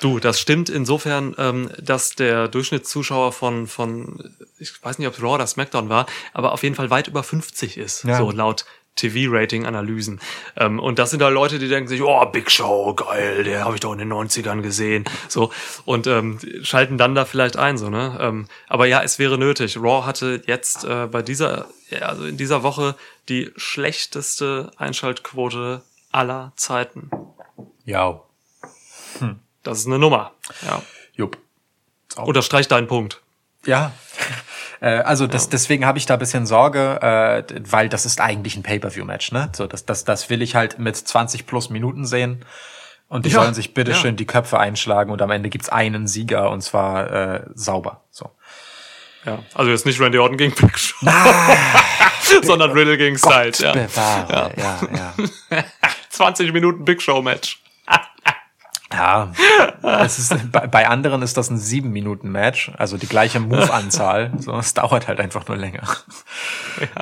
[0.00, 5.22] Du, das stimmt insofern, ähm, dass der Durchschnittszuschauer von, von, ich weiß nicht, ob es
[5.22, 8.18] Raw oder SmackDown war, aber auf jeden Fall weit über 50 ist, Ja.
[8.18, 8.66] so laut
[8.96, 10.20] TV-Rating-Analysen.
[10.56, 13.74] Ähm, und das sind da Leute, die denken sich, oh, Big Show, geil, der habe
[13.74, 15.04] ich doch in den 90ern gesehen.
[15.28, 15.52] So,
[15.84, 18.18] und ähm, schalten dann da vielleicht ein, so, ne?
[18.20, 19.76] Ähm, aber ja, es wäre nötig.
[19.76, 22.96] Raw hatte jetzt äh, bei dieser, ja, also in dieser Woche
[23.28, 27.10] die schlechteste Einschaltquote aller Zeiten.
[27.84, 28.20] Ja.
[29.62, 30.32] Das ist eine Nummer.
[30.64, 30.80] Ja.
[31.14, 31.38] Jupp.
[32.16, 33.20] Unterstreicht deinen Punkt.
[33.64, 33.92] Ja.
[34.80, 38.56] Äh, Also das, deswegen habe ich da ein bisschen Sorge, äh, weil das ist eigentlich
[38.56, 39.50] ein Pay-per-view-Match, ne?
[39.54, 42.44] So, das, das, das will ich halt mit 20 plus Minuten sehen.
[43.08, 44.16] Und die Ja, sollen sich bitteschön ja.
[44.16, 48.02] die Köpfe einschlagen und am Ende gibt's einen Sieger und zwar äh, sauber.
[48.10, 48.30] So.
[49.24, 51.06] Ja, also jetzt nicht Randy Orton gegen Big Show,
[52.42, 53.58] sondern Riddle gegen Styles.
[53.58, 53.72] Ja.
[53.72, 54.52] Bewahre.
[54.56, 54.80] Ja,
[55.50, 55.64] ja.
[56.10, 57.60] 20 Minuten Big Show Match.
[58.96, 59.30] Ja,
[60.04, 64.32] es ist, bei, bei anderen ist das ein sieben Minuten Match, also die gleiche Move-Anzahl.
[64.38, 65.82] So, es dauert halt einfach nur länger.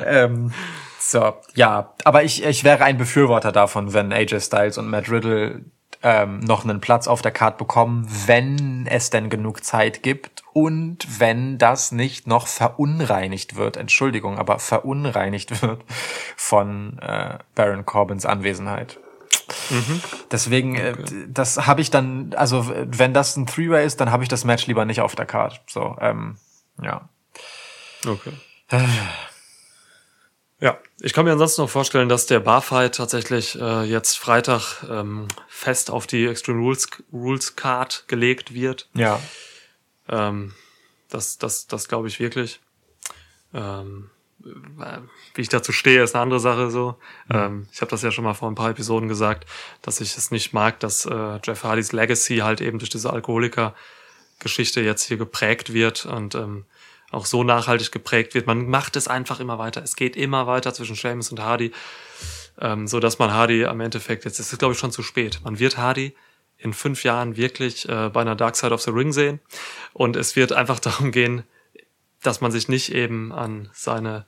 [0.03, 0.51] Ähm,
[0.99, 5.61] so, ja, aber ich, ich wäre ein Befürworter davon, wenn AJ Styles und Matt Riddle
[6.01, 11.19] ähm, noch einen Platz auf der Card bekommen, wenn es denn genug Zeit gibt und
[11.19, 15.83] wenn das nicht noch verunreinigt wird, Entschuldigung, aber verunreinigt wird
[16.35, 18.99] von äh, Baron Corbins Anwesenheit.
[20.31, 20.95] Deswegen, äh,
[21.27, 24.67] das habe ich dann, also wenn das ein Three-Way ist, dann habe ich das Match
[24.67, 25.61] lieber nicht auf der Card.
[25.67, 26.37] So, ähm,
[26.81, 27.07] ja.
[28.07, 28.33] Okay.
[30.59, 35.27] Ja, ich kann mir ansonsten noch vorstellen, dass der Barfight tatsächlich äh, jetzt Freitag ähm,
[35.47, 38.89] fest auf die Extreme Rules, Rules Card gelegt wird.
[38.93, 39.19] Ja.
[40.07, 40.53] Ähm,
[41.09, 42.61] das das, das glaube ich wirklich.
[43.53, 46.95] Ähm, äh, wie ich dazu stehe, ist eine andere Sache so.
[47.31, 49.45] Ähm, ich habe das ja schon mal vor ein paar Episoden gesagt,
[49.81, 54.81] dass ich es nicht mag, dass äh, Jeff Hardys Legacy halt eben durch diese Alkoholiker-Geschichte
[54.81, 56.65] jetzt hier geprägt wird und ähm,
[57.11, 58.45] auch so nachhaltig geprägt wird.
[58.45, 59.81] Man macht es einfach immer weiter.
[59.81, 61.71] Es geht immer weiter zwischen Seamus und Hardy,
[62.59, 65.39] ähm, so dass man Hardy am Endeffekt jetzt ist es glaube ich schon zu spät.
[65.43, 66.15] Man wird Hardy
[66.57, 69.39] in fünf Jahren wirklich äh, bei einer Dark Side of the Ring sehen
[69.93, 71.43] und es wird einfach darum gehen,
[72.25, 74.25] dass man sich nicht eben an seine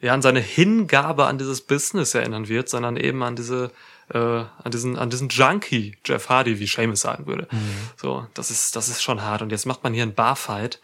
[0.00, 3.70] ja an seine Hingabe an dieses Business erinnern wird, sondern eben an diese
[4.12, 7.46] äh, an diesen an diesen Junkie Jeff Hardy, wie Seamus sagen würde.
[7.96, 10.80] So, das ist das ist schon hart und jetzt macht man hier einen Barfight.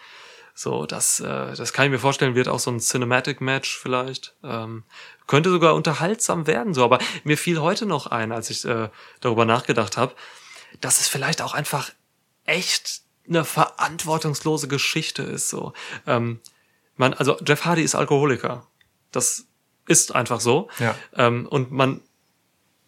[0.55, 4.35] So, das äh, das kann ich mir vorstellen, wird auch so ein Cinematic Match vielleicht.
[4.43, 4.85] Ähm,
[5.27, 8.89] könnte sogar unterhaltsam werden so, aber mir fiel heute noch ein, als ich äh,
[9.21, 10.15] darüber nachgedacht habe,
[10.81, 11.91] dass es vielleicht auch einfach
[12.45, 15.73] echt eine verantwortungslose Geschichte ist so.
[16.07, 16.40] Ähm,
[16.97, 18.66] man, also Jeff Hardy ist Alkoholiker.
[19.12, 19.47] Das
[19.86, 20.69] ist einfach so.
[20.78, 20.94] Ja.
[21.15, 22.01] Ähm, und man,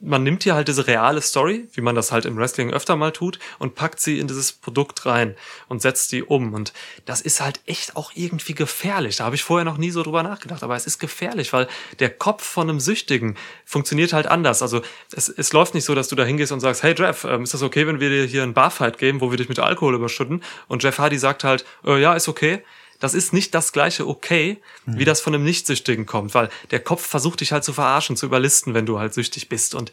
[0.01, 3.11] man nimmt hier halt diese reale Story, wie man das halt im Wrestling öfter mal
[3.11, 5.35] tut, und packt sie in dieses Produkt rein
[5.69, 6.55] und setzt die um.
[6.55, 6.73] Und
[7.05, 9.17] das ist halt echt auch irgendwie gefährlich.
[9.17, 10.63] Da habe ich vorher noch nie so drüber nachgedacht.
[10.63, 11.67] Aber es ist gefährlich, weil
[11.99, 14.63] der Kopf von einem Süchtigen funktioniert halt anders.
[14.63, 14.83] Also
[15.15, 17.55] es, es läuft nicht so, dass du da hingehst und sagst, hey Jeff, ähm, ist
[17.55, 20.43] das okay, wenn wir dir hier einen Barfight geben, wo wir dich mit Alkohol überschütten?
[20.69, 22.63] Und Jeff Hardy sagt halt, äh, ja, ist okay.
[23.01, 27.07] Das ist nicht das gleiche okay, wie das von einem Nichtsüchtigen kommt, weil der Kopf
[27.07, 29.75] versucht dich halt zu verarschen, zu überlisten, wenn du halt süchtig bist.
[29.75, 29.93] Und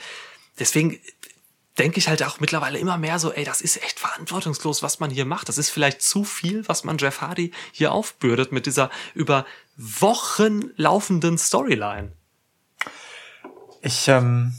[0.60, 1.00] deswegen
[1.78, 5.12] denke ich halt auch mittlerweile immer mehr so, ey, das ist echt verantwortungslos, was man
[5.12, 5.50] hier macht.
[5.50, 9.46] Das ist vielleicht zu viel, was man Jeff Hardy hier aufbürdet mit dieser über
[9.78, 12.12] Wochen laufenden Storyline.
[13.82, 14.56] Ich ähm,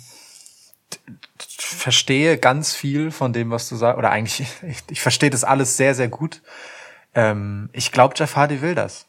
[1.58, 5.76] verstehe ganz viel von dem, was du sagst, oder eigentlich, ich, ich verstehe das alles
[5.76, 6.42] sehr, sehr gut.
[7.16, 9.06] Ähm, ich glaube, Jeff Hardy will das.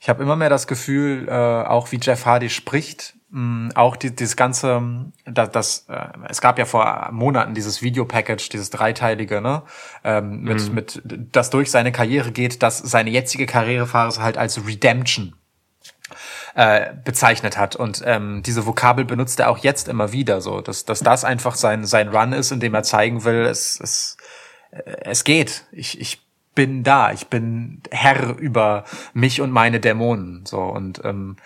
[0.00, 4.14] Ich habe immer mehr das Gefühl, äh, auch wie Jeff Hardy spricht, mh, auch die,
[4.14, 9.62] dieses ganze, das, das äh, es gab ja vor Monaten dieses Videopackage, dieses dreiteilige, ne,
[10.04, 11.02] ähm, mit, mit,
[11.32, 15.34] das durch seine Karriere geht, dass seine jetzige Karrierephase halt als Redemption
[16.54, 17.74] äh, bezeichnet hat.
[17.74, 21.54] Und ähm, diese Vokabel benutzt er auch jetzt immer wieder so, dass, dass das einfach
[21.54, 24.18] sein, sein Run ist, in dem er zeigen will, es, es,
[24.70, 25.64] äh, es geht.
[25.72, 26.23] Ich, ich
[26.54, 30.46] bin da, ich bin Herr über mich und meine Dämonen.
[30.46, 31.36] So und ähm,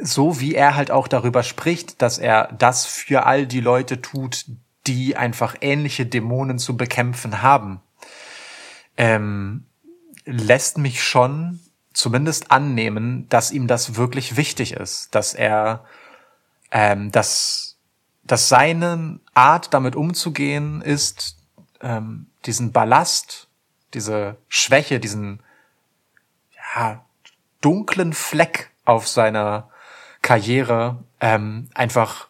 [0.00, 4.46] so wie er halt auch darüber spricht, dass er das für all die Leute tut,
[4.86, 7.80] die einfach ähnliche Dämonen zu bekämpfen haben,
[8.96, 9.66] ähm,
[10.24, 11.60] lässt mich schon
[11.92, 15.84] zumindest annehmen, dass ihm das wirklich wichtig ist, dass er,
[16.70, 17.76] ähm, dass,
[18.24, 21.36] dass seine Art damit umzugehen ist,
[21.80, 23.48] ähm, diesen Ballast,
[23.94, 25.40] diese Schwäche, diesen
[26.74, 27.04] ja,
[27.60, 29.68] dunklen Fleck auf seiner
[30.22, 32.28] Karriere ähm, einfach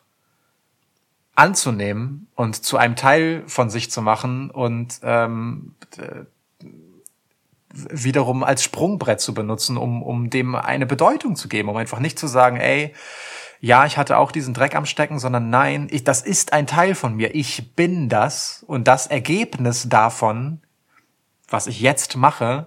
[1.35, 6.27] anzunehmen und zu einem Teil von sich zu machen und ähm, d-
[7.75, 12.19] wiederum als Sprungbrett zu benutzen, um, um dem eine Bedeutung zu geben, um einfach nicht
[12.19, 12.95] zu sagen, ey,
[13.65, 16.97] ja, ich hatte auch diesen Dreck am Stecken, sondern nein, ich, das ist ein Teil
[16.97, 17.33] von mir.
[17.37, 20.61] Ich bin das und das Ergebnis davon,
[21.49, 22.67] was ich jetzt mache,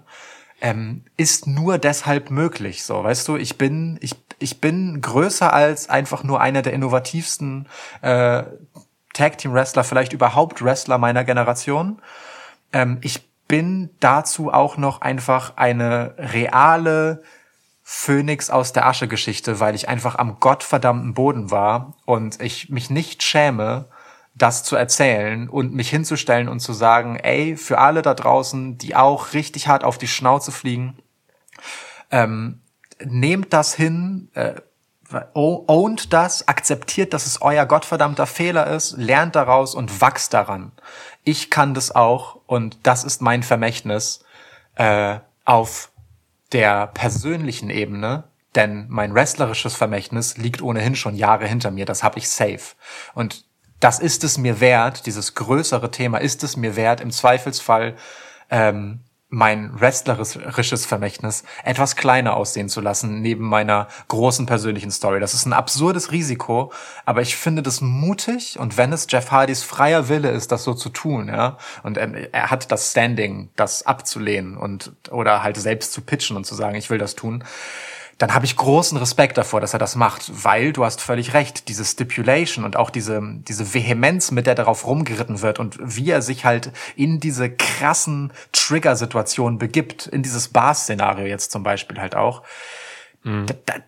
[0.62, 2.86] ähm, ist nur deshalb möglich.
[2.86, 7.68] So, weißt du, ich bin, ich, ich bin größer als einfach nur einer der innovativsten
[8.02, 8.44] äh,
[9.14, 12.02] Tag Team Wrestler, vielleicht überhaupt Wrestler meiner Generation.
[12.72, 17.22] Ähm, ich bin dazu auch noch einfach eine reale
[17.88, 22.90] Phönix aus der Asche Geschichte, weil ich einfach am gottverdammten Boden war und ich mich
[22.90, 23.86] nicht schäme,
[24.34, 28.96] das zu erzählen und mich hinzustellen und zu sagen, ey, für alle da draußen, die
[28.96, 30.98] auch richtig hart auf die Schnauze fliegen,
[32.10, 32.60] ähm,
[33.06, 34.56] nehmt das hin, äh,
[35.36, 40.72] ownt das, akzeptiert, dass es euer gottverdammter Fehler ist, lernt daraus und wachst daran.
[41.24, 44.26] Ich kann das auch und das ist mein Vermächtnis
[44.74, 45.92] äh, auf
[46.52, 52.20] der persönlichen Ebene, denn mein wrestlerisches Vermächtnis liegt ohnehin schon Jahre hinter mir, das habe
[52.20, 52.76] ich safe.
[53.14, 53.46] Und
[53.80, 57.96] das ist es mir wert, dieses größere Thema ist es mir wert, im Zweifelsfall
[58.50, 59.02] ähm,
[59.36, 65.20] mein wrestlerisches Vermächtnis etwas kleiner aussehen zu lassen, neben meiner großen persönlichen Story.
[65.20, 66.72] Das ist ein absurdes Risiko,
[67.04, 70.74] aber ich finde das mutig und wenn es Jeff Hardys freier Wille ist, das so
[70.74, 75.92] zu tun, ja, und er, er hat das Standing, das abzulehnen und oder halt selbst
[75.92, 77.44] zu pitchen und zu sagen, ich will das tun,
[78.18, 81.68] dann habe ich großen Respekt davor, dass er das macht, weil du hast völlig recht,
[81.68, 86.22] diese Stipulation und auch diese, diese Vehemenz, mit der darauf rumgeritten wird und wie er
[86.22, 92.44] sich halt in diese krassen Trigger-Situationen begibt, in dieses Bar-Szenario jetzt zum Beispiel halt auch,
[93.24, 93.48] mhm.
[93.48, 93.84] der, der,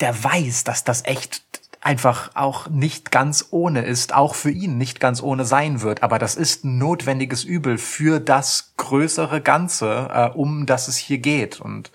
[0.00, 1.42] der weiß, dass das echt
[1.80, 6.02] einfach auch nicht ganz ohne ist, auch für ihn nicht ganz ohne sein wird.
[6.02, 11.18] Aber das ist ein notwendiges Übel für das größere Ganze, äh, um das es hier
[11.18, 11.60] geht.
[11.60, 11.92] Und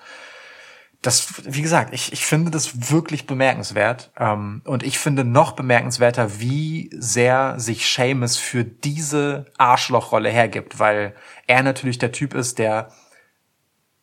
[1.02, 4.12] das, wie gesagt, ich, ich finde das wirklich bemerkenswert.
[4.18, 11.16] Ähm, und ich finde noch bemerkenswerter, wie sehr sich Seamus für diese Arschlochrolle hergibt, weil
[11.48, 12.92] er natürlich der Typ ist, der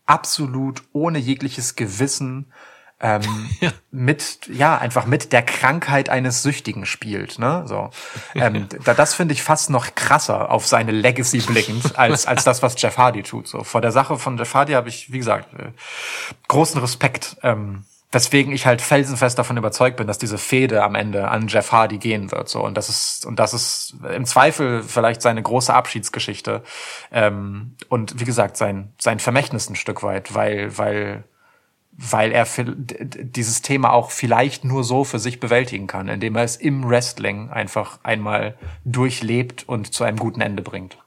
[0.07, 2.53] absolut ohne jegliches Gewissen
[3.01, 3.71] ähm, ja.
[3.91, 7.39] mit ja einfach mit der Krankheit eines Süchtigen spielt.
[7.39, 7.65] Ne?
[7.67, 7.91] So,
[8.35, 12.63] ähm, da, das finde ich fast noch krasser auf seine Legacy blickend als als das,
[12.63, 13.49] was Jeff Hardy tut.
[13.49, 15.73] So vor der Sache von Jeff Hardy habe ich wie gesagt äh,
[16.49, 17.37] großen Respekt.
[17.43, 21.73] Ähm, Deswegen ich halt felsenfest davon überzeugt bin, dass diese Fehde am Ende an Jeff
[21.73, 22.49] Hardy gehen wird.
[22.49, 26.63] So und das ist und das ist im Zweifel vielleicht seine große Abschiedsgeschichte
[27.11, 31.25] ähm, und wie gesagt sein sein Vermächtnis ein Stück weit, weil weil
[31.99, 36.57] weil er dieses Thema auch vielleicht nur so für sich bewältigen kann, indem er es
[36.57, 40.99] im Wrestling einfach einmal durchlebt und zu einem guten Ende bringt.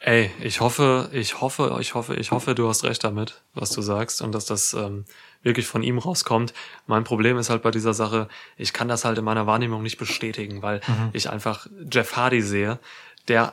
[0.00, 3.82] Ey, ich hoffe, ich hoffe, ich hoffe, ich hoffe, du hast recht damit, was du
[3.82, 5.04] sagst und dass das ähm,
[5.42, 6.54] wirklich von ihm rauskommt.
[6.86, 9.98] Mein Problem ist halt bei dieser Sache, ich kann das halt in meiner Wahrnehmung nicht
[9.98, 11.10] bestätigen, weil mhm.
[11.12, 12.78] ich einfach Jeff Hardy sehe,
[13.28, 13.52] der,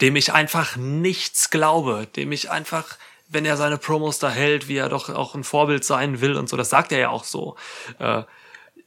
[0.00, 2.96] dem ich einfach nichts glaube, dem ich einfach
[3.28, 6.48] wenn er seine Promos da hält, wie er doch auch ein Vorbild sein will und
[6.48, 6.56] so.
[6.56, 7.56] Das sagt er ja auch so.
[7.98, 8.22] Äh,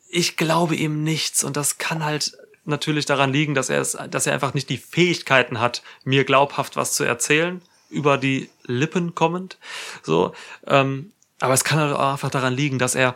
[0.10, 4.28] ich glaube ihm nichts und das kann halt natürlich daran liegen, dass er es, dass
[4.28, 9.58] er einfach nicht die Fähigkeiten hat, mir glaubhaft was zu erzählen, über die Lippen kommend.
[10.04, 10.34] So,
[10.68, 13.16] ähm, aber es kann halt auch einfach daran liegen, dass er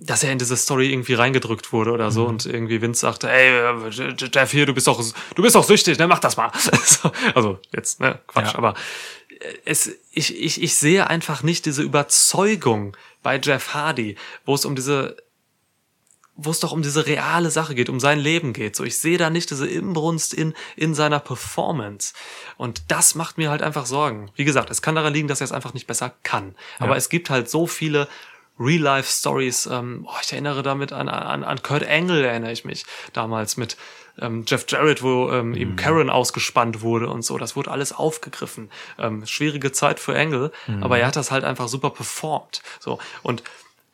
[0.00, 2.28] dass er in diese Story irgendwie reingedrückt wurde oder so mhm.
[2.28, 3.90] und irgendwie Vince sagte, ey,
[4.32, 5.02] Jeff hier, du bist doch,
[5.34, 6.52] du bist doch süchtig, ne, mach das mal.
[7.34, 8.58] also jetzt, ne, Quatsch, ja.
[8.58, 8.74] aber
[9.64, 14.74] es, ich, ich, ich sehe einfach nicht diese Überzeugung bei Jeff Hardy, wo es um
[14.74, 15.16] diese,
[16.34, 18.76] wo es doch um diese reale Sache geht, um sein Leben geht.
[18.76, 22.14] So, ich sehe da nicht diese Inbrunst in, in seiner Performance.
[22.56, 24.30] Und das macht mir halt einfach Sorgen.
[24.36, 26.54] Wie gesagt, es kann daran liegen, dass er es einfach nicht besser kann.
[26.78, 26.86] Ja.
[26.86, 28.08] Aber es gibt halt so viele
[28.58, 29.66] Real-Life-Stories.
[29.66, 33.76] Ähm, oh, ich erinnere damit an, an, an Kurt Angle, erinnere ich mich damals mit
[34.20, 35.54] ähm, Jeff Jarrett, wo ähm, mhm.
[35.54, 37.38] ihm Karen ausgespannt wurde und so.
[37.38, 38.70] Das wurde alles aufgegriffen.
[38.98, 40.82] Ähm, schwierige Zeit für Angle, mhm.
[40.82, 42.62] aber er hat das halt einfach super performt.
[42.80, 43.42] So und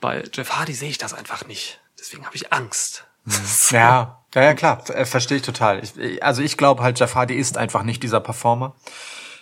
[0.00, 1.80] bei Jeff Hardy sehe ich das einfach nicht.
[1.98, 3.04] Deswegen habe ich Angst.
[3.24, 3.32] Mhm.
[3.70, 5.82] Ja, ja, ja, klar, äh, verstehe ich total.
[5.82, 8.74] Ich, also ich glaube halt, Jeff Hardy ist einfach nicht dieser Performer.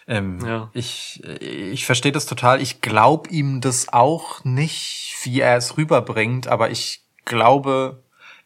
[0.06, 0.70] Ähm, ja.
[0.72, 2.60] Ich, ich verstehe das total.
[2.60, 8.02] Ich glaube ihm das auch nicht, wie er es rüberbringt, aber ich glaube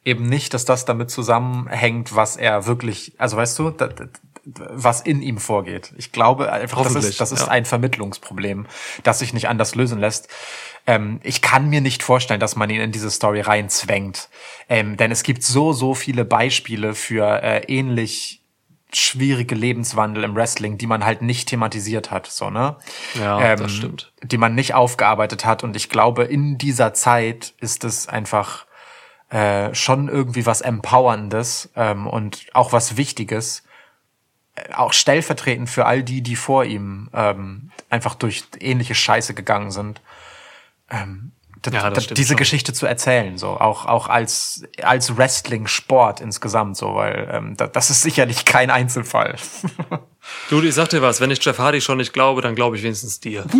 [0.06, 3.88] eben nicht, dass das damit zusammenhängt, was er wirklich, also weißt du, da,
[4.44, 5.92] was in ihm vorgeht.
[5.98, 7.48] Ich glaube einfach, das ist, das ist ja.
[7.48, 8.66] ein Vermittlungsproblem,
[9.02, 10.28] das sich nicht anders lösen lässt.
[10.86, 14.28] Ähm, ich kann mir nicht vorstellen, dass man ihn in diese Story reinzwängt.
[14.68, 18.42] Ähm, denn es gibt so, so viele Beispiele für äh, ähnlich
[18.92, 22.76] schwierige Lebenswandel im Wrestling, die man halt nicht thematisiert hat, so, ne?
[23.14, 24.12] Ja, ähm, das stimmt.
[24.22, 25.64] Die man nicht aufgearbeitet hat.
[25.64, 28.65] Und ich glaube, in dieser Zeit ist es einfach
[29.30, 33.64] äh, schon irgendwie was Empowerndes ähm, und auch was Wichtiges.
[34.54, 39.70] Äh, auch stellvertretend für all die, die vor ihm ähm, einfach durch ähnliche Scheiße gegangen
[39.70, 40.00] sind.
[40.90, 41.32] Ähm,
[41.72, 42.36] ja, diese schon.
[42.36, 48.02] Geschichte zu erzählen, so auch auch als als Wrestling-Sport insgesamt, so weil ähm, das ist
[48.02, 49.36] sicherlich kein Einzelfall.
[50.50, 52.82] du, ich sag dir was, wenn ich Jeff Hardy schon nicht glaube, dann glaube ich
[52.82, 53.44] wenigstens dir.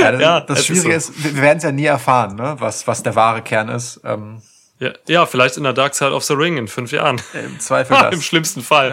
[0.00, 1.12] ja, das, ja, das Schwierige ist, so.
[1.12, 4.00] ist, wir werden es ja nie erfahren, ne, was was der wahre Kern ist.
[4.04, 4.42] Ähm,
[4.78, 7.20] ja, ja, vielleicht in der Dark Side of the Ring in fünf Jahren.
[7.34, 8.90] Im Zweifel ha, Im schlimmsten Fall.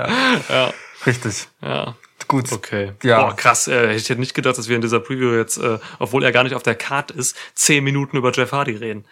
[0.49, 0.55] Ja.
[0.55, 0.73] ja.
[1.05, 1.47] Richtig.
[1.61, 1.95] Ja.
[2.27, 2.51] Gut.
[2.51, 2.93] Okay.
[3.03, 3.21] Ja.
[3.21, 3.67] Boah, krass.
[3.67, 6.43] Äh, ich hätte nicht gedacht, dass wir in dieser Preview jetzt, äh, obwohl er gar
[6.43, 9.05] nicht auf der Card ist, zehn Minuten über Jeff Hardy reden.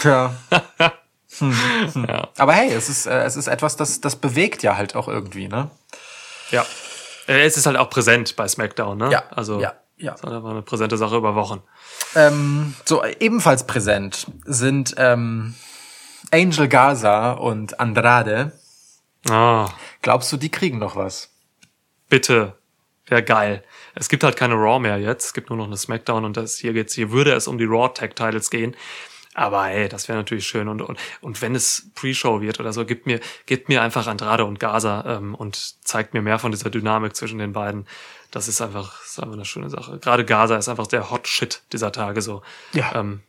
[0.00, 0.34] Tja.
[1.38, 2.06] Hm, hm.
[2.08, 2.28] Ja.
[2.38, 5.48] Aber hey, es ist, äh, es ist etwas, das, das bewegt ja halt auch irgendwie,
[5.48, 5.68] ne?
[6.52, 6.64] Ja.
[7.26, 9.10] Äh, es ist halt auch präsent bei SmackDown, ne?
[9.10, 9.24] Ja.
[9.30, 9.74] Also, ja.
[9.96, 10.12] Ja.
[10.12, 11.62] Das war eine präsente Sache über Wochen.
[12.16, 15.54] Ähm, so, ebenfalls präsent sind ähm,
[16.30, 18.52] Angel Gaza und Andrade.
[19.30, 19.68] Ah,
[20.02, 21.30] Glaubst du, die kriegen noch was?
[22.08, 22.54] bitte.
[23.06, 23.62] Wäre geil.
[23.94, 25.26] Es gibt halt keine Raw mehr jetzt.
[25.26, 27.64] Es gibt nur noch eine Smackdown und das hier geht's, hier würde es um die
[27.64, 28.74] Raw Tag Titles gehen.
[29.34, 30.68] Aber hey, das wäre natürlich schön.
[30.68, 34.44] Und, und, und wenn es Pre-Show wird oder so, gibt mir, gibt mir einfach Andrade
[34.44, 37.86] und Gaza ähm, und zeigt mir mehr von dieser Dynamik zwischen den beiden.
[38.34, 39.96] Das ist einfach, das ist einfach eine schöne Sache.
[40.00, 42.42] Gerade Gaza ist einfach der Hot Shit dieser Tage so.
[42.72, 42.96] Ja.
[42.96, 43.22] Ähm,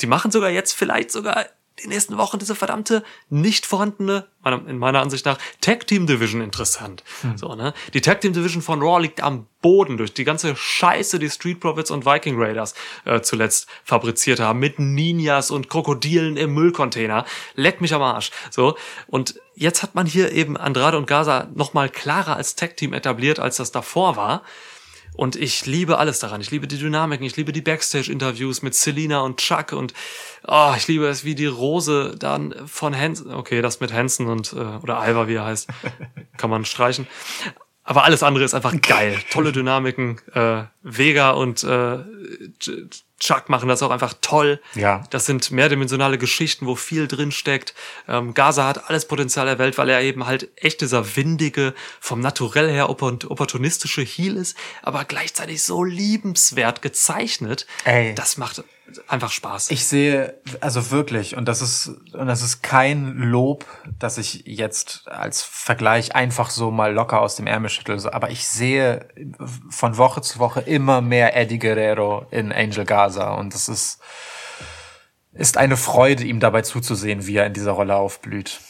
[0.00, 1.46] die machen sogar jetzt vielleicht sogar
[1.82, 4.26] den nächsten Wochen diese verdammte nicht vorhandene,
[4.66, 7.02] in meiner Ansicht nach, Tag Team Division interessant.
[7.36, 7.74] So, ne?
[7.94, 11.58] Die Tag Team Division von Raw liegt am Boden durch die ganze Scheiße, die Street
[11.58, 12.74] Profits und Viking Raiders
[13.06, 17.24] äh, zuletzt fabriziert haben, mit Ninjas und Krokodilen im Müllcontainer.
[17.54, 18.30] Leck mich am Arsch.
[18.50, 18.76] So.
[19.06, 22.92] Und jetzt hat man hier eben Andrade und Gaza noch mal klarer als Tag Team
[22.92, 24.42] etabliert, als das davor war.
[25.14, 26.40] Und ich liebe alles daran.
[26.40, 29.94] Ich liebe die Dynamiken, ich liebe die Backstage-Interviews mit Selina und Chuck und
[30.46, 34.52] oh, ich liebe es, wie die Rose dann von Hansen, okay, das mit Hansen und
[34.52, 35.68] äh, oder Alva, wie er heißt,
[36.36, 37.06] kann man streichen.
[37.82, 39.18] Aber alles andere ist einfach geil.
[39.30, 40.20] Tolle Dynamiken.
[40.32, 41.66] Äh, Vega und äh,
[42.60, 44.60] Ch- Chuck machen das auch einfach toll.
[44.74, 45.02] Ja.
[45.08, 47.72] Das sind mehrdimensionale Geschichten, wo viel drin steckt.
[48.06, 52.20] Ähm, Gaza hat alles Potenzial der Welt, weil er eben halt echt dieser windige, vom
[52.20, 57.66] Naturell her oppor- opportunistische Heel ist, aber gleichzeitig so liebenswert gezeichnet.
[57.84, 58.14] Ey.
[58.14, 58.62] Das macht
[59.08, 59.70] einfach Spaß.
[59.70, 63.64] Ich sehe, also wirklich, und das ist, und das ist kein Lob,
[63.98, 68.30] dass ich jetzt als Vergleich einfach so mal locker aus dem Ärmel schüttel, so, aber
[68.30, 69.08] ich sehe
[69.70, 74.00] von Woche zu Woche immer mehr Eddie Guerrero in Angel Gaza und es ist,
[75.32, 78.60] ist eine Freude, ihm dabei zuzusehen, wie er in dieser Rolle aufblüht.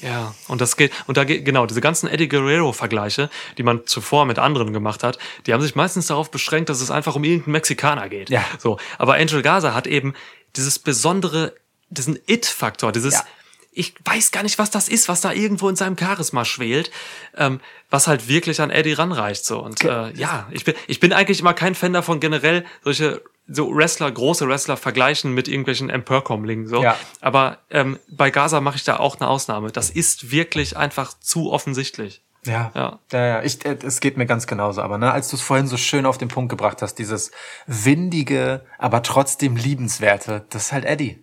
[0.00, 3.28] Ja, und das geht, und da geht, genau, diese ganzen Eddie Guerrero-Vergleiche,
[3.58, 6.90] die man zuvor mit anderen gemacht hat, die haben sich meistens darauf beschränkt, dass es
[6.90, 8.30] einfach um irgendeinen Mexikaner geht.
[8.30, 8.44] Ja.
[8.58, 8.78] So.
[8.96, 10.14] Aber Angel Gaza hat eben
[10.56, 11.52] dieses besondere,
[11.90, 13.24] diesen It-Faktor, dieses, Ja.
[13.72, 16.90] Ich weiß gar nicht, was das ist, was da irgendwo in seinem Charisma schwelt,
[17.36, 19.60] ähm, was halt wirklich an Eddie ranreicht, so.
[19.62, 23.74] Und, äh, ja, ich bin, ich bin eigentlich immer kein Fan davon, generell solche, so
[23.74, 26.82] Wrestler, große Wrestler vergleichen mit irgendwelchen Emperkomlingen, so.
[26.82, 26.96] Ja.
[27.20, 29.70] Aber ähm, bei Gaza mache ich da auch eine Ausnahme.
[29.70, 32.22] Das ist wirklich einfach zu offensichtlich.
[32.44, 32.72] Ja.
[32.74, 32.98] Ja.
[33.12, 33.42] Ja, ja.
[33.42, 34.82] Ich, äh, es geht mir ganz genauso.
[34.82, 37.30] Aber ne, als du es vorhin so schön auf den Punkt gebracht hast, dieses
[37.66, 41.22] windige, aber trotzdem liebenswerte, das ist halt Eddie.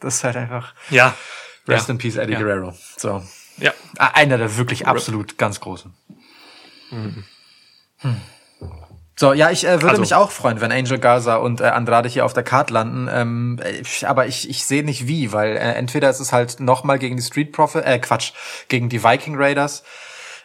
[0.00, 1.14] Das ist halt einfach Ja.
[1.68, 1.92] Rest ja.
[1.92, 2.38] in Peace, Eddie Ja.
[2.40, 2.74] Guerrero.
[2.96, 3.22] So.
[3.58, 3.72] Ja.
[3.98, 5.92] Ah, Einer der wirklich absolut ganz großen.
[6.90, 7.24] Hm.
[9.16, 12.08] So, ja, ich äh, würde Also- mich auch freuen, wenn Angel Gaza und äh, Andrade
[12.08, 13.08] hier auf der Card landen.
[13.12, 17.00] Ähm, äh, aber ich, ich sehe nicht wie, weil äh, entweder ist es halt nochmal
[17.00, 18.32] gegen die Street Profit, äh, Quatsch,
[18.68, 19.82] gegen die Viking Raiders.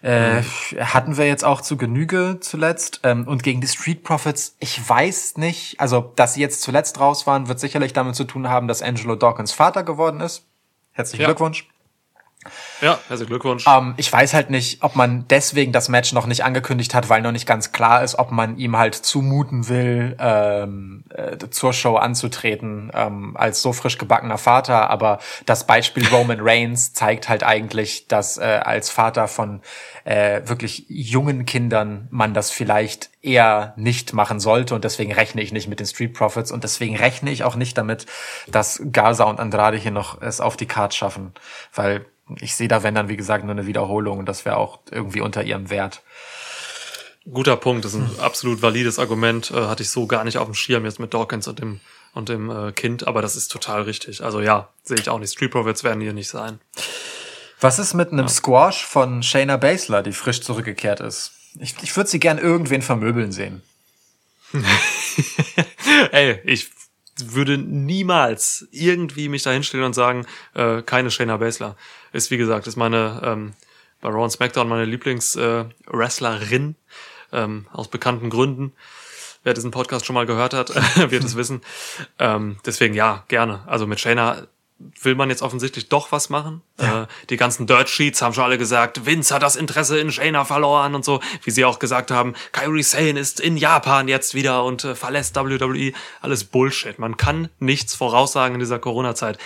[0.02, 0.42] Äh,
[0.80, 3.02] Hatten wir jetzt auch zu Genüge zuletzt.
[3.04, 7.28] Ähm, und gegen die Street Profits, ich weiß nicht, also dass sie jetzt zuletzt raus
[7.28, 10.46] waren, wird sicherlich damit zu tun haben, dass Angelo Dawkins Vater geworden ist.
[10.94, 11.28] Herzlichen Ja.
[11.28, 11.68] Glückwunsch.
[12.84, 13.66] Ja, herzlichen Glückwunsch.
[13.66, 17.22] Ähm, ich weiß halt nicht, ob man deswegen das Match noch nicht angekündigt hat, weil
[17.22, 21.96] noch nicht ganz klar ist, ob man ihm halt zumuten will, ähm, äh, zur Show
[21.96, 24.90] anzutreten ähm, als so frisch gebackener Vater.
[24.90, 29.62] Aber das Beispiel Roman Reigns zeigt halt eigentlich, dass äh, als Vater von
[30.04, 34.76] äh, wirklich jungen Kindern man das vielleicht eher nicht machen sollte.
[34.76, 37.78] Und deswegen rechne ich nicht mit den Street Profits und deswegen rechne ich auch nicht
[37.78, 38.08] damit,
[38.48, 41.32] dass Gaza und Andrade hier noch es auf die Card schaffen,
[41.74, 42.06] weil
[42.40, 45.22] ich sehe da, wenn dann, wie gesagt, nur eine Wiederholung und das wäre auch irgendwie
[45.22, 46.02] unter ihrem Wert.
[47.32, 49.52] Guter Punkt, das ist ein absolut valides Argument.
[49.52, 51.80] Äh, hatte ich so gar nicht auf dem Schirm jetzt mit Dawkins und dem
[52.14, 54.24] und dem äh, Kind, aber das ist total richtig.
[54.24, 55.34] Also ja, sehe ich auch nicht.
[55.34, 56.60] Street Profits werden hier nicht sein.
[57.60, 61.32] Was ist mit einem Squash von Shayna Baszler, die frisch zurückgekehrt ist?
[61.60, 63.64] Ich, ich würde sie gern irgendwen vermöbeln sehen.
[66.12, 66.70] Ey, ich
[67.24, 70.26] würde niemals irgendwie mich da hinstellen und sagen,
[70.56, 71.78] äh, keine Shayna Baszler.
[72.14, 73.54] Ist wie gesagt, ist meine ähm,
[74.02, 76.76] bei Raw und SmackDown meine Lieblingswrestlerin äh, Wrestlerin,
[77.32, 78.74] ähm, aus bekannten Gründen.
[79.44, 80.74] Wer diesen Podcast schon mal gehört hat,
[81.12, 81.62] wird es wissen.
[82.20, 83.64] Ähm, deswegen ja, gerne.
[83.66, 84.48] Also mit Shayna
[85.02, 86.62] will man jetzt offensichtlich doch was machen.
[86.78, 90.46] Äh, die ganzen Dirt Sheets haben schon alle gesagt, Vince hat das Interesse in Shayna
[90.46, 94.64] verloren und so, wie sie auch gesagt haben, Kairi Sane ist in Japan jetzt wieder
[94.64, 95.94] und äh, verlässt WWE.
[96.22, 97.00] Alles Bullshit.
[97.00, 99.38] Man kann nichts voraussagen in dieser Corona-Zeit.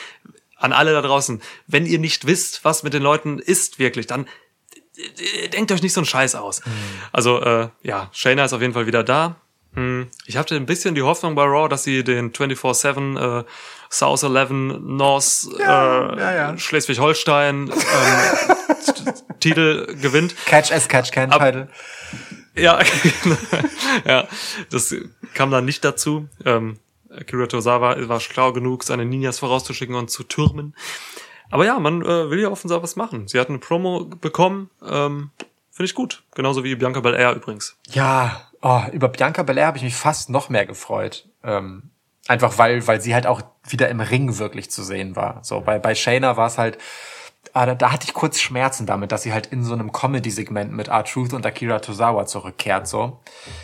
[0.57, 4.27] An alle da draußen, wenn ihr nicht wisst, was mit den Leuten ist wirklich, dann
[4.97, 6.61] äh, denkt euch nicht so einen Scheiß aus.
[7.11, 9.35] Also äh, ja, Shayna ist auf jeden Fall wieder da.
[9.75, 13.43] Hm, Ich hatte ein bisschen die Hoffnung bei Raw, dass sie den 24-7 äh,
[13.91, 14.49] South 11
[14.81, 16.57] North Ja, äh, ja, ja.
[16.57, 20.35] Schleswig-Holstein ähm, Titel gewinnt.
[20.45, 21.69] Catch as Catch Can Title.
[22.55, 22.79] Ja,
[24.05, 24.27] ja,
[24.71, 24.95] das
[25.35, 26.27] kam dann nicht dazu.
[26.43, 26.79] Ähm,
[27.17, 30.75] Akira Tozawa war schlau genug, seine Ninjas vorauszuschicken und zu türmen.
[31.49, 33.27] Aber ja, man äh, will ja offensichtlich was machen.
[33.27, 35.31] Sie hat eine Promo bekommen, ähm,
[35.71, 36.23] finde ich gut.
[36.35, 37.77] Genauso wie Bianca Belair übrigens.
[37.89, 41.27] Ja, oh, über Bianca Belair habe ich mich fast noch mehr gefreut.
[41.43, 41.89] Ähm,
[42.27, 45.43] einfach weil, weil sie halt auch wieder im Ring wirklich zu sehen war.
[45.43, 46.77] So, bei, bei Shayna war es halt,
[47.65, 50.89] da, da hatte ich kurz Schmerzen damit, dass sie halt in so einem Comedy-Segment mit
[50.89, 53.19] R-Truth und Akira Tozawa zurückkehrt, so.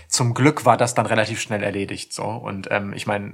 [0.07, 2.23] Zum Glück war das dann relativ schnell erledigt, so.
[2.23, 3.33] Und ähm, ich meine,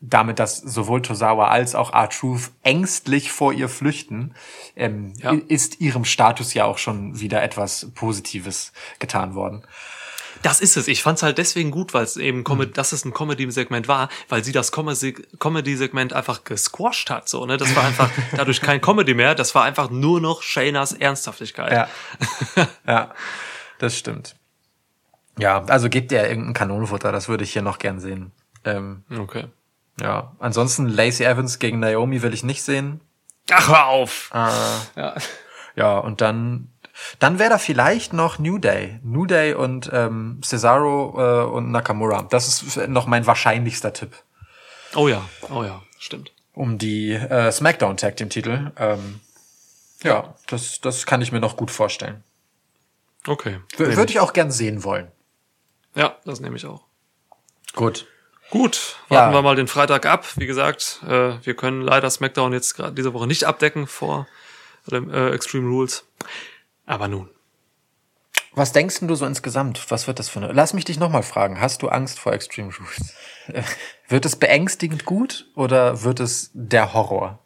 [0.00, 4.34] damit, dass sowohl Tozawa als auch R-Truth ängstlich vor ihr flüchten,
[4.76, 5.32] ähm, Ja.
[5.48, 9.62] ist ihrem Status ja auch schon wieder etwas Positives getan worden.
[10.42, 10.88] Das ist es.
[10.88, 14.42] Ich fand's halt deswegen gut, weil es eben, Com dass es ein Comedy-Segment war, weil
[14.42, 14.92] sie das Com-
[15.38, 17.28] Comedy-Segment einfach gesquashed hat.
[17.28, 17.56] So, ne?
[17.56, 19.34] Das war einfach dadurch kein Comedy mehr.
[19.34, 21.72] Das war einfach nur noch Shaynas Ernsthaftigkeit.
[22.56, 22.68] Ja.
[22.86, 23.14] ja,
[23.78, 24.34] das stimmt.
[25.38, 28.32] Ja, also gebt ihr irgendein Kanonenfutter, das würde ich hier noch gern sehen.
[28.64, 29.46] Ähm, Okay.
[30.00, 33.00] ja, ansonsten Lacey Evans gegen Naomi will ich nicht sehen.
[33.50, 34.30] Ach, hör auf.
[34.34, 35.14] Äh, Ja.
[35.76, 36.71] ja, und dann,
[37.18, 38.98] dann wäre da vielleicht noch New Day.
[39.02, 42.22] New Day und ähm, Cesaro äh, und Nakamura.
[42.22, 44.12] Das ist noch mein wahrscheinlichster Tipp.
[44.94, 46.32] Oh ja, oh ja, stimmt.
[46.54, 48.72] Um die äh, SmackDown Tag Team Titel.
[48.76, 49.20] Ähm,
[50.02, 52.22] ja, das, das kann ich mir noch gut vorstellen.
[53.26, 53.60] Okay.
[53.76, 55.10] Würde ich auch gern sehen wollen.
[55.94, 56.84] Ja, das nehme ich auch.
[57.74, 58.06] Gut.
[58.50, 59.38] Gut, warten Ja.
[59.38, 60.26] wir mal den Freitag ab.
[60.36, 64.26] Wie gesagt, äh, wir können leider SmackDown jetzt gerade diese Woche nicht abdecken vor
[64.90, 66.04] äh, Extreme Rules.
[66.92, 67.30] Aber nun.
[68.54, 69.90] Was denkst denn du so insgesamt?
[69.90, 70.52] Was wird das für eine?
[70.52, 71.58] Lass mich dich nochmal fragen.
[71.58, 73.14] Hast du Angst vor Extreme Rules?
[74.08, 77.38] Wird es beängstigend gut oder wird es der Horror?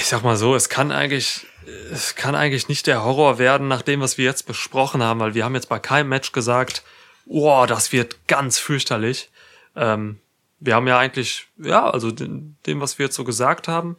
[0.00, 1.46] Ich sag mal so, es kann eigentlich,
[1.90, 5.32] es kann eigentlich nicht der Horror werden, nach dem, was wir jetzt besprochen haben, weil
[5.32, 6.82] wir haben jetzt bei keinem Match gesagt,
[7.24, 9.30] oh, das wird ganz fürchterlich.
[9.74, 10.20] Ähm,
[10.60, 13.96] wir haben ja eigentlich, ja, also dem, dem, was wir jetzt so gesagt haben,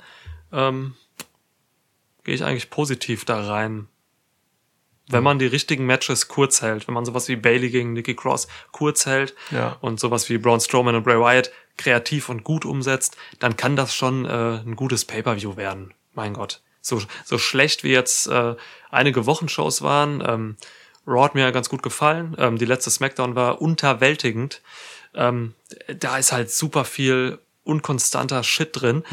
[0.51, 0.93] ähm,
[2.23, 3.87] gehe ich eigentlich positiv da rein.
[5.09, 8.47] Wenn man die richtigen Matches kurz hält, wenn man sowas wie Bailey gegen Nikki Cross
[8.71, 9.77] kurz hält Ja.
[9.81, 13.93] und sowas wie Braun Strowman und Bray Wyatt kreativ und gut umsetzt, dann kann das
[13.93, 14.29] schon äh,
[14.65, 15.93] ein gutes Pay-per-View werden.
[16.13, 16.61] Mein Gott.
[16.81, 18.55] So, so schlecht wie jetzt äh,
[18.91, 20.23] einige Wochenshows waren.
[20.25, 20.57] Ähm,
[21.05, 22.35] Raw hat mir ganz gut gefallen.
[22.39, 24.61] Ähm, die letzte SmackDown war unterwältigend.
[25.15, 25.53] Ähm,
[25.87, 29.03] da ist halt super viel unkonstanter Shit drin.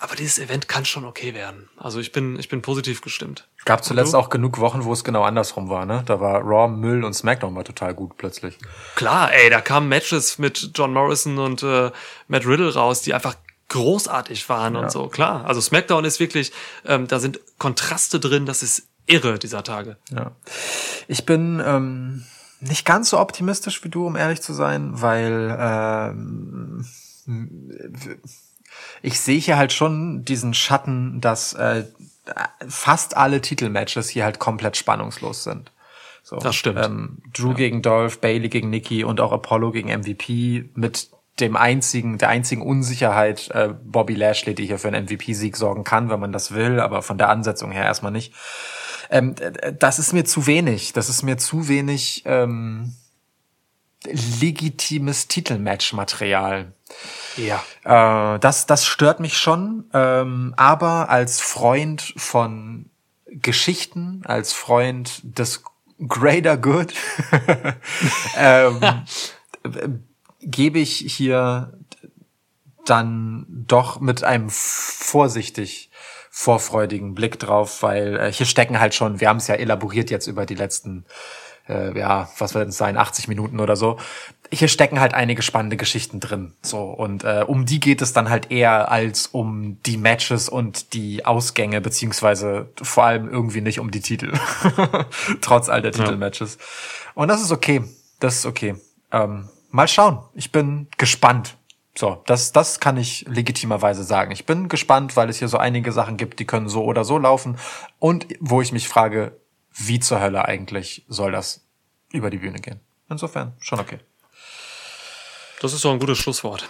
[0.00, 1.68] Aber dieses Event kann schon okay werden.
[1.76, 3.48] Also ich bin, ich bin positiv gestimmt.
[3.64, 4.18] Gab zuletzt du?
[4.18, 6.02] auch genug Wochen, wo es genau andersrum war, ne?
[6.06, 8.58] Da war Raw Müll und SmackDown war total gut plötzlich.
[8.94, 11.90] Klar, ey, da kamen Matches mit John Morrison und äh,
[12.28, 13.34] Matt Riddle raus, die einfach
[13.68, 15.08] großartig waren und so.
[15.08, 16.52] Klar, also SmackDown ist wirklich,
[16.86, 19.96] ähm, da sind Kontraste drin, das ist irre dieser Tage.
[20.10, 20.32] Ja.
[21.06, 22.24] Ich bin ähm,
[22.60, 26.86] nicht ganz so optimistisch wie du, um ehrlich zu sein, weil ähm,
[29.02, 31.84] ich sehe hier halt schon diesen Schatten, dass äh,
[32.68, 35.72] fast alle Titelmatches hier halt komplett spannungslos sind.
[36.22, 36.84] So, Das stimmt.
[36.84, 41.10] Ähm, Drew gegen Dolph, Bailey gegen Nikki und auch Apollo gegen MVP mit
[41.40, 46.10] dem einzigen, der einzigen Unsicherheit äh, Bobby Lashley, die hier für einen MVP-Sieg sorgen kann,
[46.10, 48.34] wenn man das will, aber von der Ansetzung her erstmal nicht.
[49.10, 49.34] Ähm,
[49.78, 50.92] das ist mir zu wenig.
[50.92, 52.94] Das ist mir zu wenig ähm,
[54.04, 56.72] legitimes Titelmatch-Material.
[57.36, 57.62] Ja.
[57.84, 59.84] Äh, das, das stört mich schon.
[59.92, 62.90] Ähm, aber als Freund von
[63.26, 65.62] Geschichten, als Freund des
[66.06, 66.94] Greater Good,
[68.36, 68.80] ähm,
[69.64, 69.88] äh,
[70.40, 71.72] gebe ich hier
[72.86, 75.90] dann doch mit einem vorsichtig
[76.30, 80.28] vorfreudigen Blick drauf, weil äh, hier stecken halt schon, wir haben es ja elaboriert jetzt
[80.28, 81.04] über die letzten,
[81.68, 83.98] äh, ja, was wird es sein, 80 Minuten oder so.
[84.50, 86.54] Hier stecken halt einige spannende Geschichten drin.
[86.62, 90.94] So, und äh, um die geht es dann halt eher als um die Matches und
[90.94, 94.32] die Ausgänge, beziehungsweise vor allem irgendwie nicht um die Titel.
[95.40, 96.56] Trotz all der Titelmatches.
[97.14, 97.82] Und das ist okay.
[98.20, 98.74] Das ist okay.
[99.12, 100.20] Ähm, mal schauen.
[100.34, 101.56] Ich bin gespannt.
[101.94, 104.30] So, das, das kann ich legitimerweise sagen.
[104.30, 107.18] Ich bin gespannt, weil es hier so einige Sachen gibt, die können so oder so
[107.18, 107.58] laufen.
[107.98, 109.36] Und wo ich mich frage,
[109.78, 111.64] wie zur Hölle eigentlich soll das
[112.12, 112.80] über die Bühne gehen?
[113.08, 113.98] Insofern schon okay.
[115.60, 116.68] Das ist so ein gutes Schlusswort.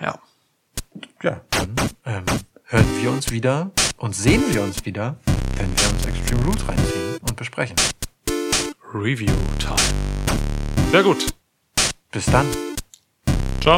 [0.00, 0.18] Ja.
[1.22, 2.24] Ja, dann ähm,
[2.64, 5.16] hören wir uns wieder und sehen wir uns wieder,
[5.56, 7.76] wenn wir uns Extreme Rules reinziehen und besprechen.
[8.94, 9.76] Review Time.
[10.90, 11.26] Sehr gut.
[12.10, 12.46] Bis dann.
[13.60, 13.76] Ciao.